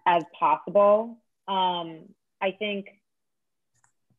as 0.07 0.23
possible. 0.39 1.19
Um 1.47 2.09
i 2.41 2.53
think 2.59 2.87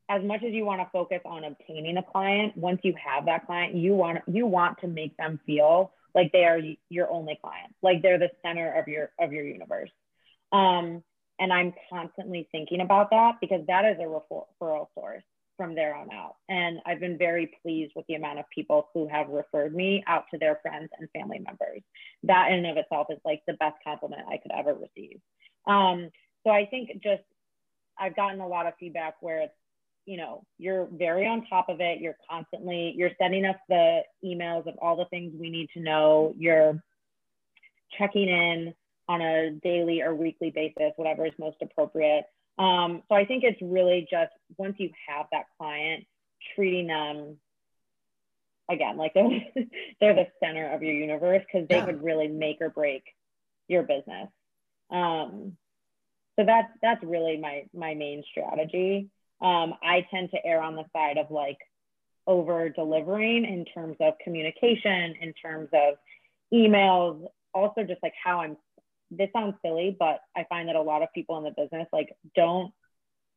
as 0.10 0.24
much 0.24 0.44
as 0.44 0.54
you 0.54 0.66
want 0.66 0.82
to 0.82 0.88
focus 0.92 1.20
on 1.26 1.44
obtaining 1.44 1.98
a 1.98 2.04
client 2.04 2.56
once 2.56 2.80
you 2.84 2.94
have 3.04 3.26
that 3.26 3.46
client 3.46 3.76
you 3.76 3.94
want 3.94 4.20
you 4.28 4.46
want 4.46 4.78
to 4.80 4.88
make 4.88 5.16
them 5.18 5.40
feel 5.46 5.92
like 6.16 6.32
they 6.32 6.46
are 6.46 6.60
your 6.90 7.10
only 7.12 7.38
client 7.42 7.74
like 7.82 8.02
they're 8.02 8.20
the 8.20 8.30
center 8.44 8.74
of 8.80 8.88
your 8.88 9.12
of 9.20 9.32
your 9.32 9.46
universe. 9.46 9.92
Um, 10.52 11.04
and 11.40 11.54
i'm 11.54 11.74
constantly 11.90 12.48
thinking 12.52 12.82
about 12.82 13.10
that 13.12 13.36
because 13.42 13.62
that 13.68 13.86
is 13.86 13.98
a 14.00 14.04
referral 14.04 14.88
source 14.96 15.24
from 15.58 15.76
there 15.76 15.96
on 15.96 16.12
out. 16.12 16.36
And 16.48 16.80
i've 16.86 17.00
been 17.00 17.18
very 17.18 17.52
pleased 17.62 17.94
with 17.96 18.06
the 18.08 18.16
amount 18.16 18.40
of 18.40 18.46
people 18.54 18.90
who 18.94 19.08
have 19.08 19.28
referred 19.30 19.76
me 19.76 20.04
out 20.08 20.26
to 20.32 20.40
their 20.40 20.60
friends 20.62 20.90
and 20.98 21.10
family 21.12 21.40
members. 21.40 21.82
That 22.24 22.52
in 22.52 22.66
and 22.66 22.68
of 22.68 22.78
itself 22.78 23.08
is 23.10 23.20
like 23.26 23.42
the 23.46 23.54
best 23.54 23.76
compliment 23.84 24.24
i 24.30 24.38
could 24.38 24.52
ever 24.58 24.74
receive. 24.74 25.20
Um, 25.66 26.10
so 26.46 26.52
i 26.52 26.66
think 26.66 26.92
just 27.04 27.24
i've 28.00 28.16
gotten 28.16 28.40
a 28.40 28.48
lot 28.48 28.68
of 28.68 28.74
feedback 28.80 29.16
where 29.20 29.42
it's 29.42 29.54
you 30.08 30.18
know 30.18 30.44
you're 30.58 30.88
very 30.92 31.28
on 31.28 31.46
top 31.46 31.70
of 31.70 31.80
it. 31.82 32.00
You're 32.00 32.18
constantly 32.30 32.94
you're 32.96 33.12
sending 33.22 33.46
us 33.46 33.58
the 33.70 34.02
emails 34.26 34.66
of 34.66 34.76
all 34.82 34.96
the 34.96 35.06
things 35.06 35.34
we 35.38 35.52
need 35.52 35.70
to 35.76 35.82
know. 35.82 36.34
You're 36.38 36.82
checking 37.98 38.30
in 38.30 38.74
on 39.10 39.22
a 39.22 39.52
daily 39.52 40.02
or 40.02 40.16
weekly 40.16 40.50
basis 40.50 40.94
whatever 40.96 41.26
is 41.26 41.34
most 41.38 41.58
appropriate. 41.62 42.26
Um, 42.58 43.04
so 43.08 43.16
i 43.16 43.24
think 43.24 43.44
it's 43.44 43.62
really 43.62 44.08
just 44.10 44.32
once 44.58 44.78
you 44.80 44.90
have 45.08 45.28
that 45.32 45.44
client 45.60 46.06
treating 46.56 46.88
them 46.88 47.38
again 48.68 48.98
like 48.98 49.14
they're, 49.14 49.30
they're 50.02 50.16
the 50.16 50.26
center 50.44 50.74
of 50.74 50.82
your 50.82 50.96
universe 50.96 51.44
because 51.46 51.68
they 51.68 51.76
yeah. 51.76 51.86
could 51.86 52.04
really 52.04 52.28
make 52.28 52.58
or 52.60 52.70
break 52.70 53.04
your 53.68 53.84
business. 53.84 54.30
Um, 54.90 55.58
so 56.40 56.46
that's 56.46 56.70
that's 56.82 57.04
really 57.04 57.38
my 57.38 57.66
my 57.74 57.94
main 57.94 58.24
strategy 58.32 59.10
um, 59.42 59.76
I 59.84 60.06
tend 60.12 60.32
to 60.32 60.46
err 60.46 60.62
on 60.62 60.76
the 60.76 60.86
side 60.94 61.18
of 61.18 61.30
like 61.32 61.58
over 62.26 62.70
delivering 62.70 63.46
in 63.46 63.66
terms 63.66 63.96
of 64.00 64.14
communication, 64.24 65.16
in 65.22 65.34
terms 65.34 65.70
of 65.74 65.96
emails, 66.54 67.26
also 67.54 67.84
just 67.84 68.02
like 68.04 68.14
how 68.24 68.42
I'm 68.42 68.58
this 69.10 69.30
sounds 69.34 69.56
silly, 69.64 69.96
but 69.98 70.20
I 70.36 70.46
find 70.50 70.68
that 70.68 70.76
a 70.76 70.82
lot 70.82 71.02
of 71.02 71.10
people 71.14 71.38
in 71.38 71.44
the 71.44 71.52
business 71.52 71.88
like 71.94 72.10
don't 72.36 72.74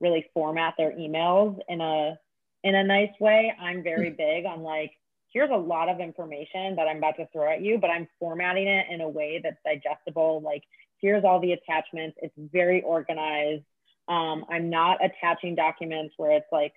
really 0.01 0.27
format 0.35 0.75
their 0.77 0.93
emails 0.93 1.59
in 1.69 1.81
a 1.81 2.19
in 2.65 2.75
a 2.75 2.85
nice 2.85 3.13
way. 3.21 3.53
I'm 3.61 3.83
very 3.83 4.11
big 4.11 4.47
on 4.47 4.63
like 4.63 4.93
here's 5.33 5.51
a 5.51 5.57
lot 5.57 5.89
of 5.89 6.01
information 6.01 6.77
that 6.77 6.89
I'm 6.89 6.99
about 6.99 7.17
to 7.17 7.29
throw 7.33 7.53
at 7.53 7.63
you, 7.63 7.79
but 7.79 7.91
I'm 7.91 8.09
formatting 8.19 8.67
it 8.67 8.87
in 8.91 9.01
a 9.01 9.09
way 9.09 9.41
that's 9.43 9.57
digestible. 9.65 10.41
Like 10.45 10.65
here's 11.01 11.25
all 11.25 11.41
the 11.41 11.53
attachments. 11.53 12.19
It's 12.21 12.35
very 12.37 12.83
organized. 12.83 13.65
Um, 14.11 14.45
I'm 14.51 14.69
not 14.69 14.99
attaching 15.03 15.55
documents 15.55 16.15
where 16.17 16.33
it's 16.33 16.49
like 16.51 16.75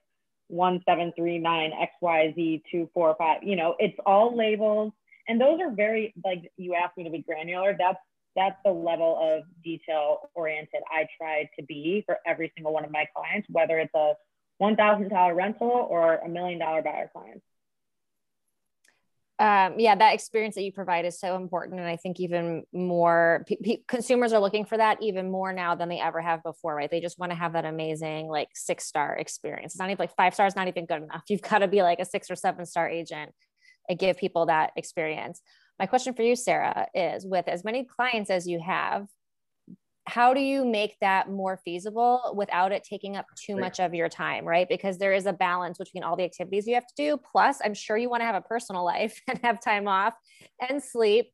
1739 0.50 1.72
XYZ 1.72 2.62
245. 2.72 3.44
You 3.44 3.56
know, 3.56 3.76
it's 3.80 3.98
all 4.06 4.38
labels. 4.38 4.94
And 5.28 5.42
those 5.42 5.60
are 5.60 5.72
very 5.72 6.14
like 6.24 6.52
you 6.58 6.76
asked 6.76 6.96
me 6.98 7.06
to 7.06 7.10
be 7.10 7.24
granular. 7.24 7.76
That's 7.78 7.98
that's 8.36 8.58
the 8.64 8.72
level 8.72 9.18
of 9.22 9.44
detail 9.64 10.30
oriented 10.36 10.82
I 10.90 11.08
try 11.18 11.50
to 11.58 11.66
be 11.66 12.04
for 12.06 12.18
every 12.26 12.52
single 12.56 12.74
one 12.74 12.86
of 12.86 12.92
my 12.92 13.06
clients, 13.16 13.48
whether 13.50 13.80
it's 13.80 13.94
a 13.94 14.14
$1,000 14.62 15.36
rental 15.36 15.88
or 15.90 16.16
a 16.16 16.30
million 16.30 16.60
dollar 16.60 16.82
buyer 16.82 17.10
client. 17.14 17.42
Um, 19.40 19.80
yeah, 19.80 19.96
that 19.96 20.14
experience 20.14 20.56
that 20.56 20.64
you 20.64 20.72
provide 20.72 21.06
is 21.06 21.20
so 21.20 21.36
important. 21.36 21.80
And 21.80 21.90
I 21.90 21.98
think 21.98 22.20
even 22.20 22.64
more 22.72 23.46
consumers 23.88 24.32
are 24.32 24.40
looking 24.40 24.64
for 24.64 24.78
that 24.78 25.02
even 25.02 25.32
more 25.32 25.52
now 25.52 25.74
than 25.74 25.90
they 25.90 26.00
ever 26.00 26.22
have 26.22 26.44
before, 26.44 26.76
right? 26.76 26.90
They 26.90 27.02
just 27.02 27.18
want 27.18 27.32
to 27.32 27.36
have 27.38 27.54
that 27.54 27.66
amazing, 27.66 28.28
like 28.28 28.50
six 28.54 28.86
star 28.86 29.16
experience. 29.16 29.74
It's 29.74 29.80
not 29.80 29.90
even 29.90 29.98
like 29.98 30.16
five 30.16 30.36
stars, 30.36 30.56
not 30.56 30.68
even 30.68 30.86
good 30.86 31.02
enough. 31.02 31.24
You've 31.30 31.42
got 31.42 31.60
to 31.60 31.68
be 31.68 31.82
like 31.82 32.00
a 32.00 32.06
six 32.06 32.30
or 32.30 32.36
seven 32.36 32.66
star 32.66 32.88
agent 32.88 33.32
and 33.90 33.98
give 33.98 34.18
people 34.18 34.46
that 34.46 34.72
experience. 34.76 35.42
My 35.80 35.88
question 35.88 36.14
for 36.14 36.22
you, 36.22 36.36
Sarah, 36.36 36.88
is 36.94 37.26
with 37.26 37.48
as 37.48 37.64
many 37.64 37.86
clients 37.86 38.30
as 38.30 38.48
you 38.48 38.62
have, 38.64 39.08
how 40.06 40.34
do 40.34 40.42
you 40.42 40.66
make 40.66 40.98
that 41.00 41.30
more 41.30 41.60
feasible 41.64 42.34
without 42.36 42.72
it 42.72 42.84
taking 42.84 43.16
up 43.16 43.26
too 43.36 43.56
much 43.56 43.80
of 43.80 43.94
your 43.94 44.10
time, 44.10 44.44
right? 44.46 44.68
Because 44.68 44.98
there 44.98 45.14
is 45.14 45.26
a 45.26 45.34
balance 45.34 45.78
between 45.78 46.04
all 46.04 46.18
the 46.18 46.26
activities 46.26 46.68
you 46.68 46.74
have 46.74 46.86
to 46.88 46.94
do. 46.98 47.18
Plus, 47.32 47.60
I'm 47.64 47.74
sure 47.74 47.98
you 47.98 48.10
want 48.10 48.22
to 48.22 48.26
have 48.26 48.36
a 48.36 48.42
personal 48.42 48.84
life 48.84 49.22
and 49.28 49.40
have 49.44 49.62
time 49.62 49.88
off 49.88 50.14
and 50.68 50.84
sleep 50.84 51.32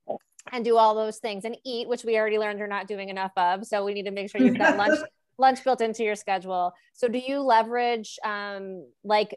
and 0.52 0.64
do 0.64 0.78
all 0.78 0.94
those 0.94 1.18
things 1.18 1.46
and 1.46 1.58
eat, 1.66 1.88
which 1.88 2.04
we 2.04 2.18
already 2.18 2.38
learned 2.38 2.60
you're 2.60 2.68
not 2.68 2.88
doing 2.88 3.10
enough 3.10 3.32
of. 3.38 3.66
So 3.66 3.84
we 3.84 3.94
need 3.94 4.06
to 4.06 4.12
make 4.12 4.30
sure 4.30 4.42
you've 4.42 4.58
got 4.58 4.78
lunch 4.78 5.00
lunch 5.40 5.64
built 5.64 5.82
into 5.82 6.04
your 6.04 6.16
schedule. 6.16 6.74
So 6.94 7.08
do 7.08 7.18
you 7.18 7.40
leverage 7.40 8.20
um, 8.24 8.86
like 9.04 9.36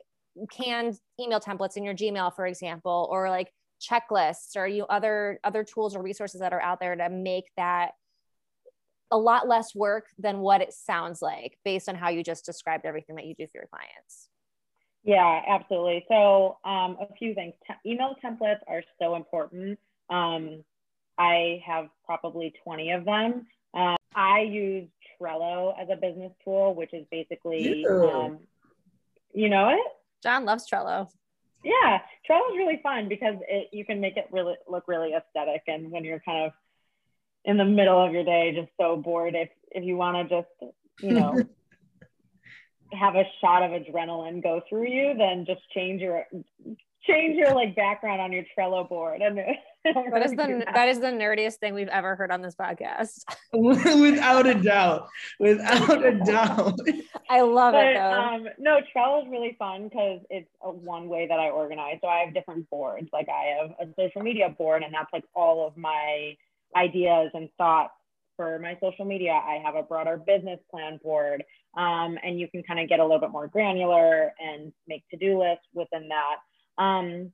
canned 0.51 0.99
email 1.21 1.41
templates 1.41 1.77
in 1.77 1.85
your 1.85 1.95
Gmail, 1.95 2.35
for 2.35 2.47
example, 2.47 3.09
or 3.11 3.31
like 3.31 3.53
checklists 3.81 4.57
or 4.57 4.67
you 4.67 4.85
other 4.87 5.41
other 5.43 5.65
tools 5.65 5.97
or 5.97 6.03
resources 6.03 6.41
that 6.41 6.53
are 6.53 6.61
out 6.61 6.81
there 6.81 6.95
to 6.95 7.09
make 7.09 7.45
that 7.57 7.93
a 9.13 9.17
lot 9.17 9.47
less 9.47 9.75
work 9.75 10.07
than 10.19 10.39
what 10.39 10.61
it 10.61 10.73
sounds 10.73 11.23
like 11.23 11.59
based 11.65 11.89
on 11.89 11.95
how 11.95 12.09
you 12.09 12.25
just 12.25 12.45
described 12.45 12.87
everything 12.87 13.15
that 13.17 13.27
you 13.27 13.35
do 13.35 13.47
for 13.47 13.59
your 13.59 13.69
clients. 13.69 14.29
Yeah, 15.05 15.43
absolutely. 15.49 16.05
So, 16.09 16.59
um, 16.65 16.97
a 17.01 17.13
few 17.19 17.35
things. 17.35 17.55
T- 17.67 17.91
email 17.93 18.17
templates 18.25 18.61
are 18.69 18.83
so 19.01 19.17
important. 19.17 19.79
Um, 20.09 20.65
I 21.19 21.63
have 21.67 21.89
probably 22.07 22.55
20 22.65 22.93
of 22.93 23.05
them. 23.05 23.47
Um, 23.75 23.97
I 24.15 24.41
use 24.41 24.89
Trello 25.21 25.75
as 25.79 25.89
a 25.91 25.97
business 25.97 26.33
tool, 26.45 26.75
which 26.75 26.95
is 26.95 27.05
basically, 27.11 27.85
um, 27.87 28.39
you 29.35 29.49
know 29.49 29.71
it? 29.71 29.93
John 30.23 30.45
loves 30.45 30.67
Trello. 30.71 31.09
Yeah, 31.65 32.01
Trello 32.29 32.51
is 32.51 32.57
really 32.57 32.81
fun 32.83 33.09
because 33.09 33.37
it, 33.49 33.69
you 33.73 33.85
can 33.85 34.01
make 34.01 34.17
it 34.17 34.27
really 34.31 34.55
look 34.69 34.85
really 34.89 35.15
aesthetic. 35.15 35.63
And 35.67 35.91
when 35.91 36.05
you're 36.05 36.21
kind 36.21 36.47
of 36.47 36.53
in 37.45 37.57
the 37.57 37.65
middle 37.65 38.05
of 38.05 38.13
your 38.13 38.25
day, 38.25 38.55
just 38.55 38.71
so 38.81 38.97
bored, 38.97 39.35
if 39.35 39.49
if 39.71 39.85
you 39.85 39.97
want 39.97 40.29
to 40.29 40.43
just 40.43 40.75
you 41.01 41.13
know 41.13 41.35
have 42.93 43.15
a 43.17 43.25
shot 43.41 43.63
of 43.63 43.71
adrenaline 43.71 44.43
go 44.43 44.63
through 44.69 44.89
you, 44.89 45.15
then 45.17 45.45
just 45.47 45.63
change 45.73 46.01
your 46.01 46.27
change 47.05 47.37
your 47.37 47.55
like 47.55 47.75
background 47.75 48.21
on 48.21 48.33
your 48.33 48.45
Trello 48.57 48.89
board. 48.89 49.23
And 49.23 49.37
that 49.85 50.25
is 50.25 50.31
the 50.31 50.37
that. 50.37 50.69
that 50.75 50.89
is 50.89 51.01
the 51.01 51.07
nerdiest 51.07 51.55
thing 51.55 51.75
we've 51.75 51.89
ever 51.89 52.15
heard 52.15 52.31
on 52.31 52.43
this 52.43 52.55
podcast. 52.55 53.25
Without 53.53 54.47
a 54.47 54.55
doubt. 54.55 55.09
Without 55.41 56.05
a 56.05 56.19
doubt. 56.19 56.79
I 57.29 57.41
love 57.41 57.73
but, 57.73 57.87
it 57.87 57.95
though. 57.95 58.21
Um, 58.21 58.49
no, 58.59 58.79
Trello 58.95 59.25
is 59.25 59.31
really 59.31 59.57
fun 59.59 59.85
because 59.85 60.21
it's 60.31 60.49
a 60.63 60.71
one 60.71 61.09
way 61.09 61.27
that 61.27 61.39
I 61.39 61.51
organize. 61.51 61.99
So 62.03 62.09
I 62.09 62.21
have 62.25 62.35
different 62.35 62.69
boards. 62.71 63.09
Like 63.13 63.29
I 63.29 63.57
have 63.61 63.89
a 63.89 63.93
social 63.99 64.23
media 64.23 64.49
board, 64.49 64.83
and 64.83 64.95
that's 64.95 65.13
like 65.13 65.25
all 65.35 65.67
of 65.67 65.77
my 65.77 66.37
ideas 66.77 67.31
and 67.35 67.49
thoughts 67.59 67.93
for 68.37 68.59
my 68.59 68.77
social 68.81 69.05
media. 69.05 69.33
I 69.33 69.61
have 69.65 69.75
a 69.75 69.83
broader 69.83 70.17
business 70.17 70.59
plan 70.71 70.99
board, 71.03 71.45
um, 71.77 72.19
and 72.23 72.39
you 72.39 72.49
can 72.49 72.63
kind 72.63 72.81
of 72.81 72.89
get 72.89 73.01
a 73.01 73.03
little 73.03 73.21
bit 73.21 73.31
more 73.31 73.47
granular 73.47 74.33
and 74.41 74.73
make 74.89 75.09
to 75.11 75.17
do 75.17 75.41
lists 75.41 75.67
within 75.75 76.09
that. 76.09 76.83
Um, 76.83 77.33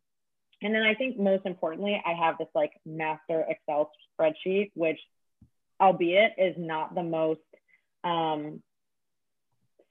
and 0.63 0.75
then 0.75 0.83
I 0.83 0.95
think 0.95 1.19
most 1.19 1.47
importantly, 1.47 2.01
I 2.05 2.13
have 2.15 2.37
this 2.39 2.49
like 2.55 2.73
master 2.85 3.45
Excel 3.49 3.91
spreadsheet, 4.19 4.73
which, 4.75 4.99
albeit, 5.81 6.33
is 6.37 6.55
not 6.59 6.95
the 6.95 7.03
most 7.03 7.41
um, 8.03 8.61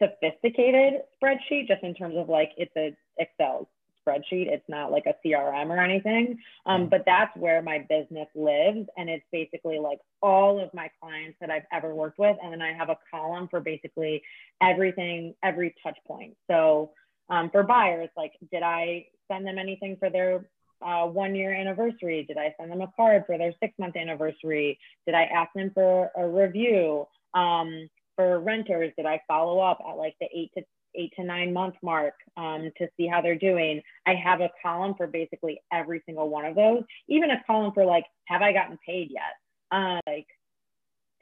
sophisticated 0.02 1.02
spreadsheet, 1.22 1.68
just 1.68 1.84
in 1.84 1.94
terms 1.94 2.16
of 2.18 2.28
like 2.28 2.52
it's 2.58 2.76
a 2.76 2.96
Excel 3.18 3.70
spreadsheet. 4.08 4.48
It's 4.48 4.68
not 4.68 4.92
like 4.92 5.06
a 5.06 5.16
CRM 5.26 5.68
or 5.68 5.80
anything. 5.80 6.40
Um, 6.66 6.90
but 6.90 7.04
that's 7.06 7.36
where 7.36 7.62
my 7.62 7.80
business 7.90 8.28
lives. 8.36 8.88
And 8.98 9.10
it's 9.10 9.26
basically 9.32 9.80
like 9.80 10.00
all 10.22 10.60
of 10.60 10.74
my 10.74 10.90
clients 11.02 11.38
that 11.42 11.50
I've 11.50 11.66
ever 11.72 11.94
worked 11.94 12.20
with. 12.20 12.38
And 12.42 12.54
then 12.54 12.62
I 12.62 12.74
have 12.74 12.90
a 12.90 12.98
column 13.12 13.48
for 13.50 13.60
basically 13.60 14.22
everything, 14.62 15.34
every 15.44 15.76
touch 15.84 15.98
point. 16.08 16.36
So 16.50 16.92
um, 17.30 17.50
for 17.50 17.64
buyers, 17.64 18.10
like, 18.16 18.34
did 18.52 18.64
I 18.64 19.08
send 19.30 19.46
them 19.46 19.58
anything 19.58 19.98
for 20.00 20.10
their 20.10 20.50
uh, 20.82 21.06
one 21.06 21.36
year 21.36 21.54
anniversary? 21.54 22.24
Did 22.28 22.38
I 22.38 22.54
send 22.60 22.72
them 22.72 22.82
a 22.82 22.92
card 22.96 23.24
for 23.26 23.38
their 23.38 23.54
six 23.60 23.74
month 23.78 23.96
anniversary? 23.96 24.80
Did 25.06 25.16
I 25.16 25.24
ask 25.24 25.52
them 25.54 25.72
for 25.74 26.12
a 26.16 26.28
review? 26.28 27.08
Um, 27.34 27.90
for 28.16 28.40
renters, 28.40 28.92
did 28.98 29.06
I 29.06 29.22
follow 29.28 29.60
up 29.60 29.80
at 29.88 29.94
like 29.94 30.16
the 30.20 30.28
eight 30.34 30.52
to 30.58 30.64
eight 30.98 31.14
to 31.18 31.24
nine 31.24 31.54
month 31.54 31.76
mark 31.82 32.14
um, 32.36 32.72
to 32.78 32.88
see 32.98 33.08
how 33.08 33.22
they're 33.22 33.36
doing. 33.36 33.82
I 34.06 34.16
have 34.16 34.42
a 34.42 34.50
column 34.62 34.96
for 34.98 35.08
basically 35.08 35.62
every 35.72 36.02
single 36.06 36.30
one 36.30 36.46
of 36.46 36.56
those, 36.56 36.84
even 37.08 37.32
a 37.32 37.44
column 37.46 37.72
for 37.74 37.86
like, 37.86 38.06
have 38.26 38.42
I 38.42 38.52
gotten 38.52 38.78
paid 38.86 39.10
yet? 39.12 39.34
Uh, 39.72 40.00
like 40.08 40.28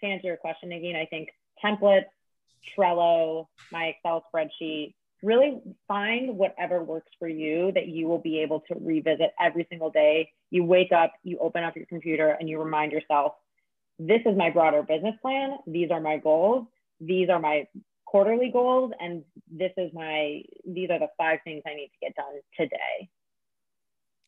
to 0.02 0.06
answer 0.08 0.28
your 0.28 0.38
question, 0.38 0.72
again, 0.72 0.96
I 0.96 1.06
think 1.06 1.30
templates, 1.64 2.06
Trello, 2.78 3.48
my 3.72 3.86
Excel 3.86 4.24
spreadsheet, 4.34 4.94
really 5.24 5.60
find 5.88 6.38
whatever 6.38 6.84
works 6.84 7.12
for 7.20 7.28
you 7.28 7.72
that 7.74 7.88
you 7.88 8.08
will 8.08 8.20
be 8.20 8.40
able 8.40 8.62
to 8.62 8.76
revisit 8.80 9.32
every 9.40 9.66
single 9.70 9.90
day. 9.90 10.32
You 10.52 10.64
wake 10.64 10.92
up, 10.92 11.14
you 11.24 11.38
open 11.40 11.64
up 11.64 11.76
your 11.76 11.86
computer, 11.86 12.36
and 12.40 12.50
you 12.50 12.62
remind 12.62 12.92
yourself, 12.92 13.34
this 13.98 14.22
is 14.26 14.38
my 14.38 14.50
broader 14.50 14.84
business 14.84 15.16
plan. 15.22 15.58
These 15.66 15.90
are 15.90 16.02
my 16.02 16.18
goals. 16.18 16.68
These 17.00 17.30
are 17.30 17.40
my 17.40 17.68
quarterly 18.06 18.50
goals 18.52 18.92
and 19.00 19.24
this 19.52 19.72
is 19.78 19.92
my 19.94 20.42
these 20.66 20.90
are 20.90 21.00
the 21.00 21.08
five 21.18 21.40
things 21.44 21.62
i 21.68 21.74
need 21.74 21.88
to 21.88 22.00
get 22.02 22.16
done 22.16 22.34
today 22.58 23.10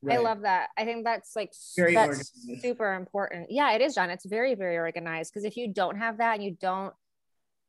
right. 0.01 0.17
i 0.17 0.21
love 0.21 0.41
that 0.41 0.69
i 0.77 0.83
think 0.83 1.05
that's 1.05 1.35
like 1.35 1.51
very 1.75 1.93
that's 1.93 2.31
organized. 2.45 2.61
super 2.61 2.93
important 2.93 3.47
yeah 3.49 3.73
it 3.73 3.81
is 3.81 3.95
john 3.95 4.09
it's 4.09 4.25
very 4.25 4.55
very 4.55 4.77
organized 4.77 5.31
because 5.31 5.45
if 5.45 5.55
you 5.55 5.71
don't 5.71 5.97
have 5.97 6.17
that 6.17 6.35
and 6.35 6.43
you 6.43 6.57
don't 6.59 6.93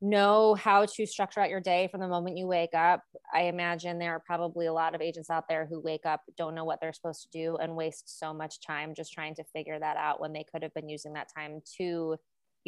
know 0.01 0.55
how 0.55 0.87
to 0.87 1.05
structure 1.05 1.41
out 1.41 1.51
your 1.51 1.61
day 1.61 1.89
from 1.91 2.01
the 2.01 2.07
moment 2.07 2.37
you 2.37 2.47
wake 2.47 2.75
up 2.75 3.03
i 3.35 3.43
imagine 3.43 3.99
there 3.99 4.13
are 4.13 4.23
probably 4.25 4.67
a 4.67 4.73
lot 4.73 4.95
of 4.95 5.01
agents 5.01 5.29
out 5.29 5.49
there 5.49 5.67
who 5.67 5.81
wake 5.81 6.07
up 6.07 6.23
don't 6.37 6.55
know 6.55 6.65
what 6.65 6.81
they're 6.81 6.93
supposed 6.93 7.23
to 7.23 7.29
do 7.33 7.57
and 7.57 7.75
waste 7.75 8.19
so 8.19 8.33
much 8.33 8.61
time 8.61 8.95
just 8.95 9.13
trying 9.13 9.35
to 9.35 9.43
figure 9.53 9.79
that 9.79 9.97
out 9.97 10.21
when 10.21 10.33
they 10.33 10.45
could 10.53 10.63
have 10.63 10.73
been 10.73 10.89
using 10.89 11.15
that 11.15 11.29
time 11.37 11.61
to 11.77 12.17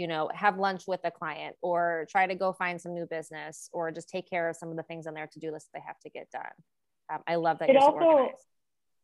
you 0.00 0.06
know, 0.06 0.30
have 0.34 0.56
lunch 0.56 0.84
with 0.86 1.00
a 1.04 1.10
client 1.10 1.54
or 1.60 2.06
try 2.10 2.26
to 2.26 2.34
go 2.34 2.54
find 2.54 2.80
some 2.80 2.94
new 2.94 3.04
business 3.04 3.68
or 3.70 3.90
just 3.90 4.08
take 4.08 4.30
care 4.30 4.48
of 4.48 4.56
some 4.56 4.70
of 4.70 4.76
the 4.78 4.82
things 4.82 5.06
on 5.06 5.12
their 5.12 5.26
to-do 5.26 5.52
list 5.52 5.68
they 5.74 5.80
have 5.86 6.00
to 6.00 6.08
get 6.08 6.30
done. 6.30 6.42
Um, 7.12 7.20
I 7.26 7.34
love 7.34 7.58
that 7.58 7.68
it 7.68 7.76
also, 7.76 7.98
so 7.98 8.06
organized. 8.06 8.42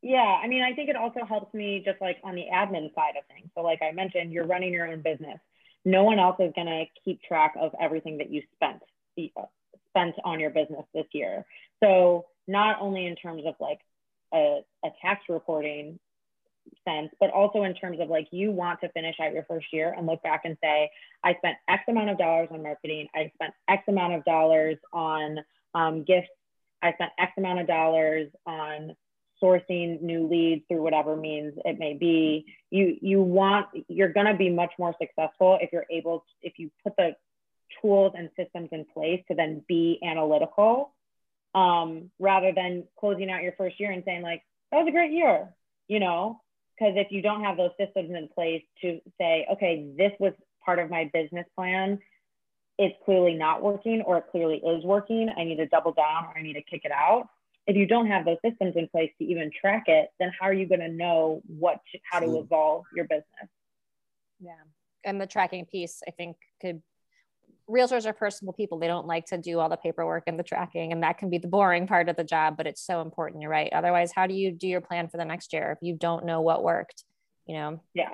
Yeah, 0.00 0.40
I 0.42 0.48
mean, 0.48 0.62
I 0.62 0.72
think 0.72 0.88
it 0.88 0.96
also 0.96 1.26
helps 1.28 1.52
me 1.52 1.82
just 1.84 2.00
like 2.00 2.16
on 2.24 2.34
the 2.34 2.44
admin 2.50 2.94
side 2.94 3.12
of 3.18 3.26
things. 3.28 3.50
So, 3.54 3.60
like 3.60 3.80
I 3.82 3.92
mentioned, 3.92 4.32
you're 4.32 4.46
running 4.46 4.72
your 4.72 4.90
own 4.90 5.02
business. 5.02 5.38
No 5.84 6.02
one 6.02 6.18
else 6.18 6.36
is 6.40 6.52
going 6.54 6.66
to 6.66 6.84
keep 7.04 7.20
track 7.20 7.54
of 7.60 7.72
everything 7.78 8.16
that 8.16 8.30
you 8.30 8.40
spent 8.54 8.80
spent 9.90 10.14
on 10.24 10.40
your 10.40 10.50
business 10.50 10.86
this 10.94 11.06
year. 11.12 11.44
So, 11.84 12.24
not 12.48 12.78
only 12.80 13.04
in 13.04 13.16
terms 13.16 13.42
of 13.44 13.54
like 13.60 13.80
a, 14.32 14.60
a 14.82 14.88
tax 15.02 15.24
reporting 15.28 15.98
sense, 16.84 17.10
but 17.20 17.30
also 17.30 17.64
in 17.64 17.74
terms 17.74 18.00
of 18.00 18.08
like 18.08 18.28
you 18.30 18.50
want 18.50 18.80
to 18.80 18.88
finish 18.90 19.16
out 19.20 19.32
your 19.32 19.44
first 19.44 19.66
year 19.72 19.94
and 19.96 20.06
look 20.06 20.22
back 20.22 20.42
and 20.44 20.56
say, 20.62 20.90
I 21.24 21.34
spent 21.34 21.56
X 21.68 21.84
amount 21.88 22.10
of 22.10 22.18
dollars 22.18 22.48
on 22.50 22.62
marketing, 22.62 23.08
I 23.14 23.30
spent 23.34 23.54
X 23.68 23.82
amount 23.88 24.14
of 24.14 24.24
dollars 24.24 24.76
on 24.92 25.38
um, 25.74 26.04
gifts, 26.04 26.28
I 26.82 26.92
spent 26.94 27.12
X 27.18 27.32
amount 27.36 27.60
of 27.60 27.66
dollars 27.66 28.28
on 28.46 28.94
sourcing 29.42 30.00
new 30.00 30.26
leads 30.28 30.64
through 30.68 30.82
whatever 30.82 31.16
means 31.16 31.54
it 31.64 31.78
may 31.78 31.94
be. 31.94 32.46
You 32.70 32.96
you 33.00 33.20
want 33.20 33.66
you're 33.88 34.12
going 34.12 34.26
to 34.26 34.34
be 34.34 34.50
much 34.50 34.72
more 34.78 34.94
successful 35.00 35.58
if 35.60 35.70
you're 35.72 35.86
able 35.90 36.20
to, 36.20 36.48
if 36.48 36.54
you 36.58 36.70
put 36.82 36.94
the 36.96 37.16
tools 37.82 38.12
and 38.16 38.30
systems 38.36 38.68
in 38.72 38.84
place 38.94 39.22
to 39.28 39.34
then 39.34 39.62
be 39.68 39.98
analytical 40.02 40.94
um, 41.54 42.10
rather 42.18 42.52
than 42.54 42.84
closing 42.98 43.30
out 43.30 43.42
your 43.42 43.52
first 43.52 43.78
year 43.80 43.90
and 43.90 44.02
saying 44.04 44.22
like 44.22 44.42
that 44.70 44.78
was 44.78 44.88
a 44.88 44.92
great 44.92 45.12
year 45.12 45.48
you 45.88 46.00
know 46.00 46.40
because 46.78 46.94
if 46.96 47.08
you 47.10 47.22
don't 47.22 47.42
have 47.42 47.56
those 47.56 47.70
systems 47.78 48.10
in 48.10 48.28
place 48.34 48.62
to 48.82 49.00
say 49.18 49.46
okay 49.52 49.88
this 49.96 50.12
was 50.18 50.32
part 50.64 50.78
of 50.78 50.90
my 50.90 51.10
business 51.12 51.46
plan 51.54 51.98
it's 52.78 52.96
clearly 53.04 53.34
not 53.34 53.62
working 53.62 54.02
or 54.02 54.18
it 54.18 54.24
clearly 54.30 54.56
is 54.56 54.84
working. 54.84 55.30
I 55.36 55.44
need 55.44 55.56
to 55.56 55.66
double 55.66 55.92
down 55.92 56.24
or 56.26 56.34
i 56.36 56.42
need 56.42 56.54
to 56.54 56.62
kick 56.62 56.82
it 56.84 56.92
out. 56.92 57.28
If 57.66 57.76
you 57.76 57.86
don't 57.86 58.06
have 58.06 58.24
those 58.24 58.36
systems 58.44 58.74
in 58.76 58.86
place 58.88 59.10
to 59.18 59.24
even 59.24 59.50
track 59.60 59.84
it, 59.86 60.10
then 60.20 60.30
how 60.38 60.46
are 60.46 60.52
you 60.52 60.68
going 60.68 60.80
to 60.80 60.88
know 60.88 61.42
what 61.46 61.80
how 62.10 62.20
to 62.20 62.38
evolve 62.38 62.84
your 62.94 63.06
business? 63.06 63.24
Yeah, 64.38 64.52
and 65.04 65.20
the 65.20 65.26
tracking 65.26 65.64
piece, 65.64 66.02
I 66.06 66.12
think, 66.12 66.36
could 66.60 66.80
realtors 67.68 68.06
are 68.06 68.12
personal 68.12 68.52
people. 68.52 68.78
They 68.78 68.86
don't 68.86 69.06
like 69.06 69.26
to 69.26 69.38
do 69.38 69.58
all 69.58 69.68
the 69.68 69.76
paperwork 69.76 70.24
and 70.26 70.38
the 70.38 70.42
tracking, 70.42 70.92
and 70.92 71.02
that 71.02 71.18
can 71.18 71.30
be 71.30 71.38
the 71.38 71.48
boring 71.48 71.86
part 71.86 72.08
of 72.08 72.16
the 72.16 72.24
job. 72.24 72.56
But 72.56 72.66
it's 72.66 72.84
so 72.84 73.00
important. 73.00 73.42
You're 73.42 73.50
right. 73.50 73.72
Otherwise, 73.72 74.12
how 74.14 74.26
do 74.26 74.34
you 74.34 74.52
do 74.52 74.68
your 74.68 74.80
plan 74.80 75.08
for 75.08 75.16
the 75.16 75.24
next 75.24 75.52
year 75.52 75.72
if 75.72 75.78
you 75.86 75.96
don't 75.96 76.24
know 76.24 76.40
what 76.40 76.62
worked? 76.62 77.04
You 77.46 77.56
know. 77.56 77.82
Yeah. 77.94 78.10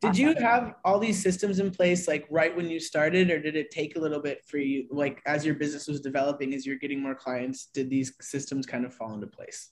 Did 0.00 0.18
you 0.18 0.34
have 0.34 0.74
all 0.84 0.98
these 0.98 1.22
systems 1.22 1.60
in 1.60 1.70
place 1.70 2.06
like 2.06 2.26
right 2.28 2.54
when 2.54 2.68
you 2.68 2.78
started, 2.78 3.30
or 3.30 3.40
did 3.40 3.56
it 3.56 3.70
take 3.70 3.96
a 3.96 3.98
little 3.98 4.20
bit 4.20 4.44
for 4.46 4.58
you? 4.58 4.86
Like 4.90 5.22
as 5.24 5.46
your 5.46 5.54
business 5.54 5.88
was 5.88 6.00
developing, 6.00 6.52
as 6.54 6.66
you're 6.66 6.76
getting 6.76 7.00
more 7.00 7.14
clients, 7.14 7.66
did 7.72 7.88
these 7.88 8.12
systems 8.20 8.66
kind 8.66 8.84
of 8.84 8.92
fall 8.92 9.14
into 9.14 9.26
place? 9.26 9.70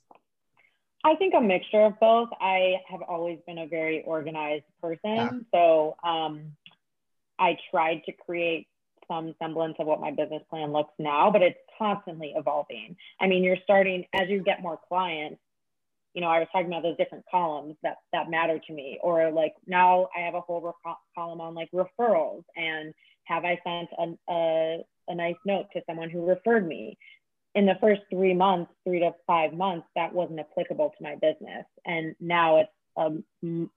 I 1.05 1.17
think 1.17 1.35
a 1.37 1.41
mixture 1.41 1.83
of 1.83 1.99
both. 2.01 2.29
I 2.41 2.77
have 2.89 3.03
always 3.03 3.41
been 3.47 3.59
a 3.59 3.67
very 3.67 4.05
organized 4.05 4.65
person. 4.81 5.01
Yeah. 5.05 5.31
So 5.53 5.97
um, 6.03 6.53
I 7.39 7.59
tried 7.71 8.03
to 8.07 8.13
create 8.13 8.69
some 9.13 9.35
semblance 9.41 9.77
of 9.79 9.87
what 9.87 10.01
my 10.01 10.11
business 10.11 10.43
plan 10.49 10.73
looks 10.73 10.93
now, 10.99 11.31
but 11.31 11.43
it's 11.43 11.59
constantly 11.79 12.33
evolving. 12.37 12.97
I 13.21 13.27
mean, 13.27 13.45
you're 13.45 13.59
starting 13.63 14.05
as 14.15 14.29
you 14.29 14.43
get 14.43 14.63
more 14.63 14.79
clients, 14.89 15.41
you 16.15 16.21
know, 16.21 16.29
I 16.29 16.39
was 16.39 16.49
talking 16.53 16.67
about 16.67 16.83
those 16.83 16.97
different 16.97 17.25
columns 17.31 17.77
that 17.83 17.97
that 18.13 18.31
matter 18.31 18.59
to 18.67 18.73
me, 18.73 18.99
or 19.03 19.31
like 19.31 19.55
now 19.67 20.09
I 20.17 20.21
have 20.21 20.35
a 20.35 20.41
whole 20.41 20.61
re- 20.61 20.95
column 21.15 21.41
on 21.41 21.55
like 21.55 21.71
referrals 21.73 22.45
and 22.57 22.93
have 23.25 23.45
I 23.45 23.59
sent 23.65 23.89
a, 23.99 24.33
a, 24.33 24.85
a 25.09 25.15
nice 25.15 25.37
note 25.47 25.67
to 25.73 25.83
someone 25.87 26.11
who 26.11 26.27
referred 26.27 26.67
me? 26.67 26.99
In 27.55 27.67
the 27.67 27.77
first 27.81 28.01
three 28.11 28.35
months, 28.35 28.73
three 28.85 29.01
to 29.01 29.13
five 29.27 29.53
months, 29.53 29.87
that 29.95 30.13
wasn't 30.13 30.41
applicable 30.41 30.93
to 30.97 31.03
my 31.03 31.17
business, 31.17 31.67
and 31.85 32.15
now 32.19 32.59
it's 32.61 32.71
um, 32.97 33.25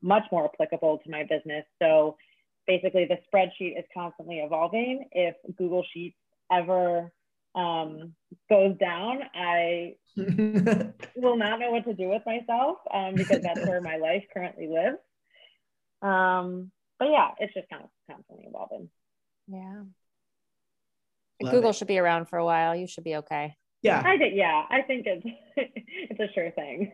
much 0.02 0.24
more 0.32 0.50
applicable 0.52 1.00
to 1.04 1.12
my 1.12 1.24
business. 1.24 1.66
So 1.82 2.18
basically, 2.68 3.06
the 3.06 3.18
spreadsheet 3.32 3.78
is 3.78 3.86
constantly 3.94 4.40
evolving. 4.40 5.08
If 5.12 5.36
Google 5.58 5.84
Sheets 5.94 6.18
ever 6.52 7.12
um, 7.56 8.14
goes 8.50 8.78
down, 8.78 9.22
I 9.34 9.96
will 11.16 11.38
not 11.38 11.60
know 11.60 11.72
what 11.72 11.86
to 11.86 11.94
do 11.94 12.10
with 12.10 12.24
myself 12.26 12.78
um, 12.94 13.16
because 13.16 13.42
that's 13.42 13.66
where 13.66 13.82
my 13.82 13.98
life 13.98 14.24
currently 14.34 14.68
lives. 14.68 14.98
Um, 16.02 16.72
but 17.00 17.10
yeah, 17.10 17.30
it's 17.40 17.54
just 17.54 17.70
kind 17.70 17.84
of 17.84 17.90
constantly 18.10 18.46
evolving. 18.48 18.90
Yeah. 19.48 19.84
Love 21.42 21.54
Google 21.54 21.70
it. 21.72 21.76
should 21.76 21.88
be 21.88 22.00
around 22.00 22.30
for 22.30 22.38
a 22.38 22.46
while. 22.46 22.76
You 22.76 22.88
should 22.88 23.04
be 23.04 23.18
okay. 23.18 23.56
Yeah. 23.82 24.02
I 24.04 24.18
think 24.18 24.34
yeah, 24.36 24.64
I 24.70 24.82
think 24.82 25.06
it's 25.06 25.26
it's 25.58 26.20
a 26.20 26.34
sure 26.34 26.52
thing. 26.52 26.94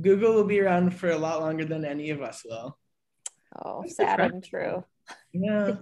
Google 0.00 0.34
will 0.34 0.44
be 0.44 0.60
around 0.60 0.94
for 0.94 1.10
a 1.10 1.18
lot 1.18 1.40
longer 1.40 1.64
than 1.64 1.84
any 1.84 2.10
of 2.10 2.22
us 2.22 2.42
will. 2.44 2.78
Oh, 3.62 3.84
sad 3.86 4.20
and 4.20 4.42
true. 4.42 4.84
Yeah. 5.32 5.76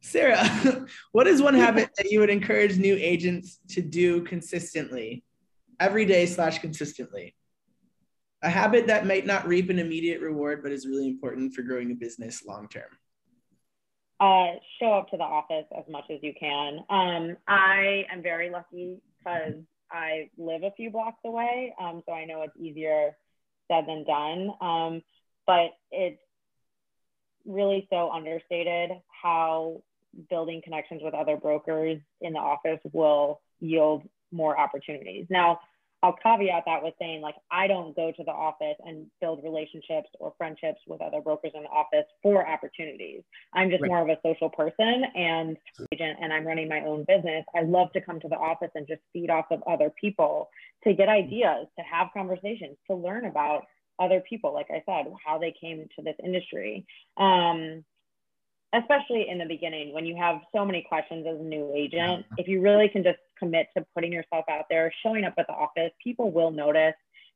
Sarah, 0.00 0.86
what 1.12 1.26
is 1.26 1.42
one 1.42 1.54
habit 1.54 1.90
that 1.96 2.10
you 2.10 2.20
would 2.20 2.30
encourage 2.30 2.78
new 2.78 2.96
agents 2.98 3.58
to 3.70 3.82
do 3.82 4.22
consistently, 4.22 5.24
every 5.80 6.04
day 6.04 6.26
slash 6.26 6.60
consistently? 6.60 7.34
A 8.42 8.48
habit 8.48 8.86
that 8.86 9.06
might 9.06 9.26
not 9.26 9.48
reap 9.48 9.68
an 9.68 9.80
immediate 9.80 10.20
reward, 10.20 10.62
but 10.62 10.70
is 10.70 10.86
really 10.86 11.08
important 11.08 11.54
for 11.54 11.62
growing 11.62 11.90
a 11.90 11.94
business 11.94 12.44
long 12.46 12.68
term. 12.68 12.90
Uh, 14.20 14.58
show 14.80 14.92
up 14.92 15.08
to 15.10 15.16
the 15.16 15.24
office 15.24 15.66
as 15.76 15.84
much 15.90 16.04
as 16.10 16.20
you 16.22 16.32
can. 16.38 16.78
Um, 16.88 17.36
I 17.48 18.06
am 18.10 18.22
very 18.22 18.48
lucky 18.50 18.98
because 19.18 19.54
I 19.90 20.30
live 20.38 20.62
a 20.62 20.70
few 20.76 20.90
blocks 20.90 21.20
away, 21.24 21.74
um, 21.80 22.02
so 22.06 22.14
I 22.14 22.24
know 22.24 22.42
it's 22.42 22.56
easier 22.58 23.16
said 23.70 23.86
than 23.86 24.04
done. 24.04 24.50
Um, 24.60 25.02
but 25.46 25.70
it's 25.90 26.20
really 27.46 27.86
so 27.90 28.10
understated 28.10 28.90
how 29.22 29.82
building 30.30 30.60
connections 30.64 31.02
with 31.04 31.14
other 31.14 31.36
brokers 31.36 31.98
in 32.20 32.32
the 32.32 32.38
office 32.38 32.80
will 32.92 33.40
yield 33.60 34.02
more 34.32 34.58
opportunities. 34.58 35.26
Now, 35.30 35.60
I'll 36.02 36.16
caveat 36.22 36.64
that 36.66 36.82
with 36.82 36.94
saying, 37.00 37.22
like, 37.22 37.36
I 37.50 37.66
don't 37.66 37.96
go 37.96 38.12
to 38.12 38.22
the 38.22 38.30
office 38.30 38.76
and 38.84 39.06
build 39.20 39.42
relationships 39.42 40.08
or 40.20 40.34
friendships 40.36 40.78
with 40.86 41.00
other 41.00 41.20
brokers 41.20 41.52
in 41.54 41.62
the 41.62 41.68
office 41.68 42.04
for 42.22 42.46
opportunities. 42.46 43.22
I'm 43.54 43.70
just 43.70 43.82
right. 43.82 43.88
more 43.88 44.02
of 44.02 44.08
a 44.08 44.18
social 44.22 44.50
person 44.50 45.04
and 45.14 45.56
agent, 45.92 46.18
and 46.20 46.32
I'm 46.32 46.46
running 46.46 46.68
my 46.68 46.80
own 46.80 47.04
business. 47.08 47.44
I 47.54 47.62
love 47.62 47.92
to 47.94 48.00
come 48.00 48.20
to 48.20 48.28
the 48.28 48.36
office 48.36 48.70
and 48.74 48.86
just 48.86 49.00
feed 49.12 49.30
off 49.30 49.46
of 49.50 49.62
other 49.66 49.90
people 49.98 50.50
to 50.84 50.92
get 50.92 51.08
mm-hmm. 51.08 51.26
ideas, 51.26 51.66
to 51.78 51.84
have 51.84 52.08
conversations, 52.12 52.76
to 52.88 52.94
learn 52.94 53.24
about 53.24 53.64
other 53.98 54.20
people, 54.20 54.52
like 54.52 54.68
I 54.70 54.82
said, 54.86 55.12
how 55.24 55.38
they 55.38 55.54
came 55.58 55.88
to 55.96 56.02
this 56.02 56.16
industry. 56.22 56.86
Um, 57.16 57.84
especially 58.72 59.28
in 59.28 59.38
the 59.38 59.44
beginning 59.44 59.92
when 59.94 60.04
you 60.04 60.16
have 60.16 60.40
so 60.54 60.64
many 60.64 60.84
questions 60.88 61.26
as 61.26 61.38
a 61.38 61.42
new 61.42 61.72
agent 61.74 62.26
if 62.36 62.48
you 62.48 62.60
really 62.60 62.88
can 62.88 63.02
just 63.02 63.18
commit 63.38 63.68
to 63.76 63.84
putting 63.94 64.12
yourself 64.12 64.44
out 64.50 64.64
there 64.68 64.92
showing 65.02 65.24
up 65.24 65.34
at 65.38 65.46
the 65.46 65.52
office 65.52 65.92
people 66.02 66.30
will 66.30 66.50
notice. 66.50 66.94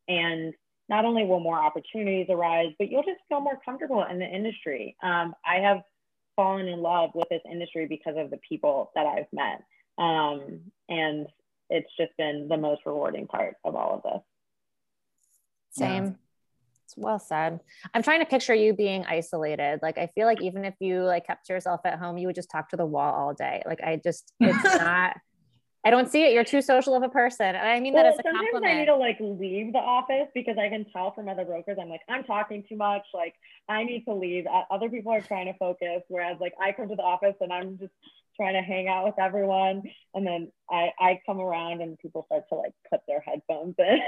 And 0.09 0.55
not 0.89 1.05
only 1.05 1.25
will 1.25 1.41
more 1.41 1.59
opportunities 1.59 2.27
arise 2.29 2.73
but 2.79 2.91
you'll 2.91 3.05
just 3.05 3.21
feel 3.29 3.41
more 3.41 3.59
comfortable 3.65 4.05
in 4.11 4.19
the 4.19 4.27
industry. 4.27 4.97
Um, 5.03 5.35
i 5.47 5.57
have 5.57 5.83
fallen 6.37 6.67
in 6.69 6.81
love 6.81 7.11
with 7.15 7.29
this 7.29 7.43
industry 7.51 7.87
because 7.87 8.15
of 8.17 8.31
the 8.31 8.39
people 8.47 8.91
that 8.95 9.07
i've 9.07 9.27
met. 9.33 9.63
Um, 9.99 10.61
and 10.89 11.27
it's 11.69 11.91
just 11.97 12.17
been 12.17 12.49
the 12.49 12.57
most 12.57 12.83
rewarding 12.85 13.29
part 13.29 13.55
of 13.65 13.77
all 13.77 13.97
of 13.97 14.03
this. 14.03 14.23
Same 15.71 16.19
it's 16.91 16.97
well 16.97 17.19
said. 17.19 17.61
I'm 17.95 18.03
trying 18.03 18.21
to 18.21 18.27
picture 18.27 18.55
you 18.55 18.75
being 18.75 19.05
isolated. 19.07 19.81
Like 19.83 19.99
I 19.99 20.09
feel 20.15 20.27
like 20.27 20.43
even 20.43 20.65
if 20.65 20.75
you 20.81 21.03
like 21.03 21.27
kept 21.27 21.49
yourself 21.49 21.81
at 21.85 21.99
home, 21.99 22.19
you 22.19 22.27
would 22.27 22.37
just 22.37 22.51
talk 22.51 22.69
to 22.71 22.77
the 22.77 22.87
wall 22.87 23.13
all 23.15 23.35
day. 23.35 23.63
Like 23.65 23.81
I 23.83 24.01
just 24.03 24.33
it's 24.41 24.65
not 24.81 25.17
I 25.85 25.91
don't 25.91 26.11
see 26.11 26.25
it. 26.25 26.33
You're 26.35 26.45
too 26.45 26.61
social 26.61 26.95
of 26.95 27.03
a 27.03 27.09
person. 27.09 27.47
And 27.47 27.57
I 27.57 27.81
mean 27.81 27.95
well, 27.95 28.03
that 28.03 28.13
as 28.13 28.19
a 28.19 28.23
sometimes 28.23 28.49
compliment. 28.53 28.75
I 28.75 28.79
need 28.81 28.87
to 28.87 28.97
like 28.97 29.17
leave 29.21 29.73
the 29.73 29.79
office 29.79 30.29
because 30.35 30.59
I 30.59 30.69
can 30.69 30.85
tell 30.93 31.13
from 31.15 31.29
other 31.29 31.45
brokers, 31.45 31.79
I'm 31.81 31.89
like, 31.89 32.03
I'm 32.09 32.25
talking 32.25 32.65
too 32.69 32.77
much. 32.77 33.03
Like 33.15 33.35
I 33.69 33.85
need 33.85 34.05
to 34.07 34.15
leave. 34.15 34.47
Other 34.71 34.91
people 34.91 35.13
are 35.13 35.23
trying 35.23 35.47
to 35.47 35.55
focus. 35.55 36.03
Whereas 36.09 36.39
like 36.41 36.55
I 36.61 36.73
come 36.73 36.89
to 36.89 36.97
the 36.97 37.03
office 37.03 37.37
and 37.41 37.53
I'm 37.53 37.79
just 37.79 37.93
trying 38.37 38.55
to 38.55 38.63
hang 38.63 38.89
out 38.89 39.05
with 39.05 39.19
everyone. 39.19 39.83
And 40.15 40.27
then 40.27 40.51
I, 40.69 40.91
I 40.99 41.21
come 41.25 41.41
around 41.41 41.83
and 41.83 41.99
people 41.99 42.25
start 42.27 42.49
to 42.49 42.57
like 42.57 42.73
put 42.91 43.01
their 43.07 43.21
headphones 43.21 43.77
in. 43.79 44.01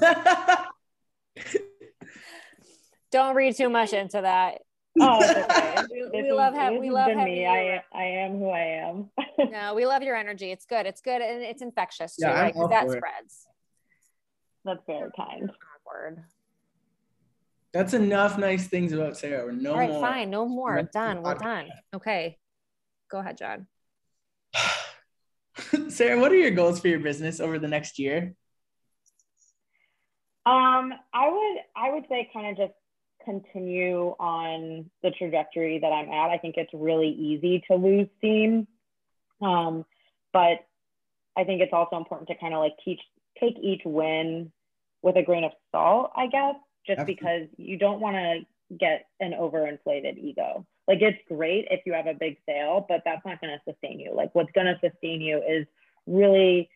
Don't 3.12 3.34
read 3.34 3.56
too 3.56 3.68
much 3.68 3.92
into 3.92 4.20
that. 4.20 4.58
Oh, 5.00 5.18
okay. 5.18 5.82
we, 5.90 6.22
we 6.22 6.32
love 6.32 6.54
having 6.54 6.80
we 6.80 6.90
love 6.90 7.10
having 7.10 7.24
me. 7.24 7.46
I, 7.46 7.82
I 7.94 8.04
am 8.04 8.38
who 8.38 8.48
I 8.48 8.60
am. 8.88 9.10
no, 9.50 9.74
we 9.74 9.86
love 9.86 10.02
your 10.02 10.16
energy. 10.16 10.50
It's 10.50 10.66
good. 10.66 10.86
It's 10.86 11.00
good 11.00 11.22
and 11.22 11.42
it's 11.42 11.62
infectious 11.62 12.16
too, 12.16 12.26
yeah, 12.26 12.40
right? 12.40 12.54
That 12.70 12.90
spreads. 12.90 13.46
That's 14.64 14.82
very 14.86 15.10
kind. 15.16 15.50
Awkward. 15.86 16.24
That's 17.72 17.94
enough 17.94 18.36
nice 18.36 18.66
things 18.66 18.92
about 18.92 19.16
Sarah. 19.16 19.52
No 19.52 19.72
All 19.72 19.78
right, 19.78 19.90
more. 19.90 20.00
fine. 20.00 20.30
No 20.30 20.46
more. 20.46 20.74
We're 20.74 20.82
Done. 20.82 21.22
We're 21.22 21.34
done. 21.34 21.68
Okay. 21.94 22.36
Go 23.10 23.18
ahead, 23.18 23.38
John. 23.38 23.66
Sarah, 25.88 26.18
what 26.18 26.32
are 26.32 26.36
your 26.36 26.50
goals 26.50 26.80
for 26.80 26.88
your 26.88 26.98
business 26.98 27.38
over 27.38 27.58
the 27.58 27.68
next 27.68 27.98
year? 27.98 28.34
Um, 30.50 30.92
I 31.14 31.28
would 31.28 31.58
I 31.76 31.92
would 31.92 32.04
say 32.08 32.28
kind 32.32 32.50
of 32.50 32.56
just 32.56 32.76
continue 33.24 34.14
on 34.18 34.90
the 35.02 35.10
trajectory 35.10 35.78
that 35.78 35.92
I'm 35.92 36.08
at. 36.08 36.30
I 36.30 36.38
think 36.38 36.56
it's 36.56 36.72
really 36.74 37.10
easy 37.10 37.62
to 37.70 37.76
lose 37.76 38.08
steam. 38.18 38.66
Um, 39.40 39.84
but 40.32 40.66
I 41.36 41.44
think 41.44 41.60
it's 41.60 41.72
also 41.72 41.96
important 41.96 42.28
to 42.28 42.34
kind 42.34 42.54
of 42.54 42.60
like 42.60 42.72
teach 42.84 43.00
take 43.38 43.54
each 43.62 43.82
win 43.84 44.50
with 45.02 45.16
a 45.16 45.22
grain 45.22 45.44
of 45.44 45.52
salt, 45.72 46.10
I 46.16 46.26
guess, 46.26 46.56
just 46.86 47.00
Absolutely. 47.00 47.14
because 47.14 47.48
you 47.56 47.78
don't 47.78 48.00
want 48.00 48.16
to 48.16 48.76
get 48.76 49.06
an 49.20 49.32
overinflated 49.32 50.18
ego. 50.18 50.66
Like 50.88 51.00
it's 51.00 51.18
great 51.28 51.68
if 51.70 51.80
you 51.86 51.92
have 51.92 52.06
a 52.06 52.14
big 52.14 52.38
sale, 52.46 52.84
but 52.88 53.02
that's 53.04 53.24
not 53.24 53.40
going 53.40 53.56
to 53.56 53.72
sustain 53.72 54.00
you. 54.00 54.12
Like 54.14 54.34
what's 54.34 54.50
going 54.52 54.66
to 54.66 54.78
sustain 54.80 55.20
you 55.20 55.42
is 55.48 55.66
really 56.06 56.68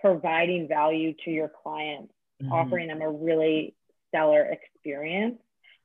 providing 0.00 0.68
value 0.68 1.14
to 1.24 1.30
your 1.30 1.50
clients, 1.62 2.12
mm-hmm. 2.42 2.52
offering 2.52 2.88
them 2.88 3.02
a 3.02 3.10
really 3.10 3.74
stellar 4.08 4.44
experience. 4.44 5.38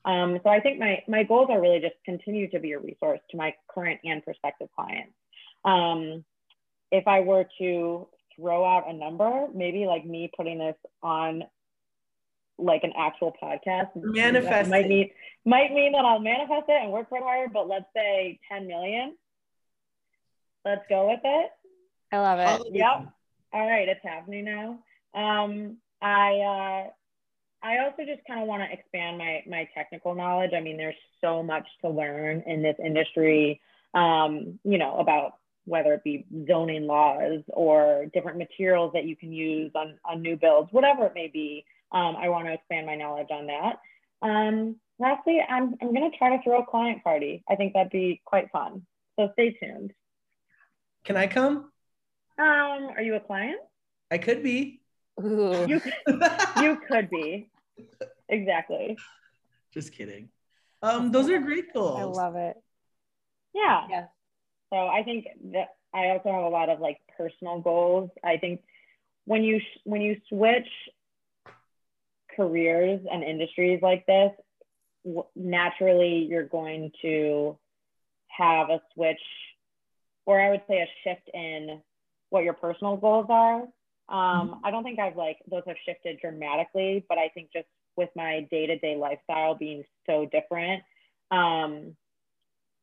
Um, 0.03 0.39
so 0.43 0.49
I 0.49 0.59
think 0.59 0.79
my 0.79 1.03
my 1.07 1.23
goals 1.23 1.47
are 1.49 1.59
really 1.59 1.79
just 1.79 1.95
continue 2.05 2.49
to 2.51 2.59
be 2.59 2.73
a 2.73 2.79
resource 2.79 3.19
to 3.31 3.37
my 3.37 3.55
current 3.69 4.01
and 4.03 4.23
prospective 4.23 4.69
clients. 4.75 5.13
Um, 5.63 6.23
if 6.91 7.07
I 7.07 7.21
were 7.21 7.45
to 7.59 8.07
throw 8.35 8.65
out 8.65 8.89
a 8.89 8.93
number, 8.93 9.47
maybe 9.53 9.85
like 9.85 10.05
me 10.05 10.29
putting 10.35 10.59
this 10.59 10.75
on 11.01 11.43
like 12.57 12.83
an 12.83 12.93
actual 12.97 13.35
podcast. 13.41 13.89
Manifest 13.95 14.69
might 14.69 14.87
mean 14.87 15.09
might 15.43 15.73
mean 15.73 15.93
that 15.93 16.05
I'll 16.05 16.19
manifest 16.19 16.65
it 16.69 16.83
and 16.83 16.91
work 16.91 17.09
for 17.09 17.17
it 17.17 17.23
harder, 17.23 17.51
but 17.51 17.67
let's 17.67 17.85
say 17.95 18.39
10 18.51 18.67
million. 18.67 19.15
Let's 20.63 20.83
go 20.89 21.07
with 21.07 21.19
it. 21.23 21.51
I 22.11 22.17
love 22.17 22.39
it. 22.39 22.73
Yep. 22.73 23.13
All 23.53 23.67
right, 23.67 23.87
it's 23.87 24.03
happening 24.03 24.45
now. 24.45 24.79
Um, 25.13 25.77
I 26.01 26.85
uh, 26.85 26.89
I 27.65 27.77
also 27.79 28.03
just 28.05 28.25
kind 28.27 28.41
of 28.41 28.47
want 28.47 28.63
to 28.63 28.71
expand 28.71 29.17
my 29.17 29.43
my 29.47 29.67
technical 29.73 30.15
knowledge. 30.15 30.51
I 30.55 30.61
mean, 30.61 30.77
there's 30.77 30.95
so 31.21 31.41
much 31.41 31.67
to 31.81 31.89
learn 31.89 32.43
in 32.45 32.61
this 32.61 32.75
industry. 32.83 33.61
Um, 33.93 34.59
you 34.63 34.77
know 34.77 34.97
about 34.97 35.35
whether 35.65 35.93
it 35.93 36.03
be 36.03 36.25
zoning 36.47 36.87
laws 36.87 37.41
or 37.47 38.05
different 38.13 38.37
materials 38.37 38.91
that 38.93 39.05
you 39.05 39.15
can 39.15 39.33
use 39.33 39.71
on, 39.75 39.97
on 40.05 40.21
new 40.21 40.37
builds, 40.37 40.71
whatever 40.71 41.07
it 41.07 41.13
may 41.15 41.27
be. 41.27 41.65
Um, 41.91 42.15
I 42.15 42.29
want 42.29 42.47
to 42.47 42.53
expand 42.53 42.85
my 42.85 42.95
knowledge 42.95 43.29
on 43.31 43.47
that. 43.47 43.79
Um, 44.21 44.75
lastly, 44.99 45.39
I'm, 45.47 45.75
I'm 45.81 45.93
going 45.93 46.09
to 46.09 46.17
try 46.17 46.35
to 46.35 46.43
throw 46.43 46.61
a 46.61 46.65
client 46.65 47.03
party. 47.03 47.43
I 47.49 47.55
think 47.55 47.73
that'd 47.73 47.91
be 47.91 48.21
quite 48.25 48.51
fun. 48.51 48.85
So 49.17 49.29
stay 49.33 49.57
tuned. 49.61 49.93
Can 51.03 51.17
I 51.17 51.27
come? 51.27 51.71
Um, 52.37 52.89
are 52.95 53.01
you 53.01 53.15
a 53.15 53.19
client? 53.19 53.59
I 54.11 54.17
could 54.17 54.43
be. 54.43 54.81
Ooh. 55.23 55.65
You, 55.67 55.81
you 56.61 56.77
could 56.87 57.09
be. 57.09 57.49
Exactly. 58.29 58.97
Just 59.73 59.93
kidding. 59.93 60.29
Um, 60.81 61.11
those 61.11 61.29
are 61.29 61.39
great 61.39 61.73
goals. 61.73 61.99
I 61.99 62.03
love 62.03 62.35
it. 62.35 62.57
Yeah. 63.53 63.87
Yeah. 63.89 64.05
So 64.71 64.87
I 64.87 65.03
think 65.03 65.27
that 65.53 65.75
I 65.93 66.09
also 66.09 66.31
have 66.31 66.43
a 66.43 66.49
lot 66.49 66.69
of 66.69 66.79
like 66.79 66.99
personal 67.17 67.61
goals. 67.61 68.09
I 68.23 68.37
think 68.37 68.61
when 69.25 69.43
you 69.43 69.59
when 69.83 70.01
you 70.01 70.17
switch 70.29 70.67
careers 72.35 72.99
and 73.09 73.23
industries 73.23 73.81
like 73.81 74.05
this, 74.05 74.31
naturally 75.35 76.27
you're 76.29 76.47
going 76.47 76.91
to 77.01 77.57
have 78.27 78.69
a 78.69 78.81
switch, 78.93 79.21
or 80.25 80.39
I 80.39 80.49
would 80.49 80.63
say 80.67 80.81
a 80.81 80.87
shift 81.03 81.29
in 81.33 81.81
what 82.29 82.43
your 82.43 82.53
personal 82.53 82.97
goals 82.97 83.27
are. 83.29 83.63
Um, 84.07 84.17
mm-hmm. 84.17 84.65
I 84.65 84.71
don't 84.71 84.83
think 84.83 84.99
I've 84.99 85.15
like 85.15 85.37
those 85.49 85.63
have 85.67 85.77
shifted 85.85 86.19
dramatically, 86.19 87.05
but 87.09 87.17
I 87.17 87.29
think 87.29 87.49
just 87.51 87.67
with 87.97 88.09
my 88.15 88.47
day 88.51 88.67
to 88.67 88.77
day 88.77 88.95
lifestyle 88.95 89.55
being 89.55 89.83
so 90.05 90.27
different, 90.31 90.83
um, 91.31 91.95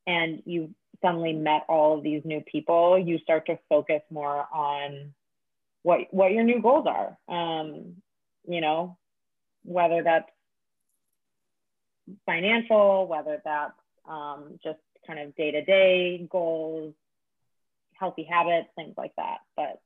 and 0.06 0.42
you 0.46 0.74
suddenly 1.00 1.32
met 1.32 1.64
all 1.68 1.96
of 1.98 2.02
these 2.02 2.22
new 2.24 2.40
people, 2.40 2.98
you 2.98 3.18
start 3.18 3.46
to 3.46 3.58
focus 3.68 4.02
more 4.10 4.46
on 4.52 5.12
what 5.82 6.00
what 6.10 6.32
your 6.32 6.44
new 6.44 6.60
goals 6.60 6.86
are. 6.86 7.18
Um, 7.28 7.96
you 8.48 8.60
know, 8.60 8.96
whether 9.64 10.02
that's 10.02 10.30
financial, 12.26 13.06
whether 13.06 13.40
that's 13.44 13.72
um, 14.08 14.58
just 14.62 14.78
kind 15.06 15.18
of 15.18 15.34
day 15.36 15.50
to 15.52 15.64
day 15.64 16.26
goals, 16.30 16.94
healthy 17.94 18.24
habits, 18.24 18.68
things 18.76 18.94
like 18.96 19.12
that. 19.16 19.38
But 19.56 19.80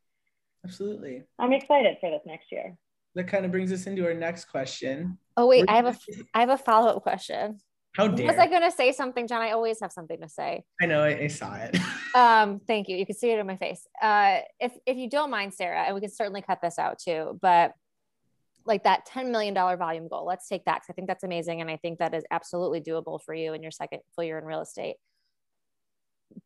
absolutely, 0.67 1.23
I'm 1.39 1.53
excited 1.53 1.97
for 2.01 2.11
this 2.11 2.23
next 2.27 2.51
year. 2.51 2.77
That 3.15 3.29
kind 3.29 3.45
of 3.45 3.51
brings 3.51 3.73
us 3.73 3.87
into 3.87 4.05
our 4.05 4.15
next 4.15 4.47
question. 4.47 5.19
Oh 5.37 5.47
wait, 5.47 5.65
I 5.69 5.77
have 5.77 5.87
a 5.87 5.97
I 6.35 6.41
have 6.41 6.51
a 6.51 6.59
follow 6.59 6.89
up 6.89 7.03
question. 7.03 7.59
How 7.97 8.09
dare? 8.09 8.27
Was 8.27 8.37
I 8.37 8.47
going 8.47 8.63
to 8.63 8.71
say 8.71 8.93
something, 8.93 9.27
John? 9.27 9.41
I 9.41 9.53
always 9.53 9.81
have 9.81 9.91
something 9.91 10.21
to 10.21 10.29
say. 10.29 10.65
I 10.83 10.87
know. 10.87 11.03
I, 11.03 11.19
I 11.21 11.27
saw 11.29 11.55
it. 11.55 11.79
um, 12.15 12.61
thank 12.67 12.89
you. 12.89 12.97
You 12.97 13.07
can 13.07 13.17
see 13.17 13.31
it 13.31 13.39
in 13.39 13.47
my 13.47 13.57
face. 13.57 13.87
Uh, 14.03 14.41
if 14.61 14.73
if 14.85 14.99
you 14.99 15.09
don't 15.09 15.31
mind, 15.31 15.55
Sarah, 15.55 15.85
and 15.85 15.95
we 15.95 16.01
can 16.03 16.11
certainly 16.11 16.43
cut 16.43 16.59
this 16.63 16.79
out 16.79 16.99
too, 16.99 17.39
but 17.41 17.73
like 18.67 18.85
that 18.85 19.07
$10 19.07 19.31
million 19.31 19.55
volume 19.55 20.09
goal, 20.09 20.27
let's 20.27 20.49
take 20.49 20.65
that 20.65 20.77
because 20.77 20.87
I 20.91 20.93
think 20.93 21.07
that's 21.07 21.23
amazing. 21.23 21.61
And 21.61 21.71
I 21.71 21.77
think 21.77 22.01
that 22.01 22.15
is 22.15 22.25
absolutely 22.31 22.81
doable 22.81 23.21
for 23.23 23.33
you 23.33 23.55
in 23.55 23.63
your 23.63 23.71
second 23.71 24.01
full 24.15 24.25
year 24.25 24.39
in 24.39 24.45
real 24.45 24.61
estate. 24.61 24.97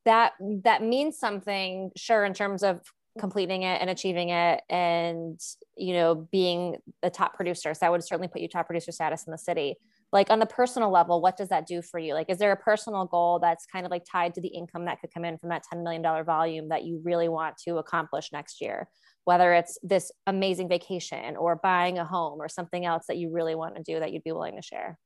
That 0.05 0.33
that 0.63 0.83
means 0.83 1.19
something, 1.19 1.91
sure, 1.97 2.25
in 2.25 2.35
terms 2.35 2.63
of 2.63 2.81
completing 3.19 3.63
it 3.63 3.81
and 3.81 3.91
achieving 3.91 4.29
it 4.29 4.63
and 4.71 5.41
you 5.77 5.95
know 5.95 6.29
being 6.31 6.77
the 7.03 7.11
top 7.11 7.35
producer. 7.35 7.75
So 7.75 7.79
that 7.83 7.91
would 7.91 8.05
certainly 8.05 8.29
put 8.29 8.41
you 8.41 8.49
top 8.49 8.67
producer 8.67 8.93
status 8.93 9.25
in 9.27 9.33
the 9.33 9.39
city. 9.39 9.77
Like 10.13 10.31
on 10.31 10.39
the 10.39 10.47
personal 10.47 10.91
level 10.91 11.21
what 11.21 11.37
does 11.37 11.49
that 11.49 11.67
do 11.67 11.83
for 11.83 11.99
you? 11.99 12.15
Like 12.15 12.31
is 12.31 12.39
there 12.39 12.53
a 12.53 12.57
personal 12.57 13.07
goal 13.07 13.39
that's 13.41 13.67
kind 13.67 13.85
of 13.85 13.91
like 13.91 14.05
tied 14.11 14.35
to 14.35 14.41
the 14.41 14.49
income 14.49 14.85
that 14.85 15.01
could 15.01 15.13
come 15.13 15.25
in 15.25 15.39
from 15.39 15.49
that 15.51 15.65
$10 15.73 15.83
million 15.83 16.03
volume 16.25 16.69
that 16.69 16.85
you 16.85 17.01
really 17.05 17.29
want 17.29 17.57
to 17.65 17.79
accomplish 17.79 18.31
next 18.33 18.61
year? 18.61 18.89
Whether 19.25 19.53
it's 19.55 19.79
this 19.83 20.11
amazing 20.27 20.69
vacation 20.69 21.37
or 21.37 21.57
buying 21.57 21.99
a 21.99 22.05
home 22.05 22.41
or 22.41 22.49
something 22.49 22.85
else 22.85 23.05
that 23.09 23.17
you 23.17 23.31
really 23.31 23.55
want 23.55 23.77
to 23.77 23.83
do 23.83 23.99
that 24.01 24.13
you'd 24.13 24.25
be 24.25 24.33
willing 24.33 24.57
to 24.57 24.63
share? 24.63 24.99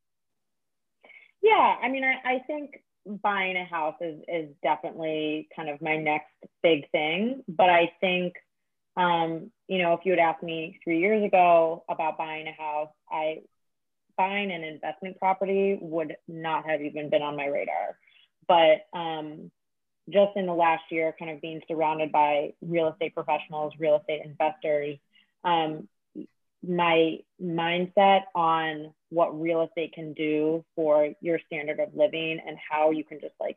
Yeah 1.43 1.77
i 1.83 1.89
mean 1.89 2.05
i, 2.05 2.35
I 2.35 2.39
think 2.47 2.83
buying 3.23 3.57
a 3.57 3.65
house 3.65 3.97
is, 4.01 4.21
is 4.29 4.49
definitely 4.63 5.49
kind 5.55 5.69
of 5.69 5.81
my 5.83 5.97
next 5.97 6.33
big 6.63 6.91
thing 6.91 7.43
but 7.49 7.71
i 7.71 7.93
think 8.01 8.35
um, 8.97 9.51
you 9.67 9.79
know 9.79 9.95
if 9.95 10.01
you 10.05 10.13
had 10.13 10.21
asked 10.21 10.43
me 10.43 10.79
three 10.85 11.01
years 11.01 11.25
ago 11.25 11.85
about 11.89 12.17
buying 12.17 12.47
a 12.47 12.53
house 12.53 12.91
i 13.11 13.41
buying 14.17 14.51
an 14.51 14.65
investment 14.65 15.19
property 15.19 15.79
would 15.81 16.17
not 16.29 16.69
have 16.69 16.81
even 16.81 17.11
been 17.11 17.23
on 17.23 17.37
my 17.37 17.47
radar. 17.47 17.99
But 18.47 18.87
um, 18.97 19.51
just 20.09 20.37
in 20.37 20.47
the 20.47 20.55
last 20.55 20.85
year, 20.91 21.15
kind 21.19 21.31
of 21.31 21.41
being 21.41 21.61
surrounded 21.69 22.13
by 22.13 22.53
real 22.61 22.89
estate 22.89 23.15
professionals, 23.15 23.73
real 23.79 23.97
estate 23.97 24.23
investors, 24.25 24.99
um, 25.45 25.89
my 26.67 27.19
mindset 27.43 28.23
on 28.35 28.93
what 29.15 29.41
real 29.41 29.62
estate 29.62 29.93
can 29.93 30.12
do 30.12 30.65
for 30.75 31.11
your 31.21 31.39
standard 31.47 31.81
of 31.81 31.95
living 31.95 32.41
and 32.47 32.57
how 32.71 32.91
you 32.91 33.05
can 33.05 33.21
just 33.21 33.35
like 33.41 33.57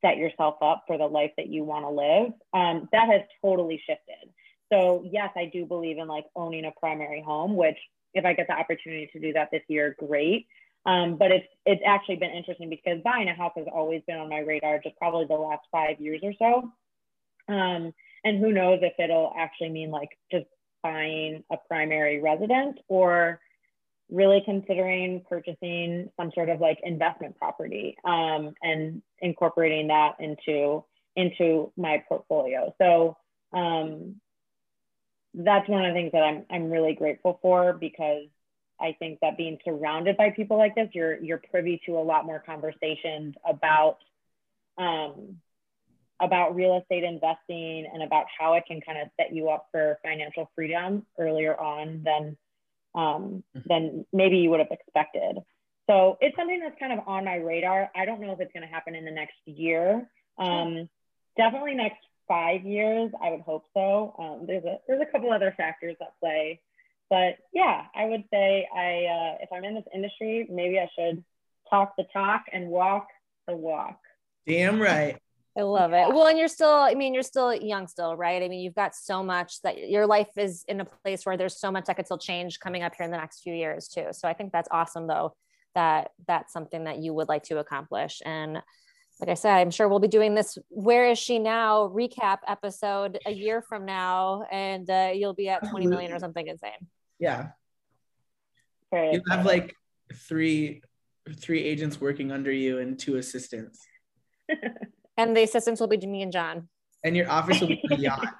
set 0.00 0.16
yourself 0.16 0.56
up 0.62 0.84
for 0.86 0.96
the 0.96 1.06
life 1.06 1.32
that 1.36 1.48
you 1.48 1.64
want 1.64 1.84
to 1.84 1.90
live, 1.90 2.32
um, 2.52 2.88
that 2.92 3.08
has 3.08 3.22
totally 3.42 3.82
shifted. 3.86 4.32
So 4.72 5.04
yes, 5.10 5.30
I 5.36 5.50
do 5.52 5.66
believe 5.66 5.98
in 5.98 6.08
like 6.08 6.24
owning 6.34 6.64
a 6.64 6.72
primary 6.80 7.22
home, 7.22 7.56
which 7.56 7.78
if 8.14 8.24
I 8.24 8.32
get 8.32 8.46
the 8.46 8.54
opportunity 8.54 9.08
to 9.12 9.20
do 9.20 9.32
that 9.34 9.50
this 9.50 9.62
year, 9.68 9.96
great. 9.98 10.46
Um, 10.86 11.16
but 11.16 11.32
it's 11.32 11.46
it's 11.64 11.82
actually 11.86 12.16
been 12.16 12.30
interesting 12.30 12.68
because 12.68 13.00
buying 13.02 13.28
a 13.28 13.34
house 13.34 13.52
has 13.56 13.66
always 13.72 14.02
been 14.06 14.18
on 14.18 14.28
my 14.28 14.40
radar, 14.40 14.80
just 14.82 14.96
probably 14.96 15.26
the 15.26 15.34
last 15.34 15.62
five 15.72 15.98
years 15.98 16.20
or 16.22 16.34
so. 16.38 16.72
Um, 17.52 17.94
and 18.22 18.38
who 18.38 18.52
knows 18.52 18.80
if 18.82 18.92
it'll 18.98 19.32
actually 19.36 19.70
mean 19.70 19.90
like 19.90 20.10
just 20.30 20.46
buying 20.82 21.42
a 21.50 21.56
primary 21.68 22.20
residence 22.20 22.78
or 22.88 23.40
really 24.10 24.42
considering 24.44 25.22
purchasing 25.28 26.10
some 26.16 26.30
sort 26.34 26.48
of 26.48 26.60
like 26.60 26.78
investment 26.82 27.36
property 27.38 27.96
um, 28.04 28.54
and 28.62 29.02
incorporating 29.20 29.88
that 29.88 30.12
into 30.20 30.84
into 31.16 31.72
my 31.76 32.02
portfolio. 32.08 32.74
So 32.78 33.16
um, 33.52 34.16
that's 35.32 35.68
one 35.68 35.84
of 35.84 35.92
the 35.92 35.98
things 35.98 36.12
that 36.12 36.22
I'm 36.22 36.44
I'm 36.50 36.70
really 36.70 36.94
grateful 36.94 37.38
for 37.42 37.72
because 37.72 38.26
I 38.80 38.96
think 38.98 39.20
that 39.20 39.36
being 39.36 39.58
surrounded 39.64 40.16
by 40.16 40.30
people 40.30 40.58
like 40.58 40.74
this, 40.74 40.88
you're 40.92 41.22
you're 41.22 41.42
privy 41.50 41.80
to 41.86 41.92
a 41.92 42.00
lot 42.02 42.26
more 42.26 42.42
conversations 42.44 43.34
about 43.48 43.98
um, 44.76 45.36
about 46.20 46.54
real 46.54 46.78
estate 46.80 47.04
investing 47.04 47.88
and 47.92 48.02
about 48.02 48.26
how 48.38 48.54
it 48.54 48.64
can 48.66 48.80
kind 48.80 48.98
of 48.98 49.08
set 49.16 49.34
you 49.34 49.48
up 49.48 49.66
for 49.72 49.98
financial 50.02 50.50
freedom 50.54 51.04
earlier 51.18 51.58
on 51.58 52.02
than 52.04 52.36
um, 52.94 53.44
mm-hmm. 53.56 53.60
than 53.66 54.06
maybe 54.12 54.38
you 54.38 54.50
would 54.50 54.60
have 54.60 54.70
expected. 54.70 55.36
So 55.88 56.16
it's 56.20 56.36
something 56.36 56.60
that's 56.60 56.78
kind 56.78 56.92
of 56.92 57.06
on 57.06 57.24
my 57.24 57.36
radar. 57.36 57.90
I 57.94 58.04
don't 58.04 58.20
know 58.20 58.32
if 58.32 58.40
it's 58.40 58.52
going 58.52 58.66
to 58.66 58.72
happen 58.72 58.94
in 58.94 59.04
the 59.04 59.10
next 59.10 59.36
year. 59.44 60.08
Um, 60.38 60.88
definitely 61.36 61.74
next 61.74 61.98
five 62.26 62.64
years, 62.64 63.10
I 63.22 63.30
would 63.30 63.42
hope 63.42 63.64
so. 63.74 64.14
Um, 64.18 64.46
there's 64.46 64.64
a 64.64 64.78
there's 64.88 65.02
a 65.02 65.12
couple 65.12 65.32
other 65.32 65.52
factors 65.56 65.96
at 66.00 66.18
play, 66.20 66.60
but 67.10 67.36
yeah, 67.52 67.84
I 67.94 68.06
would 68.06 68.24
say 68.32 68.66
I 68.74 69.04
uh, 69.04 69.38
if 69.42 69.52
I'm 69.52 69.64
in 69.64 69.74
this 69.74 69.84
industry, 69.94 70.46
maybe 70.50 70.78
I 70.78 70.88
should 70.98 71.22
talk 71.68 71.94
the 71.96 72.04
talk 72.12 72.44
and 72.52 72.68
walk 72.68 73.08
the 73.46 73.54
walk. 73.54 73.98
Damn 74.46 74.80
right. 74.80 75.18
I 75.56 75.62
love 75.62 75.92
it. 75.92 76.08
Well, 76.08 76.26
and 76.26 76.36
you're 76.36 76.48
still, 76.48 76.68
I 76.68 76.94
mean, 76.94 77.14
you're 77.14 77.22
still 77.22 77.54
young 77.54 77.86
still, 77.86 78.16
right? 78.16 78.42
I 78.42 78.48
mean, 78.48 78.60
you've 78.60 78.74
got 78.74 78.94
so 78.96 79.22
much 79.22 79.62
that 79.62 79.88
your 79.88 80.04
life 80.04 80.30
is 80.36 80.64
in 80.66 80.80
a 80.80 80.84
place 80.84 81.24
where 81.24 81.36
there's 81.36 81.60
so 81.60 81.70
much 81.70 81.84
that 81.84 81.94
could 81.94 82.06
still 82.06 82.18
change 82.18 82.58
coming 82.58 82.82
up 82.82 82.94
here 82.96 83.04
in 83.04 83.12
the 83.12 83.16
next 83.16 83.42
few 83.42 83.54
years 83.54 83.86
too. 83.86 84.06
So 84.10 84.26
I 84.28 84.32
think 84.32 84.50
that's 84.52 84.68
awesome 84.72 85.06
though, 85.06 85.36
that 85.76 86.10
that's 86.26 86.52
something 86.52 86.84
that 86.84 86.98
you 86.98 87.14
would 87.14 87.28
like 87.28 87.44
to 87.44 87.58
accomplish. 87.58 88.20
And 88.24 88.54
like 89.20 89.30
I 89.30 89.34
said, 89.34 89.58
I'm 89.58 89.70
sure 89.70 89.88
we'll 89.88 90.00
be 90.00 90.08
doing 90.08 90.34
this 90.34 90.58
Where 90.70 91.08
is 91.08 91.18
she 91.18 91.38
now 91.38 91.88
recap 91.88 92.38
episode 92.48 93.20
a 93.24 93.30
year 93.30 93.62
from 93.62 93.84
now, 93.84 94.44
and 94.50 94.90
uh, 94.90 95.12
you'll 95.14 95.34
be 95.34 95.48
at 95.48 95.68
20 95.70 95.86
million 95.86 96.12
or 96.12 96.18
something 96.18 96.48
insane. 96.48 96.72
Yeah. 97.20 97.50
You 98.92 99.22
have 99.28 99.46
like 99.46 99.74
three 100.12 100.82
three 101.40 101.64
agents 101.64 102.00
working 102.00 102.30
under 102.30 102.52
you 102.52 102.78
and 102.78 102.98
two 102.98 103.16
assistants. 103.16 103.86
and 105.16 105.36
the 105.36 105.42
assistants 105.42 105.80
will 105.80 105.88
be 105.88 105.98
me 105.98 106.22
and 106.22 106.32
John. 106.32 106.68
And 107.02 107.16
your 107.16 107.30
office 107.30 107.60
will 107.60 107.68
be 107.68 107.82
a 107.90 107.96
yacht. 107.96 108.34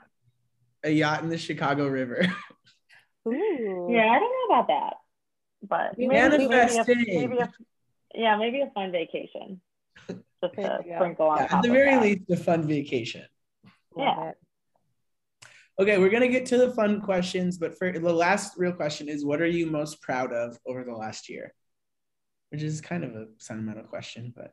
a 0.84 0.90
yacht 0.90 1.22
in 1.22 1.28
the 1.28 1.38
Chicago 1.38 1.86
River. 1.86 2.26
Ooh. 3.28 3.88
Yeah, 3.90 4.10
I 4.10 4.18
don't 4.18 4.50
know 4.50 4.54
about 4.54 4.68
that. 4.68 4.94
But 5.66 5.98
maybe, 5.98 6.08
maybe, 6.08 6.44
a, 6.44 6.84
maybe 6.86 7.38
a, 7.38 7.52
yeah, 8.14 8.36
maybe 8.36 8.60
a 8.60 8.70
fun 8.74 8.92
vacation. 8.92 9.60
Just 10.06 10.20
to 10.56 10.82
sprinkle 10.96 11.26
on 11.26 11.38
yeah, 11.38 11.56
At 11.56 11.62
the 11.62 11.70
very 11.70 11.96
least, 11.98 12.30
a 12.30 12.36
fun 12.36 12.66
vacation. 12.66 13.24
Yeah. 13.96 14.32
Okay, 15.80 15.98
we're 15.98 16.10
gonna 16.10 16.28
get 16.28 16.46
to 16.46 16.58
the 16.58 16.70
fun 16.72 17.00
questions, 17.00 17.58
but 17.58 17.78
for 17.78 17.90
the 17.90 18.12
last 18.12 18.54
real 18.58 18.72
question 18.72 19.08
is 19.08 19.24
what 19.24 19.40
are 19.40 19.46
you 19.46 19.66
most 19.66 20.02
proud 20.02 20.32
of 20.32 20.58
over 20.66 20.84
the 20.84 20.94
last 20.94 21.28
year? 21.28 21.54
Which 22.50 22.62
is 22.62 22.80
kind 22.80 23.04
of 23.04 23.14
a 23.14 23.26
sentimental 23.38 23.84
question, 23.84 24.32
but 24.36 24.52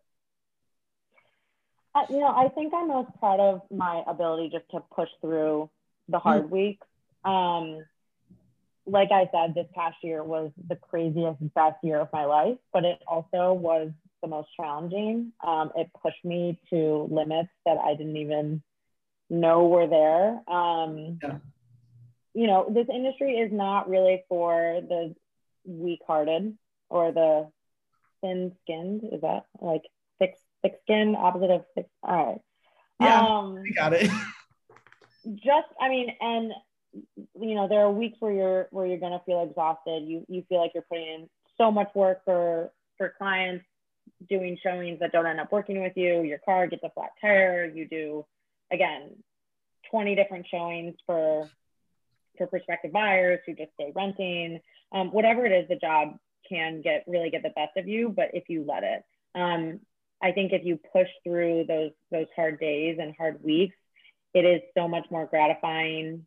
uh, 1.93 2.05
you 2.09 2.19
know, 2.19 2.33
I 2.33 2.49
think 2.49 2.73
I'm 2.73 2.87
most 2.87 3.09
proud 3.19 3.39
of 3.39 3.61
my 3.69 4.03
ability 4.07 4.49
just 4.51 4.69
to 4.71 4.79
push 4.93 5.09
through 5.21 5.69
the 6.07 6.19
hmm. 6.19 6.27
hard 6.27 6.43
mm. 6.45 6.49
weeks. 6.49 6.87
Um, 7.23 7.85
like 8.85 9.09
I 9.11 9.29
said, 9.31 9.53
this 9.53 9.67
past 9.75 9.97
year 10.01 10.23
was 10.23 10.51
the 10.67 10.75
craziest, 10.75 11.39
best 11.53 11.77
year 11.83 11.99
of 11.99 12.09
my 12.11 12.25
life, 12.25 12.57
but 12.73 12.83
it 12.83 12.99
also 13.07 13.53
was 13.53 13.91
the 14.21 14.27
most 14.27 14.49
challenging. 14.55 15.33
Um, 15.45 15.71
it 15.75 15.89
pushed 16.01 16.23
me 16.23 16.59
to 16.71 17.07
limits 17.11 17.49
that 17.65 17.77
I 17.77 17.95
didn't 17.95 18.17
even 18.17 18.63
know 19.29 19.67
were 19.67 19.87
there. 19.87 20.41
Um, 20.47 21.19
yeah. 21.21 21.37
You 22.33 22.47
know, 22.47 22.71
this 22.73 22.87
industry 22.93 23.33
is 23.35 23.51
not 23.51 23.89
really 23.89 24.23
for 24.29 24.81
the 24.87 25.15
weak 25.65 25.99
hearted 26.07 26.57
or 26.89 27.11
the 27.11 27.49
thin 28.21 28.53
skinned. 28.63 29.03
Is 29.11 29.21
that 29.21 29.45
like 29.59 29.83
skin, 30.91 31.15
opposite 31.15 31.51
of 31.51 31.65
thick? 31.75 31.87
All 32.03 32.25
right. 32.25 32.41
Yeah, 32.99 33.25
um, 33.25 33.63
got 33.75 33.93
it. 33.93 34.09
just, 35.35 35.67
I 35.79 35.89
mean, 35.89 36.09
and 36.19 36.51
you 37.39 37.55
know, 37.55 37.67
there 37.67 37.81
are 37.81 37.91
weeks 37.91 38.17
where 38.19 38.31
you're 38.31 38.67
where 38.71 38.85
you're 38.85 38.99
gonna 38.99 39.21
feel 39.25 39.43
exhausted. 39.43 40.03
You 40.03 40.25
you 40.27 40.43
feel 40.49 40.59
like 40.59 40.71
you're 40.73 40.83
putting 40.83 41.07
in 41.07 41.29
so 41.57 41.71
much 41.71 41.89
work 41.95 42.23
for 42.25 42.71
for 42.97 43.13
clients 43.17 43.65
doing 44.29 44.57
showings 44.61 44.99
that 44.99 45.11
don't 45.11 45.25
end 45.25 45.39
up 45.39 45.51
working 45.51 45.81
with 45.81 45.93
you. 45.95 46.21
Your 46.21 46.39
car 46.39 46.67
gets 46.67 46.83
a 46.83 46.89
flat 46.91 47.11
tire. 47.19 47.65
You 47.65 47.87
do 47.87 48.25
again 48.71 49.11
20 49.89 50.15
different 50.15 50.45
showings 50.51 50.95
for 51.05 51.49
for 52.37 52.47
prospective 52.47 52.91
buyers 52.91 53.39
who 53.45 53.53
just 53.53 53.73
stay 53.73 53.91
renting. 53.95 54.59
Um, 54.91 55.11
whatever 55.11 55.45
it 55.45 55.51
is, 55.51 55.67
the 55.69 55.75
job 55.75 56.17
can 56.47 56.81
get 56.81 57.05
really 57.07 57.29
get 57.29 57.43
the 57.43 57.49
best 57.49 57.77
of 57.77 57.87
you, 57.87 58.09
but 58.09 58.31
if 58.33 58.49
you 58.49 58.65
let 58.67 58.83
it. 58.83 59.03
Um, 59.33 59.79
I 60.21 60.31
think 60.31 60.53
if 60.53 60.63
you 60.63 60.79
push 60.93 61.07
through 61.23 61.65
those 61.67 61.91
those 62.11 62.27
hard 62.35 62.59
days 62.59 62.97
and 62.99 63.15
hard 63.17 63.43
weeks, 63.43 63.75
it 64.33 64.45
is 64.45 64.61
so 64.77 64.87
much 64.87 65.05
more 65.09 65.25
gratifying 65.25 66.25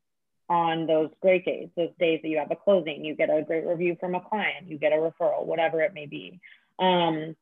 on 0.48 0.86
those 0.86 1.10
great 1.22 1.44
days, 1.44 1.68
those 1.76 1.90
days 1.98 2.20
that 2.22 2.28
you 2.28 2.38
have 2.38 2.50
a 2.50 2.56
closing, 2.56 3.04
you 3.04 3.14
get 3.14 3.30
a 3.30 3.42
great 3.42 3.64
review 3.64 3.96
from 3.98 4.14
a 4.14 4.20
client, 4.20 4.68
you 4.68 4.78
get 4.78 4.92
a 4.92 4.96
referral, 4.96 5.46
whatever 5.46 5.80
it 5.80 5.94
may 5.94 6.06
be. 6.06 6.38
Um, 6.78 7.34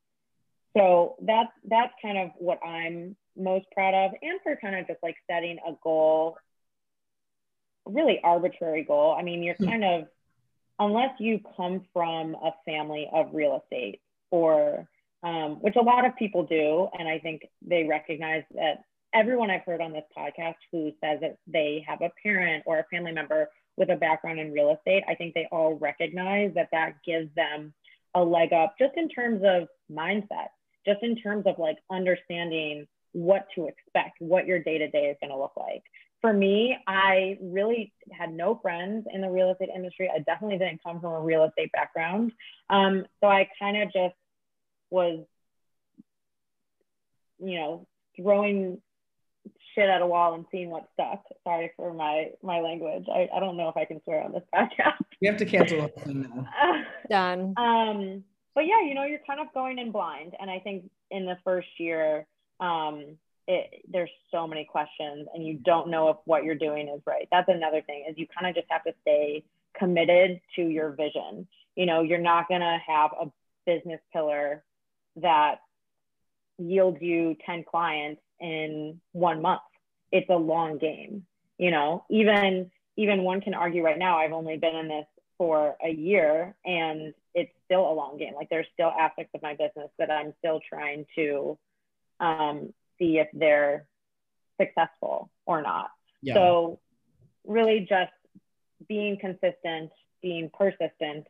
so 0.76 1.16
that's 1.20 1.50
that's 1.68 1.92
kind 2.00 2.18
of 2.18 2.30
what 2.38 2.59
I'm 2.64 3.16
most 3.36 3.66
proud 3.72 3.94
of, 3.94 4.12
and 4.22 4.40
for 4.42 4.57
kind 4.57 4.76
of 4.76 4.86
just 4.86 5.03
like 5.03 5.16
setting 5.30 5.59
a 5.66 5.72
goal, 5.82 6.36
really 7.86 8.20
arbitrary 8.22 8.84
goal. 8.84 9.16
I 9.18 9.22
mean, 9.22 9.42
you're 9.42 9.55
hmm. 9.55 9.68
kind 9.68 9.84
of 9.84 10.05
unless 10.78 11.18
you 11.18 11.40
come 11.57 11.82
from 11.92 12.34
a 12.34 12.53
family 12.64 13.09
of 13.12 13.28
real 13.32 13.62
estate 13.62 14.00
or 14.30 14.88
um, 15.22 15.56
which 15.60 15.76
a 15.76 15.82
lot 15.82 16.04
of 16.04 16.16
people 16.16 16.44
do, 16.44 16.88
and 16.98 17.08
I 17.08 17.18
think 17.18 17.42
they 17.66 17.84
recognize 17.84 18.42
that 18.54 18.82
everyone 19.14 19.50
I've 19.50 19.64
heard 19.64 19.80
on 19.80 19.92
this 19.92 20.04
podcast 20.16 20.56
who 20.70 20.92
says 21.02 21.20
that 21.20 21.36
they 21.46 21.84
have 21.86 22.00
a 22.00 22.10
parent 22.22 22.64
or 22.66 22.78
a 22.78 22.84
family 22.90 23.12
member 23.12 23.48
with 23.76 23.90
a 23.90 23.96
background 23.96 24.38
in 24.40 24.52
real 24.52 24.74
estate, 24.74 25.02
I 25.08 25.14
think 25.14 25.34
they 25.34 25.48
all 25.50 25.74
recognize 25.74 26.52
that 26.54 26.68
that 26.72 26.96
gives 27.06 27.34
them 27.34 27.72
a 28.14 28.22
leg 28.22 28.52
up 28.52 28.74
just 28.78 28.94
in 28.96 29.08
terms 29.08 29.42
of 29.44 29.68
mindset, 29.90 30.48
just 30.86 31.02
in 31.02 31.16
terms 31.16 31.44
of 31.46 31.58
like 31.58 31.78
understanding 31.90 32.86
what 33.12 33.46
to 33.54 33.68
expect, 33.68 34.16
what 34.18 34.46
your 34.46 34.58
day 34.58 34.78
to 34.78 34.88
day 34.90 35.04
is 35.04 35.16
going 35.20 35.30
to 35.30 35.38
look 35.38 35.52
like. 35.56 35.82
For 36.20 36.32
me, 36.32 36.76
I 36.86 37.38
really 37.42 37.92
had 38.12 38.32
no 38.32 38.58
friends 38.62 39.06
in 39.12 39.20
the 39.20 39.30
real 39.30 39.50
estate 39.50 39.70
industry. 39.74 40.10
I 40.14 40.20
definitely 40.20 40.58
didn't 40.58 40.82
come 40.84 41.00
from 41.00 41.14
a 41.14 41.20
real 41.20 41.44
estate 41.44 41.72
background. 41.72 42.32
Um, 42.70 43.04
so 43.20 43.26
I 43.26 43.48
kind 43.58 43.82
of 43.82 43.92
just 43.92 44.14
was, 44.93 45.24
you 47.38 47.59
know, 47.59 47.86
throwing 48.16 48.80
shit 49.74 49.88
at 49.88 50.03
a 50.03 50.07
wall 50.07 50.34
and 50.34 50.45
seeing 50.53 50.70
what 50.70 50.88
stuck. 50.93 51.24
Sorry 51.45 51.72
for 51.76 51.93
my 51.93 52.30
my 52.43 52.61
language. 52.61 53.07
I, 53.12 53.28
I 53.34 53.40
don't 53.40 53.57
know 53.57 53.68
if 53.68 53.76
I 53.76 53.84
can 53.84 54.03
swear 54.05 54.22
on 54.22 54.32
this 54.32 54.43
podcast. 54.55 54.99
We 55.20 55.28
have 55.28 55.38
to 55.38 55.47
cancel 55.47 55.90
now. 56.07 56.47
Done. 57.11 57.55
Um, 57.57 58.24
but 58.55 58.66
yeah, 58.66 58.82
you 58.86 58.95
know, 58.95 59.05
you're 59.05 59.20
kind 59.26 59.40
of 59.40 59.47
going 59.55 59.78
in 59.78 59.93
blind, 59.93 60.34
and 60.38 60.51
I 60.51 60.59
think 60.59 60.90
in 61.11 61.24
the 61.24 61.38
first 61.43 61.68
year, 61.78 62.26
um, 62.61 63.16
it, 63.49 63.82
there's 63.90 64.11
so 64.30 64.47
many 64.47 64.64
questions, 64.64 65.26
and 65.34 65.47
you 65.47 65.59
don't 65.64 65.88
know 65.88 66.11
if 66.11 66.16
what 66.26 66.45
you're 66.45 66.55
doing 66.55 66.88
is 66.88 67.01
right. 67.07 67.28
That's 67.32 67.49
another 67.49 67.80
thing 67.82 68.05
is 68.09 68.16
you 68.18 68.26
kind 68.38 68.49
of 68.49 68.55
just 68.55 68.70
have 68.70 68.84
to 68.84 68.93
stay 69.01 69.45
committed 69.78 70.40
to 70.57 70.62
your 70.62 70.90
vision. 70.90 71.49
You 71.76 71.86
know, 71.86 72.03
you're 72.03 72.18
not 72.18 72.49
gonna 72.49 72.78
have 72.86 73.11
a 73.18 73.26
business 73.64 74.01
pillar 74.12 74.62
that 75.16 75.56
yields 76.58 76.98
you 77.00 77.36
10 77.46 77.64
clients 77.64 78.20
in 78.40 79.00
one 79.12 79.42
month. 79.42 79.62
It's 80.10 80.28
a 80.30 80.36
long 80.36 80.78
game. 80.78 81.26
You 81.58 81.70
know, 81.70 82.04
even 82.10 82.70
even 82.96 83.22
one 83.22 83.40
can 83.40 83.54
argue 83.54 83.82
right 83.82 83.98
now, 83.98 84.18
I've 84.18 84.32
only 84.32 84.58
been 84.58 84.76
in 84.76 84.88
this 84.88 85.06
for 85.38 85.76
a 85.82 85.88
year 85.88 86.54
and 86.64 87.14
it's 87.34 87.52
still 87.64 87.90
a 87.90 87.94
long 87.94 88.18
game. 88.18 88.34
Like 88.34 88.48
there's 88.50 88.66
still 88.74 88.92
aspects 88.96 89.32
of 89.34 89.42
my 89.42 89.54
business 89.54 89.90
that 89.98 90.10
I'm 90.10 90.34
still 90.38 90.60
trying 90.68 91.06
to 91.16 91.58
um, 92.20 92.72
see 92.98 93.18
if 93.18 93.28
they're 93.32 93.86
successful 94.60 95.30
or 95.46 95.62
not. 95.62 95.90
Yeah. 96.22 96.34
So 96.34 96.80
really 97.46 97.80
just 97.88 98.12
being 98.88 99.18
consistent, 99.18 99.90
being 100.20 100.50
persistent, 100.56 101.26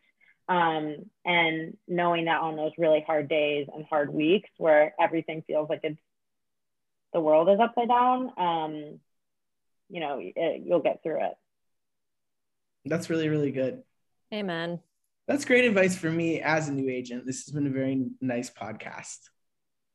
um, 0.52 0.96
and 1.24 1.78
knowing 1.88 2.26
that 2.26 2.42
on 2.42 2.56
those 2.56 2.72
really 2.76 3.02
hard 3.06 3.26
days 3.26 3.68
and 3.74 3.86
hard 3.86 4.12
weeks 4.12 4.50
where 4.58 4.94
everything 5.00 5.42
feels 5.46 5.70
like 5.70 5.80
it's 5.82 5.98
the 7.14 7.20
world 7.20 7.48
is 7.48 7.58
upside 7.58 7.88
down, 7.88 8.30
um, 8.36 9.00
you 9.88 10.00
know, 10.00 10.18
it, 10.20 10.62
you'll 10.64 10.80
get 10.80 11.02
through 11.02 11.24
it. 11.24 11.32
That's 12.84 13.08
really, 13.08 13.30
really 13.30 13.50
good. 13.50 13.82
Amen. 14.32 14.80
That's 15.26 15.46
great 15.46 15.64
advice 15.64 15.96
for 15.96 16.10
me 16.10 16.42
as 16.42 16.68
a 16.68 16.72
new 16.72 16.90
agent. 16.90 17.24
This 17.24 17.46
has 17.46 17.54
been 17.54 17.66
a 17.66 17.70
very 17.70 18.08
nice 18.20 18.50
podcast. 18.50 19.20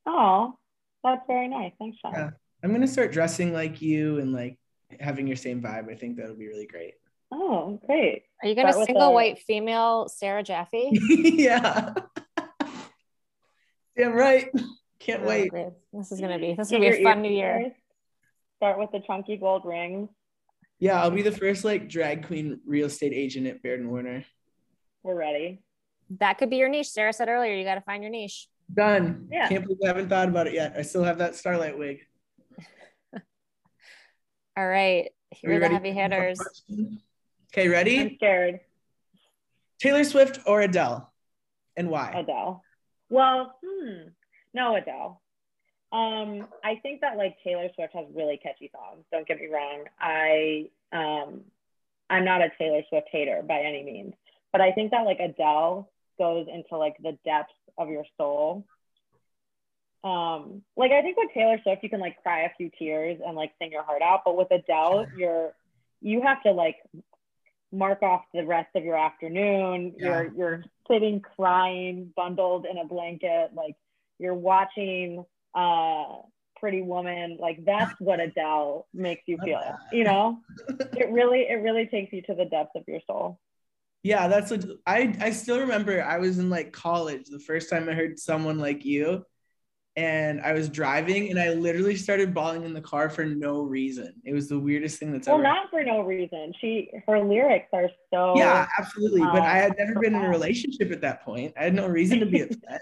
Oh, 0.07 0.57
that's 1.03 1.21
very 1.27 1.49
nice. 1.49 1.73
Thanks, 1.77 1.99
Sean. 1.99 2.13
Yeah. 2.13 2.29
I'm 2.63 2.71
gonna 2.71 2.87
start 2.87 3.11
dressing 3.11 3.53
like 3.53 3.81
you 3.81 4.19
and 4.19 4.33
like 4.33 4.57
having 4.99 5.27
your 5.27 5.35
same 5.37 5.61
vibe. 5.61 5.91
I 5.91 5.95
think 5.95 6.17
that'll 6.17 6.35
be 6.35 6.47
really 6.47 6.65
great. 6.65 6.95
Oh, 7.31 7.79
great. 7.85 8.23
Are 8.41 8.47
you 8.47 8.55
gonna 8.55 8.71
Start 8.71 8.87
single 8.87 9.13
white 9.13 9.39
female 9.39 10.07
Sarah 10.07 10.43
Jaffe? 10.43 10.91
yeah. 11.09 11.93
yeah, 13.97 14.05
right. 14.05 14.49
Can't 14.99 15.23
oh, 15.23 15.27
wait. 15.27 15.51
This 15.93 16.11
is 16.11 16.19
gonna 16.19 16.39
be 16.39 16.53
this 16.53 16.67
is 16.67 16.71
gonna 16.71 16.89
be 16.89 16.97
a 16.97 17.03
fun 17.03 17.21
new 17.21 17.31
year. 17.31 17.73
Start 18.57 18.79
with 18.79 18.91
the 18.91 18.99
chunky 19.05 19.37
gold 19.37 19.63
rings. 19.65 20.09
Yeah, 20.79 21.01
I'll 21.01 21.11
be 21.11 21.21
the 21.21 21.31
first 21.31 21.63
like 21.63 21.89
drag 21.89 22.27
queen 22.27 22.59
real 22.65 22.87
estate 22.87 23.13
agent 23.13 23.47
at 23.47 23.61
Baird 23.63 23.79
and 23.79 23.89
Warner. 23.89 24.25
We're 25.03 25.15
ready. 25.15 25.61
That 26.19 26.37
could 26.37 26.49
be 26.49 26.57
your 26.57 26.69
niche. 26.69 26.89
Sarah 26.89 27.13
said 27.13 27.29
earlier, 27.29 27.53
you 27.53 27.63
got 27.63 27.75
to 27.75 27.81
find 27.81 28.03
your 28.03 28.11
niche. 28.11 28.47
Done. 28.73 29.27
Yeah. 29.31 29.47
Can't 29.47 29.63
believe 29.63 29.79
I 29.83 29.87
haven't 29.87 30.09
thought 30.09 30.29
about 30.29 30.47
it 30.47 30.53
yet. 30.53 30.75
I 30.77 30.81
still 30.83 31.03
have 31.03 31.17
that 31.19 31.35
starlight 31.35 31.77
wig. 31.77 31.99
All 34.57 34.67
right. 34.67 35.09
Here 35.31 35.51
are, 35.51 35.55
are 35.55 35.59
the 35.59 35.69
heavy 35.69 35.91
hitters. 35.91 36.39
Okay, 37.53 37.67
ready? 37.67 37.99
I'm 37.99 38.15
scared. 38.15 38.59
Taylor 39.79 40.03
Swift 40.03 40.39
or 40.45 40.61
Adele, 40.61 41.11
and 41.75 41.89
why? 41.89 42.13
Adele. 42.15 42.63
Well, 43.09 43.55
hmm, 43.63 44.09
no 44.53 44.75
Adele. 44.75 45.21
Um, 45.91 46.47
I 46.63 46.75
think 46.81 47.01
that 47.01 47.17
like 47.17 47.37
Taylor 47.43 47.69
Swift 47.75 47.93
has 47.93 48.05
really 48.13 48.37
catchy 48.37 48.71
songs. 48.73 49.05
Don't 49.11 49.27
get 49.27 49.39
me 49.39 49.47
wrong. 49.47 49.85
I 49.99 50.69
um, 50.91 51.41
I'm 52.09 52.25
not 52.25 52.41
a 52.41 52.49
Taylor 52.57 52.81
Swift 52.89 53.07
hater 53.11 53.41
by 53.47 53.59
any 53.59 53.83
means, 53.83 54.13
but 54.51 54.61
I 54.61 54.71
think 54.71 54.91
that 54.91 55.05
like 55.05 55.19
Adele 55.19 55.89
goes 56.17 56.47
into 56.53 56.77
like 56.77 56.97
the 57.01 57.17
depths 57.23 57.53
of 57.77 57.89
your 57.89 58.03
soul 58.17 58.65
um 60.03 60.61
like 60.75 60.91
I 60.91 61.01
think 61.01 61.17
with 61.17 61.31
Taylor 61.33 61.57
Swift 61.63 61.83
you 61.83 61.89
can 61.89 61.99
like 61.99 62.21
cry 62.21 62.41
a 62.43 62.49
few 62.55 62.69
tears 62.77 63.19
and 63.25 63.35
like 63.35 63.51
sing 63.59 63.71
your 63.71 63.83
heart 63.83 64.01
out, 64.01 64.21
but 64.23 64.37
with 64.37 64.51
Adele 64.51 65.07
you're 65.17 65.53
you 66.01 66.21
have 66.21 66.41
to 66.43 66.51
like 66.51 66.77
mark 67.71 68.01
off 68.01 68.21
the 68.33 68.45
rest 68.45 68.69
of 68.75 68.83
your 68.83 68.97
afternoon. 68.97 69.93
Yeah. 69.97 70.21
You're 70.21 70.33
you're 70.35 70.63
sitting 70.89 71.21
crying, 71.21 72.11
bundled 72.15 72.65
in 72.69 72.77
a 72.77 72.85
blanket, 72.85 73.51
like 73.53 73.75
you're 74.19 74.33
watching 74.33 75.25
uh 75.55 76.05
Pretty 76.59 76.81
Woman. 76.81 77.37
Like 77.39 77.63
that's 77.65 77.99
what 77.99 78.19
Adele 78.19 78.87
makes 78.93 79.23
you 79.27 79.37
feel. 79.43 79.61
You 79.91 80.03
know, 80.03 80.39
it 80.69 81.11
really 81.11 81.41
it 81.49 81.61
really 81.61 81.87
takes 81.87 82.13
you 82.13 82.21
to 82.23 82.35
the 82.35 82.45
depths 82.45 82.71
of 82.75 82.83
your 82.87 83.01
soul. 83.07 83.39
Yeah, 84.03 84.27
that's 84.27 84.51
what 84.51 84.65
I 84.85 85.15
I 85.19 85.31
still 85.31 85.59
remember. 85.59 86.03
I 86.03 86.17
was 86.17 86.39
in 86.39 86.49
like 86.49 86.71
college 86.71 87.25
the 87.29 87.39
first 87.39 87.69
time 87.69 87.89
I 87.89 87.93
heard 87.93 88.19
someone 88.19 88.59
like 88.59 88.85
you, 88.85 89.25
and 89.97 90.39
I 90.41 90.53
was 90.53 90.69
driving 90.69 91.31
and 91.31 91.39
I 91.39 91.49
literally 91.53 91.95
started 91.95 92.31
bawling 92.31 92.63
in 92.63 92.73
the 92.73 92.81
car 92.81 93.09
for 93.09 93.25
no 93.25 93.63
reason. 93.63 94.13
It 94.23 94.31
was 94.31 94.47
the 94.47 94.59
weirdest 94.59 94.99
thing 94.99 95.11
that's 95.11 95.27
well, 95.27 95.37
ever. 95.37 95.43
Well, 95.43 95.55
not 95.55 95.69
for 95.71 95.83
no 95.83 96.01
reason. 96.01 96.53
She 96.61 96.91
her 97.07 97.19
lyrics 97.19 97.67
are 97.73 97.89
so. 98.13 98.37
Yeah, 98.37 98.67
absolutely. 98.77 99.23
Um, 99.23 99.31
but 99.33 99.41
I 99.41 99.57
had 99.57 99.73
never 99.77 99.99
been 99.99 100.13
in 100.13 100.23
a 100.23 100.29
relationship 100.29 100.91
at 100.91 101.01
that 101.01 101.23
point. 101.23 101.55
I 101.59 101.63
had 101.63 101.73
no 101.73 101.87
reason 101.87 102.19
to 102.19 102.27
be 102.27 102.41
upset. 102.43 102.81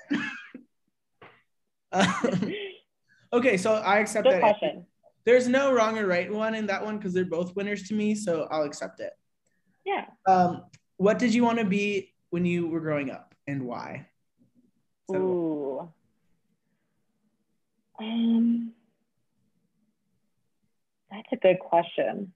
um, 1.94 2.54
okay, 3.34 3.56
so 3.56 3.76
I 3.76 4.00
accept 4.00 4.26
Good 4.26 4.34
that. 4.34 4.42
Question. 4.42 4.86
There's 5.24 5.48
no 5.48 5.74
wrong 5.74 5.98
or 5.98 6.06
right 6.06 6.32
one 6.32 6.54
in 6.54 6.68
that 6.68 6.84
one 6.84 6.98
because 6.98 7.14
they're 7.14 7.26
both 7.26 7.56
winners 7.56 7.88
to 7.88 7.94
me, 7.96 8.14
so 8.14 8.46
I'll 8.52 8.64
accept 8.64 9.00
it. 9.00 9.14
Yeah. 9.86 10.06
Um, 10.28 10.66
what 10.98 11.18
did 11.18 11.34
you 11.34 11.46
want 11.46 11.60
to 11.60 11.66
be 11.66 12.14
when 12.30 12.46
you 12.46 12.68
were 12.68 12.82
growing 12.82 13.10
up, 13.10 13.34
and 13.48 13.64
why? 13.64 14.10
Ooh. 15.12 15.90
Um, 18.00 18.74
that's 21.12 21.28
a 21.32 21.38
good 21.38 21.60
question. 21.60 22.34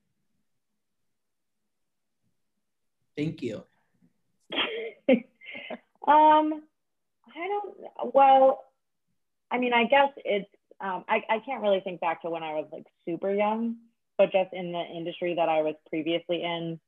Thank 3.17 3.41
you. 3.41 3.63
um, 5.11 6.63
I 7.35 7.47
don't. 7.47 8.13
Well, 8.13 8.63
I 9.51 9.57
mean, 9.57 9.73
I 9.73 9.85
guess 9.85 10.09
it's. 10.17 10.49
Um, 10.81 11.03
I 11.09 11.21
I 11.29 11.39
can't 11.45 11.61
really 11.61 11.81
think 11.81 11.99
back 11.99 12.21
to 12.21 12.29
when 12.29 12.43
I 12.43 12.53
was 12.53 12.67
like 12.71 12.85
super 13.05 13.33
young, 13.33 13.75
but 14.17 14.31
just 14.31 14.53
in 14.53 14.71
the 14.71 14.83
industry 14.95 15.35
that 15.35 15.49
I 15.49 15.61
was 15.61 15.75
previously 15.89 16.43
in, 16.43 16.79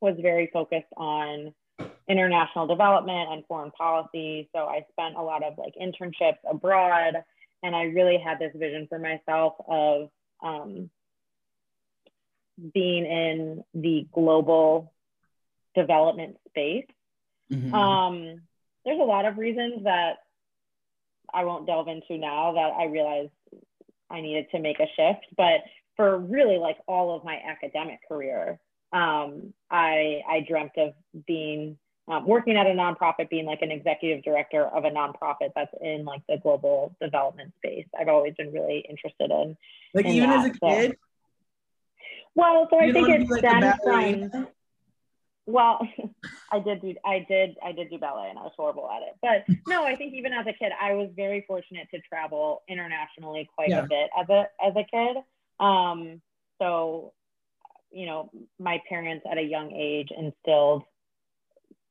was 0.00 0.16
very 0.20 0.48
focused 0.52 0.92
on 0.96 1.52
international 2.08 2.66
development 2.66 3.28
and 3.30 3.44
foreign 3.46 3.70
policy. 3.72 4.48
So 4.54 4.60
I 4.60 4.86
spent 4.92 5.16
a 5.16 5.22
lot 5.22 5.42
of 5.44 5.58
like 5.58 5.74
internships 5.80 6.38
abroad 6.50 7.22
and 7.62 7.74
I 7.74 7.84
really 7.84 8.18
had 8.18 8.38
this 8.38 8.52
vision 8.54 8.86
for 8.88 8.98
myself 8.98 9.54
of 9.68 10.10
um, 10.42 10.90
being 12.72 13.06
in 13.06 13.64
the 13.74 14.06
global 14.12 14.92
development 15.74 16.36
space. 16.48 16.86
Mm-hmm. 17.52 17.74
Um, 17.74 18.42
there's 18.84 19.00
a 19.00 19.04
lot 19.04 19.24
of 19.24 19.38
reasons 19.38 19.84
that 19.84 20.18
I 21.32 21.44
won't 21.44 21.66
delve 21.66 21.88
into 21.88 22.18
now 22.18 22.52
that 22.52 22.72
I 22.78 22.86
realized 22.86 23.30
I 24.10 24.20
needed 24.20 24.46
to 24.52 24.58
make 24.58 24.80
a 24.80 24.86
shift. 24.96 25.26
But 25.36 25.60
for 25.96 26.18
really 26.18 26.58
like 26.58 26.78
all 26.86 27.14
of 27.14 27.24
my 27.24 27.36
academic 27.36 28.00
career, 28.08 28.58
um, 28.92 29.52
I 29.70 30.22
I 30.28 30.44
dreamt 30.48 30.72
of 30.78 30.94
being 31.26 31.78
um, 32.08 32.26
working 32.26 32.56
at 32.56 32.66
a 32.66 32.70
nonprofit, 32.70 33.28
being 33.28 33.44
like 33.44 33.62
an 33.62 33.70
executive 33.70 34.24
director 34.24 34.64
of 34.64 34.84
a 34.84 34.90
nonprofit 34.90 35.50
that's 35.54 35.72
in 35.82 36.04
like 36.04 36.22
the 36.28 36.38
global 36.38 36.96
development 37.00 37.52
space. 37.58 37.86
I've 37.98 38.08
always 38.08 38.34
been 38.34 38.52
really 38.52 38.84
interested 38.88 39.30
in. 39.30 39.56
Like 39.94 40.06
in 40.06 40.12
even 40.12 40.30
that. 40.30 40.38
as 40.38 40.46
a 40.46 40.50
kid. 40.50 40.90
So, 40.92 40.96
well, 42.34 42.68
so 42.70 42.78
I 42.78 42.92
think 42.92 43.08
it's 43.08 43.30
like 43.30 43.82
from. 43.82 44.48
Well, 45.46 45.80
I 46.52 46.58
did 46.60 46.82
do 46.82 46.94
I 47.04 47.24
did 47.28 47.56
I 47.64 47.72
did 47.72 47.90
do 47.90 47.98
ballet 47.98 48.28
and 48.30 48.38
I 48.38 48.42
was 48.42 48.52
horrible 48.56 48.88
at 48.90 49.02
it. 49.02 49.16
But 49.20 49.56
no, 49.66 49.84
I 49.84 49.96
think 49.96 50.14
even 50.14 50.32
as 50.32 50.46
a 50.46 50.52
kid, 50.52 50.72
I 50.80 50.92
was 50.92 51.10
very 51.16 51.44
fortunate 51.46 51.88
to 51.92 52.00
travel 52.00 52.62
internationally 52.68 53.48
quite 53.54 53.70
yeah. 53.70 53.84
a 53.84 53.86
bit 53.86 54.10
as 54.18 54.28
a 54.28 54.46
as 54.64 54.74
a 54.76 54.84
kid. 54.84 55.16
Um, 55.58 56.20
so, 56.60 57.12
you 57.90 58.06
know, 58.06 58.30
my 58.58 58.80
parents 58.88 59.24
at 59.30 59.38
a 59.38 59.42
young 59.42 59.72
age 59.72 60.10
instilled 60.16 60.84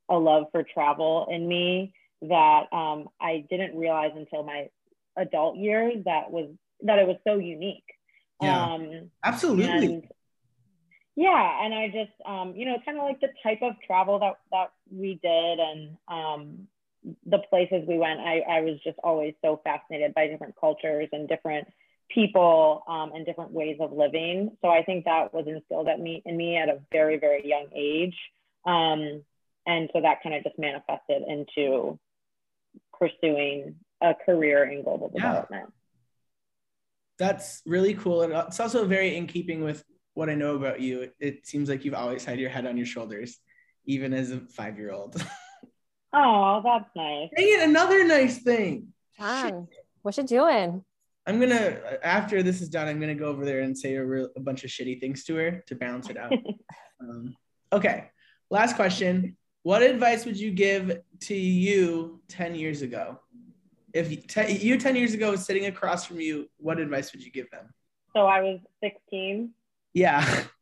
a 0.10 0.18
love 0.18 0.46
for 0.52 0.64
travel 0.64 1.28
in 1.30 1.48
me 1.48 1.94
that 2.22 2.64
um, 2.72 3.10
I 3.22 3.46
didn't 3.50 3.78
realize 3.78 4.12
until 4.16 4.44
my 4.44 4.70
adult 5.16 5.58
years 5.58 6.04
that 6.06 6.32
was 6.32 6.50
that 6.84 7.00
it 7.00 7.08
was 7.08 7.18
so 7.26 7.38
unique. 7.38 7.84
Yeah, 8.42 8.66
um, 8.66 9.12
absolutely. 9.24 9.66
And, 9.66 10.04
yeah, 11.16 11.66
and 11.66 11.74
I 11.74 11.88
just 11.88 12.12
um, 12.26 12.54
you 12.56 12.66
know 12.66 12.78
kind 12.86 12.98
of 12.98 13.04
like 13.04 13.20
the 13.20 13.30
type 13.44 13.60
of 13.62 13.74
travel 13.86 14.20
that 14.20 14.38
that 14.52 14.72
we 14.92 15.20
did 15.22 15.60
and 15.60 15.98
um, 16.08 16.68
the 17.26 17.40
places 17.50 17.88
we 17.88 17.98
went. 17.98 18.20
I 18.20 18.40
I 18.48 18.62
was 18.62 18.80
just 18.84 18.98
always 19.04 19.34
so 19.44 19.60
fascinated 19.64 20.14
by 20.14 20.28
different 20.28 20.56
cultures 20.60 21.10
and 21.12 21.28
different 21.28 21.68
people 22.10 22.84
um, 22.88 23.12
and 23.14 23.26
different 23.26 23.52
ways 23.52 23.78
of 23.80 23.92
living. 23.92 24.52
So 24.62 24.70
I 24.70 24.84
think 24.84 25.06
that 25.06 25.34
was 25.34 25.46
instilled 25.48 25.88
at 25.88 26.00
me 26.00 26.22
in 26.26 26.38
me 26.38 26.58
at 26.58 26.70
a 26.70 26.80
very 26.92 27.18
very 27.18 27.48
young 27.48 27.68
age. 27.76 28.16
Um, 28.66 29.24
and 29.68 29.90
so 29.94 30.02
that 30.02 30.24
kind 30.24 30.34
of 30.34 30.44
just 30.44 30.58
manifested 30.58 31.24
into 31.28 32.00
pursuing 32.98 33.76
a 34.02 34.16
career 34.26 34.64
in 34.64 34.84
global 34.84 35.10
development. 35.10 35.66
Yeah. 35.68 35.74
That's 37.20 37.62
really 37.66 37.94
cool. 37.94 38.22
And 38.22 38.34
it's 38.34 38.60
also 38.60 38.86
very 38.86 39.18
in 39.18 39.28
keeping 39.28 39.64
with 39.64 39.84
what 40.14 40.30
I 40.30 40.36
know 40.36 40.56
about 40.56 40.80
you. 40.80 41.02
It, 41.02 41.16
it 41.20 41.48
seems 41.48 41.68
like 41.70 41.84
you've 41.84 41.94
always 41.94 42.24
had 42.24 42.40
your 42.40 42.50
head 42.50 42.66
on 42.66 42.78
your 42.78 42.86
shoulders, 42.86 43.38
even 43.86 44.14
as 44.14 44.32
a 44.32 44.40
five 44.40 44.78
year 44.78 44.92
old. 44.92 45.22
oh, 46.14 46.62
that's 46.66 46.90
nice. 46.96 47.30
Dang 47.36 47.48
it, 47.48 47.68
another 47.68 48.06
nice 48.06 48.40
thing. 48.40 48.94
John, 49.18 49.68
what 50.02 50.18
you 50.18 50.24
doing? 50.24 50.84
I'm 51.26 51.42
gonna 51.42 51.82
after 52.04 52.42
this 52.42 52.62
is 52.62 52.70
done, 52.70 52.88
I'm 52.88 53.02
gonna 53.02 53.16
go 53.16 53.26
over 53.26 53.44
there 53.44 53.60
and 53.62 53.78
say 53.78 53.96
a, 53.96 54.06
real, 54.06 54.30
a 54.38 54.40
bunch 54.40 54.64
of 54.64 54.70
shitty 54.70 55.02
things 55.02 55.26
to 55.26 55.36
her 55.36 55.64
to 55.68 55.76
balance 55.76 56.10
it 56.10 56.18
out. 56.18 56.32
um, 57.02 57.36
okay, 57.74 58.12
last 58.50 58.76
question. 58.76 59.36
What 59.68 59.82
advice 59.82 60.24
would 60.24 60.40
you 60.40 60.52
give 60.52 61.02
to 61.24 61.36
you 61.36 62.22
10 62.30 62.56
years 62.56 62.84
ago? 62.84 63.20
If 63.92 64.26
te- 64.26 64.54
you 64.54 64.78
10 64.78 64.96
years 64.96 65.14
ago 65.14 65.32
was 65.32 65.44
sitting 65.46 65.66
across 65.66 66.06
from 66.06 66.22
you, 66.22 66.50
what 66.56 66.80
advice 66.80 67.12
would 67.12 67.22
you 67.22 67.30
give 67.30 67.52
them? 67.52 67.74
So 68.16 68.28
I 68.28 68.40
was 68.40 68.62
16. 68.82 69.52
Yeah. 69.94 70.44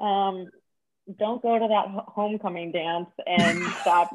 Um, 0.00 0.46
don't 1.18 1.42
go 1.42 1.58
to 1.58 1.66
that 1.66 2.04
homecoming 2.06 2.70
dance 2.70 3.10
and 3.26 3.64
stop. 3.80 4.12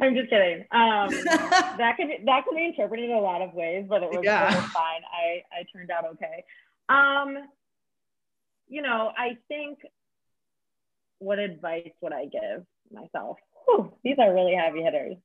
I'm 0.00 0.16
just 0.16 0.30
kidding. 0.30 0.64
Um, 0.72 1.10
that 1.78 1.94
could 1.96 2.08
that 2.26 2.44
could 2.44 2.56
be 2.56 2.64
interpreted 2.64 3.08
in 3.08 3.14
a 3.14 3.20
lot 3.20 3.40
of 3.40 3.54
ways, 3.54 3.86
but 3.88 4.02
it 4.02 4.10
was, 4.10 4.18
yeah. 4.24 4.52
it 4.52 4.56
was 4.56 4.64
fine. 4.72 5.02
I 5.14 5.44
I 5.56 5.64
turned 5.72 5.92
out 5.92 6.06
okay. 6.06 6.42
Um, 6.88 7.38
you 8.70 8.82
know, 8.82 9.12
I 9.16 9.36
think 9.48 9.80
what 11.18 11.38
advice 11.38 11.90
would 12.00 12.12
I 12.12 12.26
give 12.26 12.64
myself? 12.90 13.36
Whew, 13.66 13.92
these 14.02 14.16
are 14.18 14.32
really 14.32 14.54
heavy 14.54 14.82
hitters. 14.82 15.16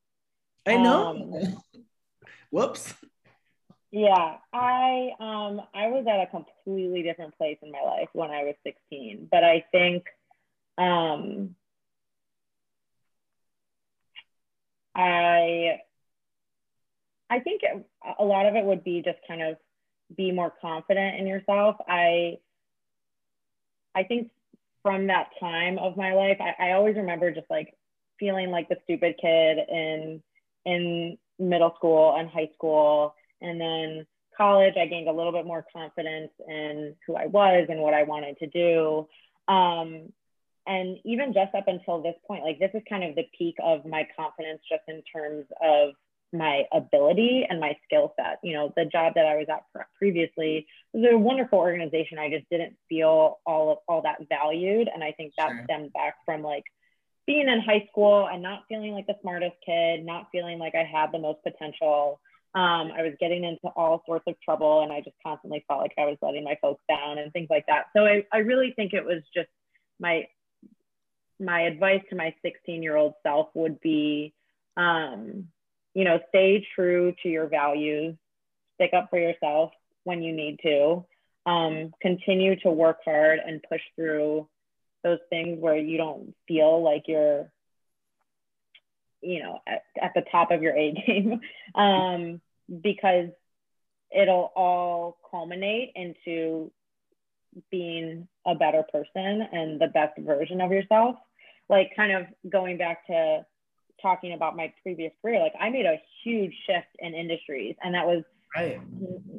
I 0.65 0.75
know. 0.77 1.07
Um, 1.07 1.57
Whoops. 2.51 2.93
Yeah, 3.91 4.37
I 4.51 5.11
um 5.19 5.61
I 5.73 5.87
was 5.87 6.05
at 6.09 6.19
a 6.19 6.27
completely 6.27 7.03
different 7.03 7.37
place 7.37 7.57
in 7.61 7.71
my 7.71 7.81
life 7.81 8.09
when 8.13 8.29
I 8.29 8.43
was 8.43 8.55
16, 8.63 9.29
but 9.31 9.43
I 9.43 9.63
think 9.71 10.03
um 10.77 11.55
I 14.93 15.79
I 17.29 17.39
think 17.39 17.61
a 18.19 18.23
lot 18.23 18.47
of 18.47 18.55
it 18.55 18.65
would 18.65 18.83
be 18.83 19.01
just 19.01 19.19
kind 19.27 19.41
of 19.41 19.57
be 20.15 20.31
more 20.31 20.53
confident 20.61 21.19
in 21.19 21.27
yourself. 21.27 21.75
I 21.87 22.39
I 23.95 24.03
think 24.03 24.29
from 24.83 25.07
that 25.07 25.29
time 25.39 25.79
of 25.79 25.97
my 25.97 26.13
life, 26.13 26.37
I, 26.39 26.69
I 26.69 26.71
always 26.73 26.95
remember 26.95 27.31
just 27.31 27.49
like 27.49 27.75
feeling 28.19 28.51
like 28.51 28.69
the 28.69 28.77
stupid 28.83 29.15
kid 29.21 29.57
in 29.69 30.21
in 30.65 31.17
middle 31.39 31.73
school 31.75 32.15
and 32.17 32.29
high 32.29 32.49
school, 32.55 33.15
and 33.41 33.59
then 33.59 34.05
college. 34.37 34.75
I 34.77 34.85
gained 34.85 35.07
a 35.07 35.13
little 35.13 35.31
bit 35.31 35.45
more 35.45 35.65
confidence 35.73 36.31
in 36.47 36.95
who 37.05 37.15
I 37.15 37.27
was 37.27 37.67
and 37.69 37.81
what 37.81 37.93
I 37.93 38.03
wanted 38.03 38.37
to 38.39 38.47
do. 38.47 39.07
Um, 39.47 40.11
and 40.67 40.97
even 41.05 41.33
just 41.33 41.53
up 41.53 41.67
until 41.67 42.01
this 42.01 42.15
point, 42.27 42.43
like 42.43 42.59
this 42.59 42.71
is 42.73 42.81
kind 42.89 43.03
of 43.03 43.15
the 43.15 43.25
peak 43.37 43.55
of 43.63 43.85
my 43.85 44.07
confidence, 44.17 44.61
just 44.69 44.81
in 44.87 45.03
terms 45.03 45.45
of 45.61 45.93
my 46.37 46.63
ability 46.71 47.45
and 47.49 47.59
my 47.59 47.75
skill 47.85 48.13
set. 48.17 48.39
You 48.43 48.53
know, 48.53 48.73
the 48.75 48.85
job 48.85 49.13
that 49.15 49.25
I 49.25 49.35
was 49.35 49.47
at 49.49 49.63
previously 49.97 50.67
was 50.93 51.05
a 51.11 51.17
wonderful 51.17 51.59
organization. 51.59 52.17
I 52.17 52.29
just 52.29 52.49
didn't 52.49 52.75
feel 52.89 53.39
all 53.45 53.71
of 53.71 53.77
all 53.87 54.01
that 54.03 54.27
valued, 54.29 54.89
and 54.93 55.03
I 55.03 55.11
think 55.11 55.33
that 55.37 55.49
sure. 55.49 55.61
stemmed 55.65 55.93
back 55.93 56.15
from 56.25 56.41
like 56.41 56.63
being 57.25 57.47
in 57.47 57.59
high 57.61 57.87
school 57.89 58.27
and 58.31 58.41
not 58.41 58.63
feeling 58.69 58.93
like 58.93 59.07
the 59.07 59.17
smartest 59.21 59.55
kid, 59.65 60.05
not 60.05 60.27
feeling 60.31 60.59
like 60.59 60.75
I 60.75 60.83
had 60.83 61.11
the 61.11 61.19
most 61.19 61.39
potential. 61.43 62.19
Um, 62.53 62.91
I 62.95 63.01
was 63.01 63.13
getting 63.19 63.43
into 63.43 63.67
all 63.75 64.03
sorts 64.05 64.25
of 64.27 64.35
trouble 64.41 64.81
and 64.81 64.91
I 64.91 65.01
just 65.01 65.17
constantly 65.25 65.65
felt 65.67 65.81
like 65.81 65.91
I 65.97 66.05
was 66.05 66.17
letting 66.21 66.43
my 66.43 66.57
folks 66.61 66.81
down 66.87 67.17
and 67.17 67.33
things 67.33 67.47
like 67.49 67.65
that. 67.67 67.85
So 67.95 68.05
I, 68.05 68.23
I 68.31 68.37
really 68.37 68.73
think 68.75 68.93
it 68.93 69.03
was 69.03 69.23
just 69.33 69.49
my 69.99 70.27
my 71.39 71.63
advice 71.63 72.01
to 72.09 72.15
my 72.15 72.33
16 72.43 72.81
year 72.81 72.95
old 72.95 73.13
self 73.23 73.49
would 73.55 73.81
be 73.81 74.33
um, 74.77 75.49
you 75.95 76.03
know, 76.03 76.19
stay 76.29 76.65
true 76.75 77.15
to 77.23 77.29
your 77.29 77.47
values, 77.47 78.15
stick 78.75 78.91
up 78.93 79.09
for 79.09 79.17
yourself 79.17 79.71
when 80.03 80.21
you 80.21 80.33
need 80.33 80.59
to, 80.61 81.03
um, 81.47 81.91
continue 82.01 82.55
to 82.59 82.69
work 82.69 82.99
hard 83.03 83.39
and 83.39 83.63
push 83.67 83.81
through 83.95 84.47
those 85.03 85.19
things 85.29 85.59
where 85.59 85.77
you 85.77 85.97
don't 85.97 86.35
feel 86.47 86.83
like 86.83 87.03
you're 87.07 87.51
you 89.21 89.41
know 89.41 89.59
at, 89.67 89.83
at 90.01 90.11
the 90.13 90.23
top 90.31 90.51
of 90.51 90.61
your 90.61 90.75
a 90.75 90.91
game 90.91 91.39
um, 91.75 92.41
because 92.81 93.29
it'll 94.15 94.51
all 94.55 95.17
culminate 95.29 95.91
into 95.95 96.71
being 97.71 98.27
a 98.45 98.55
better 98.55 98.83
person 98.91 99.47
and 99.51 99.79
the 99.79 99.87
best 99.87 100.17
version 100.19 100.61
of 100.61 100.71
yourself. 100.71 101.15
Like 101.69 101.91
kind 101.95 102.11
of 102.11 102.25
going 102.49 102.77
back 102.77 103.07
to 103.07 103.45
talking 104.05 104.33
about 104.33 104.55
my 104.55 104.71
previous 104.83 105.11
career 105.21 105.39
like 105.39 105.53
i 105.59 105.69
made 105.69 105.87
a 105.87 105.99
huge 106.23 106.53
shift 106.67 106.87
in 106.99 107.15
industries 107.15 107.75
and 107.83 107.95
that 107.95 108.05
was 108.05 108.23
Right. 108.55 108.79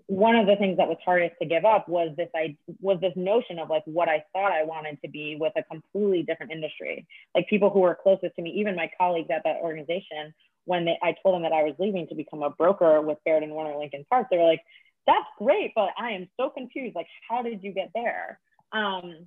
One 0.06 0.36
of 0.36 0.46
the 0.46 0.56
things 0.56 0.76
that 0.76 0.88
was 0.88 0.98
hardest 1.04 1.36
to 1.40 1.48
give 1.48 1.64
up 1.64 1.88
was 1.88 2.10
this 2.16 2.28
I 2.34 2.56
was 2.80 2.98
this 3.00 3.14
notion 3.16 3.58
of 3.58 3.70
like 3.70 3.82
what 3.86 4.08
I 4.08 4.22
thought 4.32 4.52
I 4.52 4.62
wanted 4.62 5.00
to 5.02 5.08
be 5.08 5.36
with 5.40 5.54
a 5.56 5.62
completely 5.62 6.22
different 6.22 6.52
industry. 6.52 7.06
Like 7.34 7.48
people 7.48 7.70
who 7.70 7.80
were 7.80 7.98
closest 8.00 8.36
to 8.36 8.42
me, 8.42 8.50
even 8.50 8.76
my 8.76 8.90
colleagues 8.98 9.30
at 9.30 9.42
that 9.44 9.56
organization, 9.62 10.34
when 10.66 10.84
they, 10.84 10.98
I 11.02 11.14
told 11.22 11.34
them 11.34 11.42
that 11.42 11.52
I 11.52 11.62
was 11.62 11.74
leaving 11.78 12.06
to 12.08 12.14
become 12.14 12.42
a 12.42 12.50
broker 12.50 13.00
with 13.00 13.18
Baird 13.24 13.42
and 13.42 13.52
Warner 13.52 13.78
Lincoln 13.78 14.04
Park, 14.10 14.26
they 14.30 14.36
were 14.36 14.44
like, 14.44 14.62
"That's 15.06 15.26
great, 15.38 15.72
but 15.74 15.90
I 15.98 16.10
am 16.10 16.28
so 16.38 16.50
confused. 16.50 16.94
Like, 16.94 17.08
how 17.28 17.42
did 17.42 17.62
you 17.62 17.72
get 17.72 17.90
there?" 17.94 18.38
Um, 18.72 19.26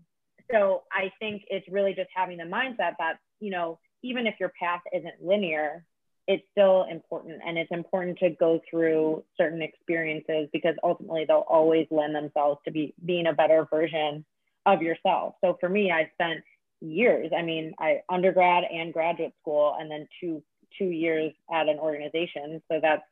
so 0.51 0.83
I 0.91 1.11
think 1.19 1.43
it's 1.49 1.67
really 1.67 1.93
just 1.93 2.09
having 2.13 2.37
the 2.37 2.43
mindset 2.43 2.93
that 2.99 3.17
you 3.39 3.49
know 3.49 3.79
even 4.03 4.27
if 4.27 4.35
your 4.39 4.51
path 4.59 4.81
isn't 4.93 5.23
linear, 5.23 5.85
it's 6.29 6.43
still 6.51 6.85
important 6.89 7.41
and 7.45 7.57
it's 7.57 7.71
important 7.71 8.19
to 8.19 8.29
go 8.29 8.61
through 8.69 9.23
certain 9.35 9.63
experiences 9.63 10.47
because 10.53 10.75
ultimately 10.83 11.25
they'll 11.27 11.45
always 11.49 11.87
lend 11.89 12.13
themselves 12.13 12.59
to 12.65 12.71
be 12.71 12.93
being 13.03 13.25
a 13.25 13.33
better 13.33 13.67
version 13.71 14.23
of 14.67 14.83
yourself. 14.83 15.33
So 15.41 15.57
for 15.59 15.67
me 15.67 15.91
i 15.91 16.09
spent 16.13 16.41
years 16.81 17.31
i 17.37 17.41
mean 17.41 17.73
i 17.79 18.01
undergrad 18.07 18.63
and 18.63 18.93
graduate 18.93 19.33
school 19.41 19.75
and 19.79 19.89
then 19.91 20.07
two 20.21 20.41
two 20.77 20.85
years 20.85 21.33
at 21.51 21.67
an 21.67 21.79
organization. 21.79 22.61
So 22.71 22.79
that's 22.81 23.03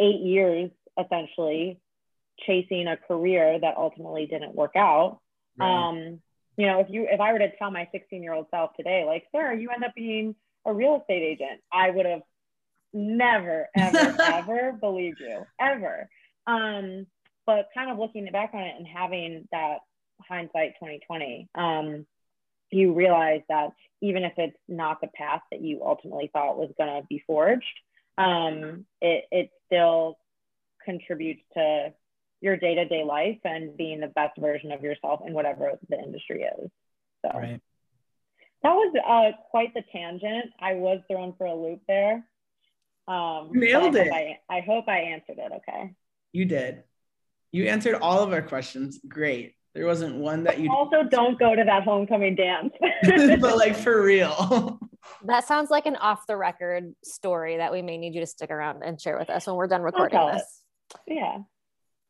eight 0.00 0.20
years 0.20 0.70
essentially 0.98 1.78
chasing 2.44 2.88
a 2.88 2.96
career 2.96 3.58
that 3.60 3.76
ultimately 3.76 4.26
didn't 4.26 4.54
work 4.54 4.74
out. 4.76 5.20
Right. 5.56 5.88
um 5.88 6.20
you 6.62 6.68
know 6.68 6.80
if 6.80 6.86
you 6.88 7.06
if 7.10 7.20
i 7.20 7.32
were 7.32 7.38
to 7.38 7.54
tell 7.56 7.70
my 7.70 7.88
16 7.92 8.22
year 8.22 8.32
old 8.32 8.46
self 8.50 8.70
today 8.76 9.04
like 9.06 9.24
sarah 9.32 9.58
you 9.58 9.68
end 9.70 9.84
up 9.84 9.94
being 9.94 10.34
a 10.64 10.72
real 10.72 11.00
estate 11.00 11.22
agent 11.22 11.60
i 11.72 11.90
would 11.90 12.06
have 12.06 12.22
never, 12.92 13.68
ever, 13.76 14.16
ever 14.22 14.72
believed 14.72 15.20
you, 15.20 15.46
ever. 15.60 16.08
Um, 16.46 17.06
but 17.46 17.68
kind 17.74 17.90
of 17.90 17.98
looking 17.98 18.28
back 18.32 18.50
on 18.54 18.62
it 18.62 18.74
and 18.76 18.86
having 18.86 19.48
that 19.52 19.78
hindsight 20.20 20.74
2020, 20.80 21.48
um, 21.54 22.06
you 22.70 22.94
realize 22.94 23.42
that 23.48 23.70
even 24.00 24.24
if 24.24 24.32
it's 24.36 24.56
not 24.68 25.00
the 25.00 25.08
path 25.08 25.42
that 25.50 25.60
you 25.60 25.82
ultimately 25.84 26.30
thought 26.32 26.58
was 26.58 26.70
going 26.78 27.00
to 27.00 27.06
be 27.08 27.22
forged, 27.26 27.64
um, 28.18 28.86
it, 29.00 29.24
it 29.30 29.50
still 29.66 30.18
contributes 30.84 31.42
to 31.54 31.92
your 32.42 32.56
day-to-day 32.56 33.04
life 33.04 33.38
and 33.44 33.76
being 33.76 34.00
the 34.00 34.08
best 34.08 34.36
version 34.38 34.72
of 34.72 34.82
yourself 34.82 35.20
in 35.26 35.32
whatever 35.32 35.72
the 35.88 35.98
industry 35.98 36.42
is. 36.42 36.70
So 37.24 37.38
right. 37.38 37.60
that 38.64 38.72
was 38.72 38.94
uh, 39.06 39.36
quite 39.50 39.72
the 39.74 39.84
tangent. 39.92 40.46
I 40.60 40.74
was 40.74 41.00
thrown 41.08 41.34
for 41.38 41.46
a 41.46 41.54
loop 41.54 41.80
there. 41.86 42.26
Um, 43.06 43.50
Nailed 43.52 43.96
I 43.96 44.00
it. 44.00 44.12
I, 44.12 44.56
I 44.56 44.60
hope 44.60 44.88
I 44.88 44.98
answered 44.98 45.38
it 45.38 45.52
okay. 45.56 45.94
You 46.32 46.44
did. 46.44 46.82
You 47.52 47.66
answered 47.66 47.94
all 47.94 48.22
of 48.22 48.32
our 48.32 48.42
questions. 48.42 48.98
Great. 49.06 49.54
There 49.74 49.86
wasn't 49.86 50.16
one 50.16 50.44
that 50.44 50.58
you 50.58 50.70
also 50.70 51.02
don't 51.04 51.38
go 51.38 51.54
to 51.54 51.64
that 51.64 51.84
homecoming 51.84 52.34
dance. 52.34 52.74
but 53.40 53.56
like 53.56 53.76
for 53.76 54.02
real. 54.02 54.80
that 55.24 55.46
sounds 55.46 55.70
like 55.70 55.86
an 55.86 55.96
off 55.96 56.26
the 56.26 56.36
record 56.36 56.92
story 57.04 57.56
that 57.56 57.72
we 57.72 57.82
may 57.82 57.98
need 57.98 58.14
you 58.14 58.20
to 58.20 58.26
stick 58.26 58.50
around 58.50 58.82
and 58.82 59.00
share 59.00 59.18
with 59.18 59.30
us 59.30 59.46
when 59.46 59.56
we're 59.56 59.68
done 59.68 59.82
recording 59.82 60.18
this. 60.32 60.62
It. 61.06 61.14
Yeah. 61.14 61.38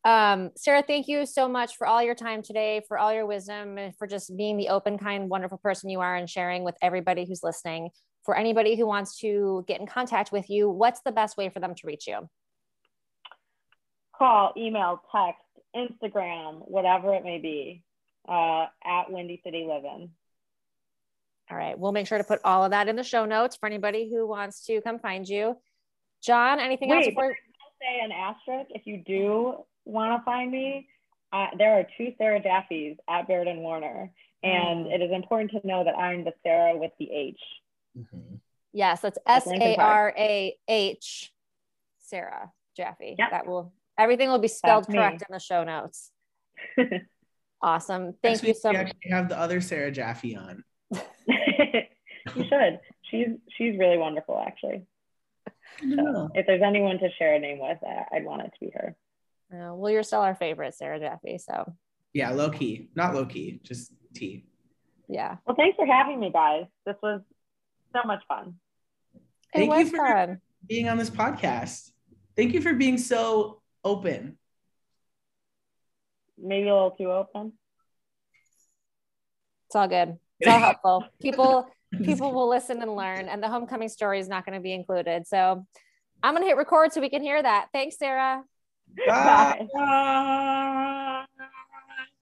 Um, 0.05 0.51
Sarah, 0.57 0.83
thank 0.85 1.07
you 1.07 1.25
so 1.25 1.47
much 1.47 1.77
for 1.77 1.87
all 1.87 2.03
your 2.03 2.15
time 2.15 2.41
today, 2.41 2.81
for 2.87 2.97
all 2.97 3.13
your 3.13 3.25
wisdom, 3.25 3.77
and 3.77 3.95
for 3.95 4.05
just 4.05 4.35
being 4.35 4.57
the 4.57 4.69
open, 4.69 4.97
kind, 4.97 5.29
wonderful 5.29 5.57
person 5.57 5.89
you 5.89 6.01
are 6.01 6.15
and 6.15 6.29
sharing 6.29 6.63
with 6.63 6.75
everybody 6.81 7.25
who's 7.25 7.41
listening 7.41 7.89
for 8.23 8.37
anybody 8.37 8.75
who 8.75 8.87
wants 8.87 9.19
to 9.19 9.63
get 9.67 9.79
in 9.79 9.87
contact 9.87 10.31
with 10.31 10.49
you, 10.49 10.69
what's 10.69 11.01
the 11.01 11.11
best 11.11 11.37
way 11.37 11.49
for 11.49 11.59
them 11.59 11.75
to 11.75 11.87
reach 11.87 12.07
you? 12.07 12.29
Call, 14.17 14.53
email, 14.55 15.01
text, 15.13 15.41
Instagram, 15.75 16.61
whatever 16.67 17.13
it 17.13 17.23
may 17.23 17.39
be, 17.39 17.83
uh, 18.27 18.67
at 18.85 19.11
Windy 19.11 19.41
City 19.43 19.65
Living. 19.67 20.11
All 21.51 21.57
right. 21.57 21.77
We'll 21.77 21.91
make 21.91 22.07
sure 22.07 22.17
to 22.17 22.23
put 22.23 22.39
all 22.45 22.63
of 22.63 22.71
that 22.71 22.87
in 22.87 22.95
the 22.95 23.03
show 23.03 23.25
notes 23.25 23.57
for 23.57 23.67
anybody 23.67 24.09
who 24.09 24.25
wants 24.25 24.65
to 24.65 24.79
come 24.81 24.99
find 24.99 25.27
you. 25.27 25.57
John, 26.23 26.59
anything 26.59 26.89
Wait, 26.89 26.97
else? 26.97 27.07
Before- 27.07 27.25
I'll 27.25 27.79
say 27.81 27.99
an 28.01 28.11
asterisk. 28.13 28.71
If 28.73 28.87
you 28.87 29.03
do 29.05 29.65
want 29.85 30.19
to 30.19 30.23
find 30.25 30.51
me, 30.51 30.87
uh, 31.31 31.47
there 31.57 31.79
are 31.79 31.85
two 31.97 32.13
Sarah 32.17 32.41
Jaffes 32.41 32.97
at 33.09 33.27
Baird 33.27 33.47
and 33.47 33.59
Warner. 33.59 34.11
And 34.43 34.87
mm. 34.87 34.93
it 34.93 35.01
is 35.01 35.11
important 35.11 35.51
to 35.51 35.65
know 35.65 35.83
that 35.83 35.97
I'm 35.97 36.25
the 36.25 36.33
Sarah 36.43 36.77
with 36.77 36.91
the 36.99 37.09
H. 37.11 37.39
Mm-hmm. 37.97 38.35
Yes, 38.73 39.01
that's 39.01 39.17
S 39.25 39.47
A 39.47 39.75
R 39.75 40.13
A 40.17 40.55
H, 40.67 41.31
Sarah 41.99 42.51
Jaffe. 42.75 43.15
Yep. 43.17 43.31
That 43.31 43.47
will 43.47 43.71
everything 43.97 44.29
will 44.29 44.39
be 44.39 44.47
spelled 44.47 44.87
correct 44.87 45.23
in 45.27 45.31
the 45.31 45.39
show 45.39 45.63
notes. 45.63 46.11
awesome. 47.61 48.15
Thank 48.23 48.43
Next 48.43 48.43
you 48.43 48.53
so 48.55 48.73
much. 48.73 48.87
Actually 48.87 49.11
have 49.11 49.29
the 49.29 49.37
other 49.37 49.61
Sarah 49.61 49.91
Jaffe 49.91 50.35
on. 50.35 50.63
you 50.91 50.99
should. 52.35 52.79
She's 53.03 53.27
she's 53.55 53.77
really 53.77 53.97
wonderful, 53.97 54.43
actually. 54.45 54.85
So 55.79 56.29
if 56.33 56.45
there's 56.47 56.61
anyone 56.63 56.99
to 56.99 57.09
share 57.17 57.35
a 57.35 57.39
name 57.39 57.59
with, 57.59 57.77
I'd 58.11 58.25
want 58.25 58.41
it 58.41 58.53
to 58.53 58.59
be 58.59 58.71
her. 58.75 58.95
Uh, 59.53 59.73
well, 59.75 59.91
you're 59.91 60.03
still 60.03 60.21
our 60.21 60.35
favorite, 60.35 60.73
Sarah 60.75 60.99
Jaffe. 60.99 61.37
So 61.37 61.73
yeah, 62.13 62.31
low 62.31 62.49
key, 62.49 62.89
not 62.95 63.13
low 63.13 63.25
key, 63.25 63.59
just 63.63 63.93
T. 64.15 64.45
Yeah. 65.07 65.37
Well, 65.45 65.55
thanks 65.55 65.75
for 65.75 65.85
having 65.85 66.19
me, 66.19 66.31
guys. 66.31 66.65
This 66.85 66.95
was 67.03 67.21
so 67.93 68.01
much 68.05 68.23
fun. 68.27 68.55
Thank 69.53 69.73
you 69.73 69.85
for 69.85 69.97
fun. 69.97 70.41
being 70.67 70.89
on 70.89 70.97
this 70.97 71.09
podcast. 71.09 71.91
Thank 72.35 72.53
you 72.53 72.61
for 72.61 72.73
being 72.73 72.97
so 72.97 73.61
open. 73.83 74.37
Maybe 76.37 76.67
a 76.67 76.73
little 76.73 76.91
too 76.91 77.11
open. 77.11 77.53
It's 79.67 79.75
all 79.75 79.87
good. 79.87 80.17
It's 80.39 80.49
all 80.49 80.59
helpful. 80.59 81.05
People 81.21 81.67
people 82.03 82.33
will 82.33 82.49
listen 82.49 82.81
and 82.81 82.95
learn, 82.95 83.27
and 83.29 83.41
the 83.41 83.47
homecoming 83.47 83.89
story 83.89 84.19
is 84.19 84.27
not 84.27 84.45
going 84.45 84.57
to 84.57 84.63
be 84.63 84.73
included. 84.73 85.27
So 85.27 85.65
I'm 86.23 86.33
going 86.33 86.43
to 86.43 86.47
hit 86.47 86.57
record 86.57 86.91
so 86.91 87.01
we 87.01 87.09
can 87.09 87.21
hear 87.21 87.41
that. 87.41 87.67
Thanks, 87.71 87.97
Sarah. 87.97 88.43
Bye. 89.05 89.69
Bye. 89.73 91.25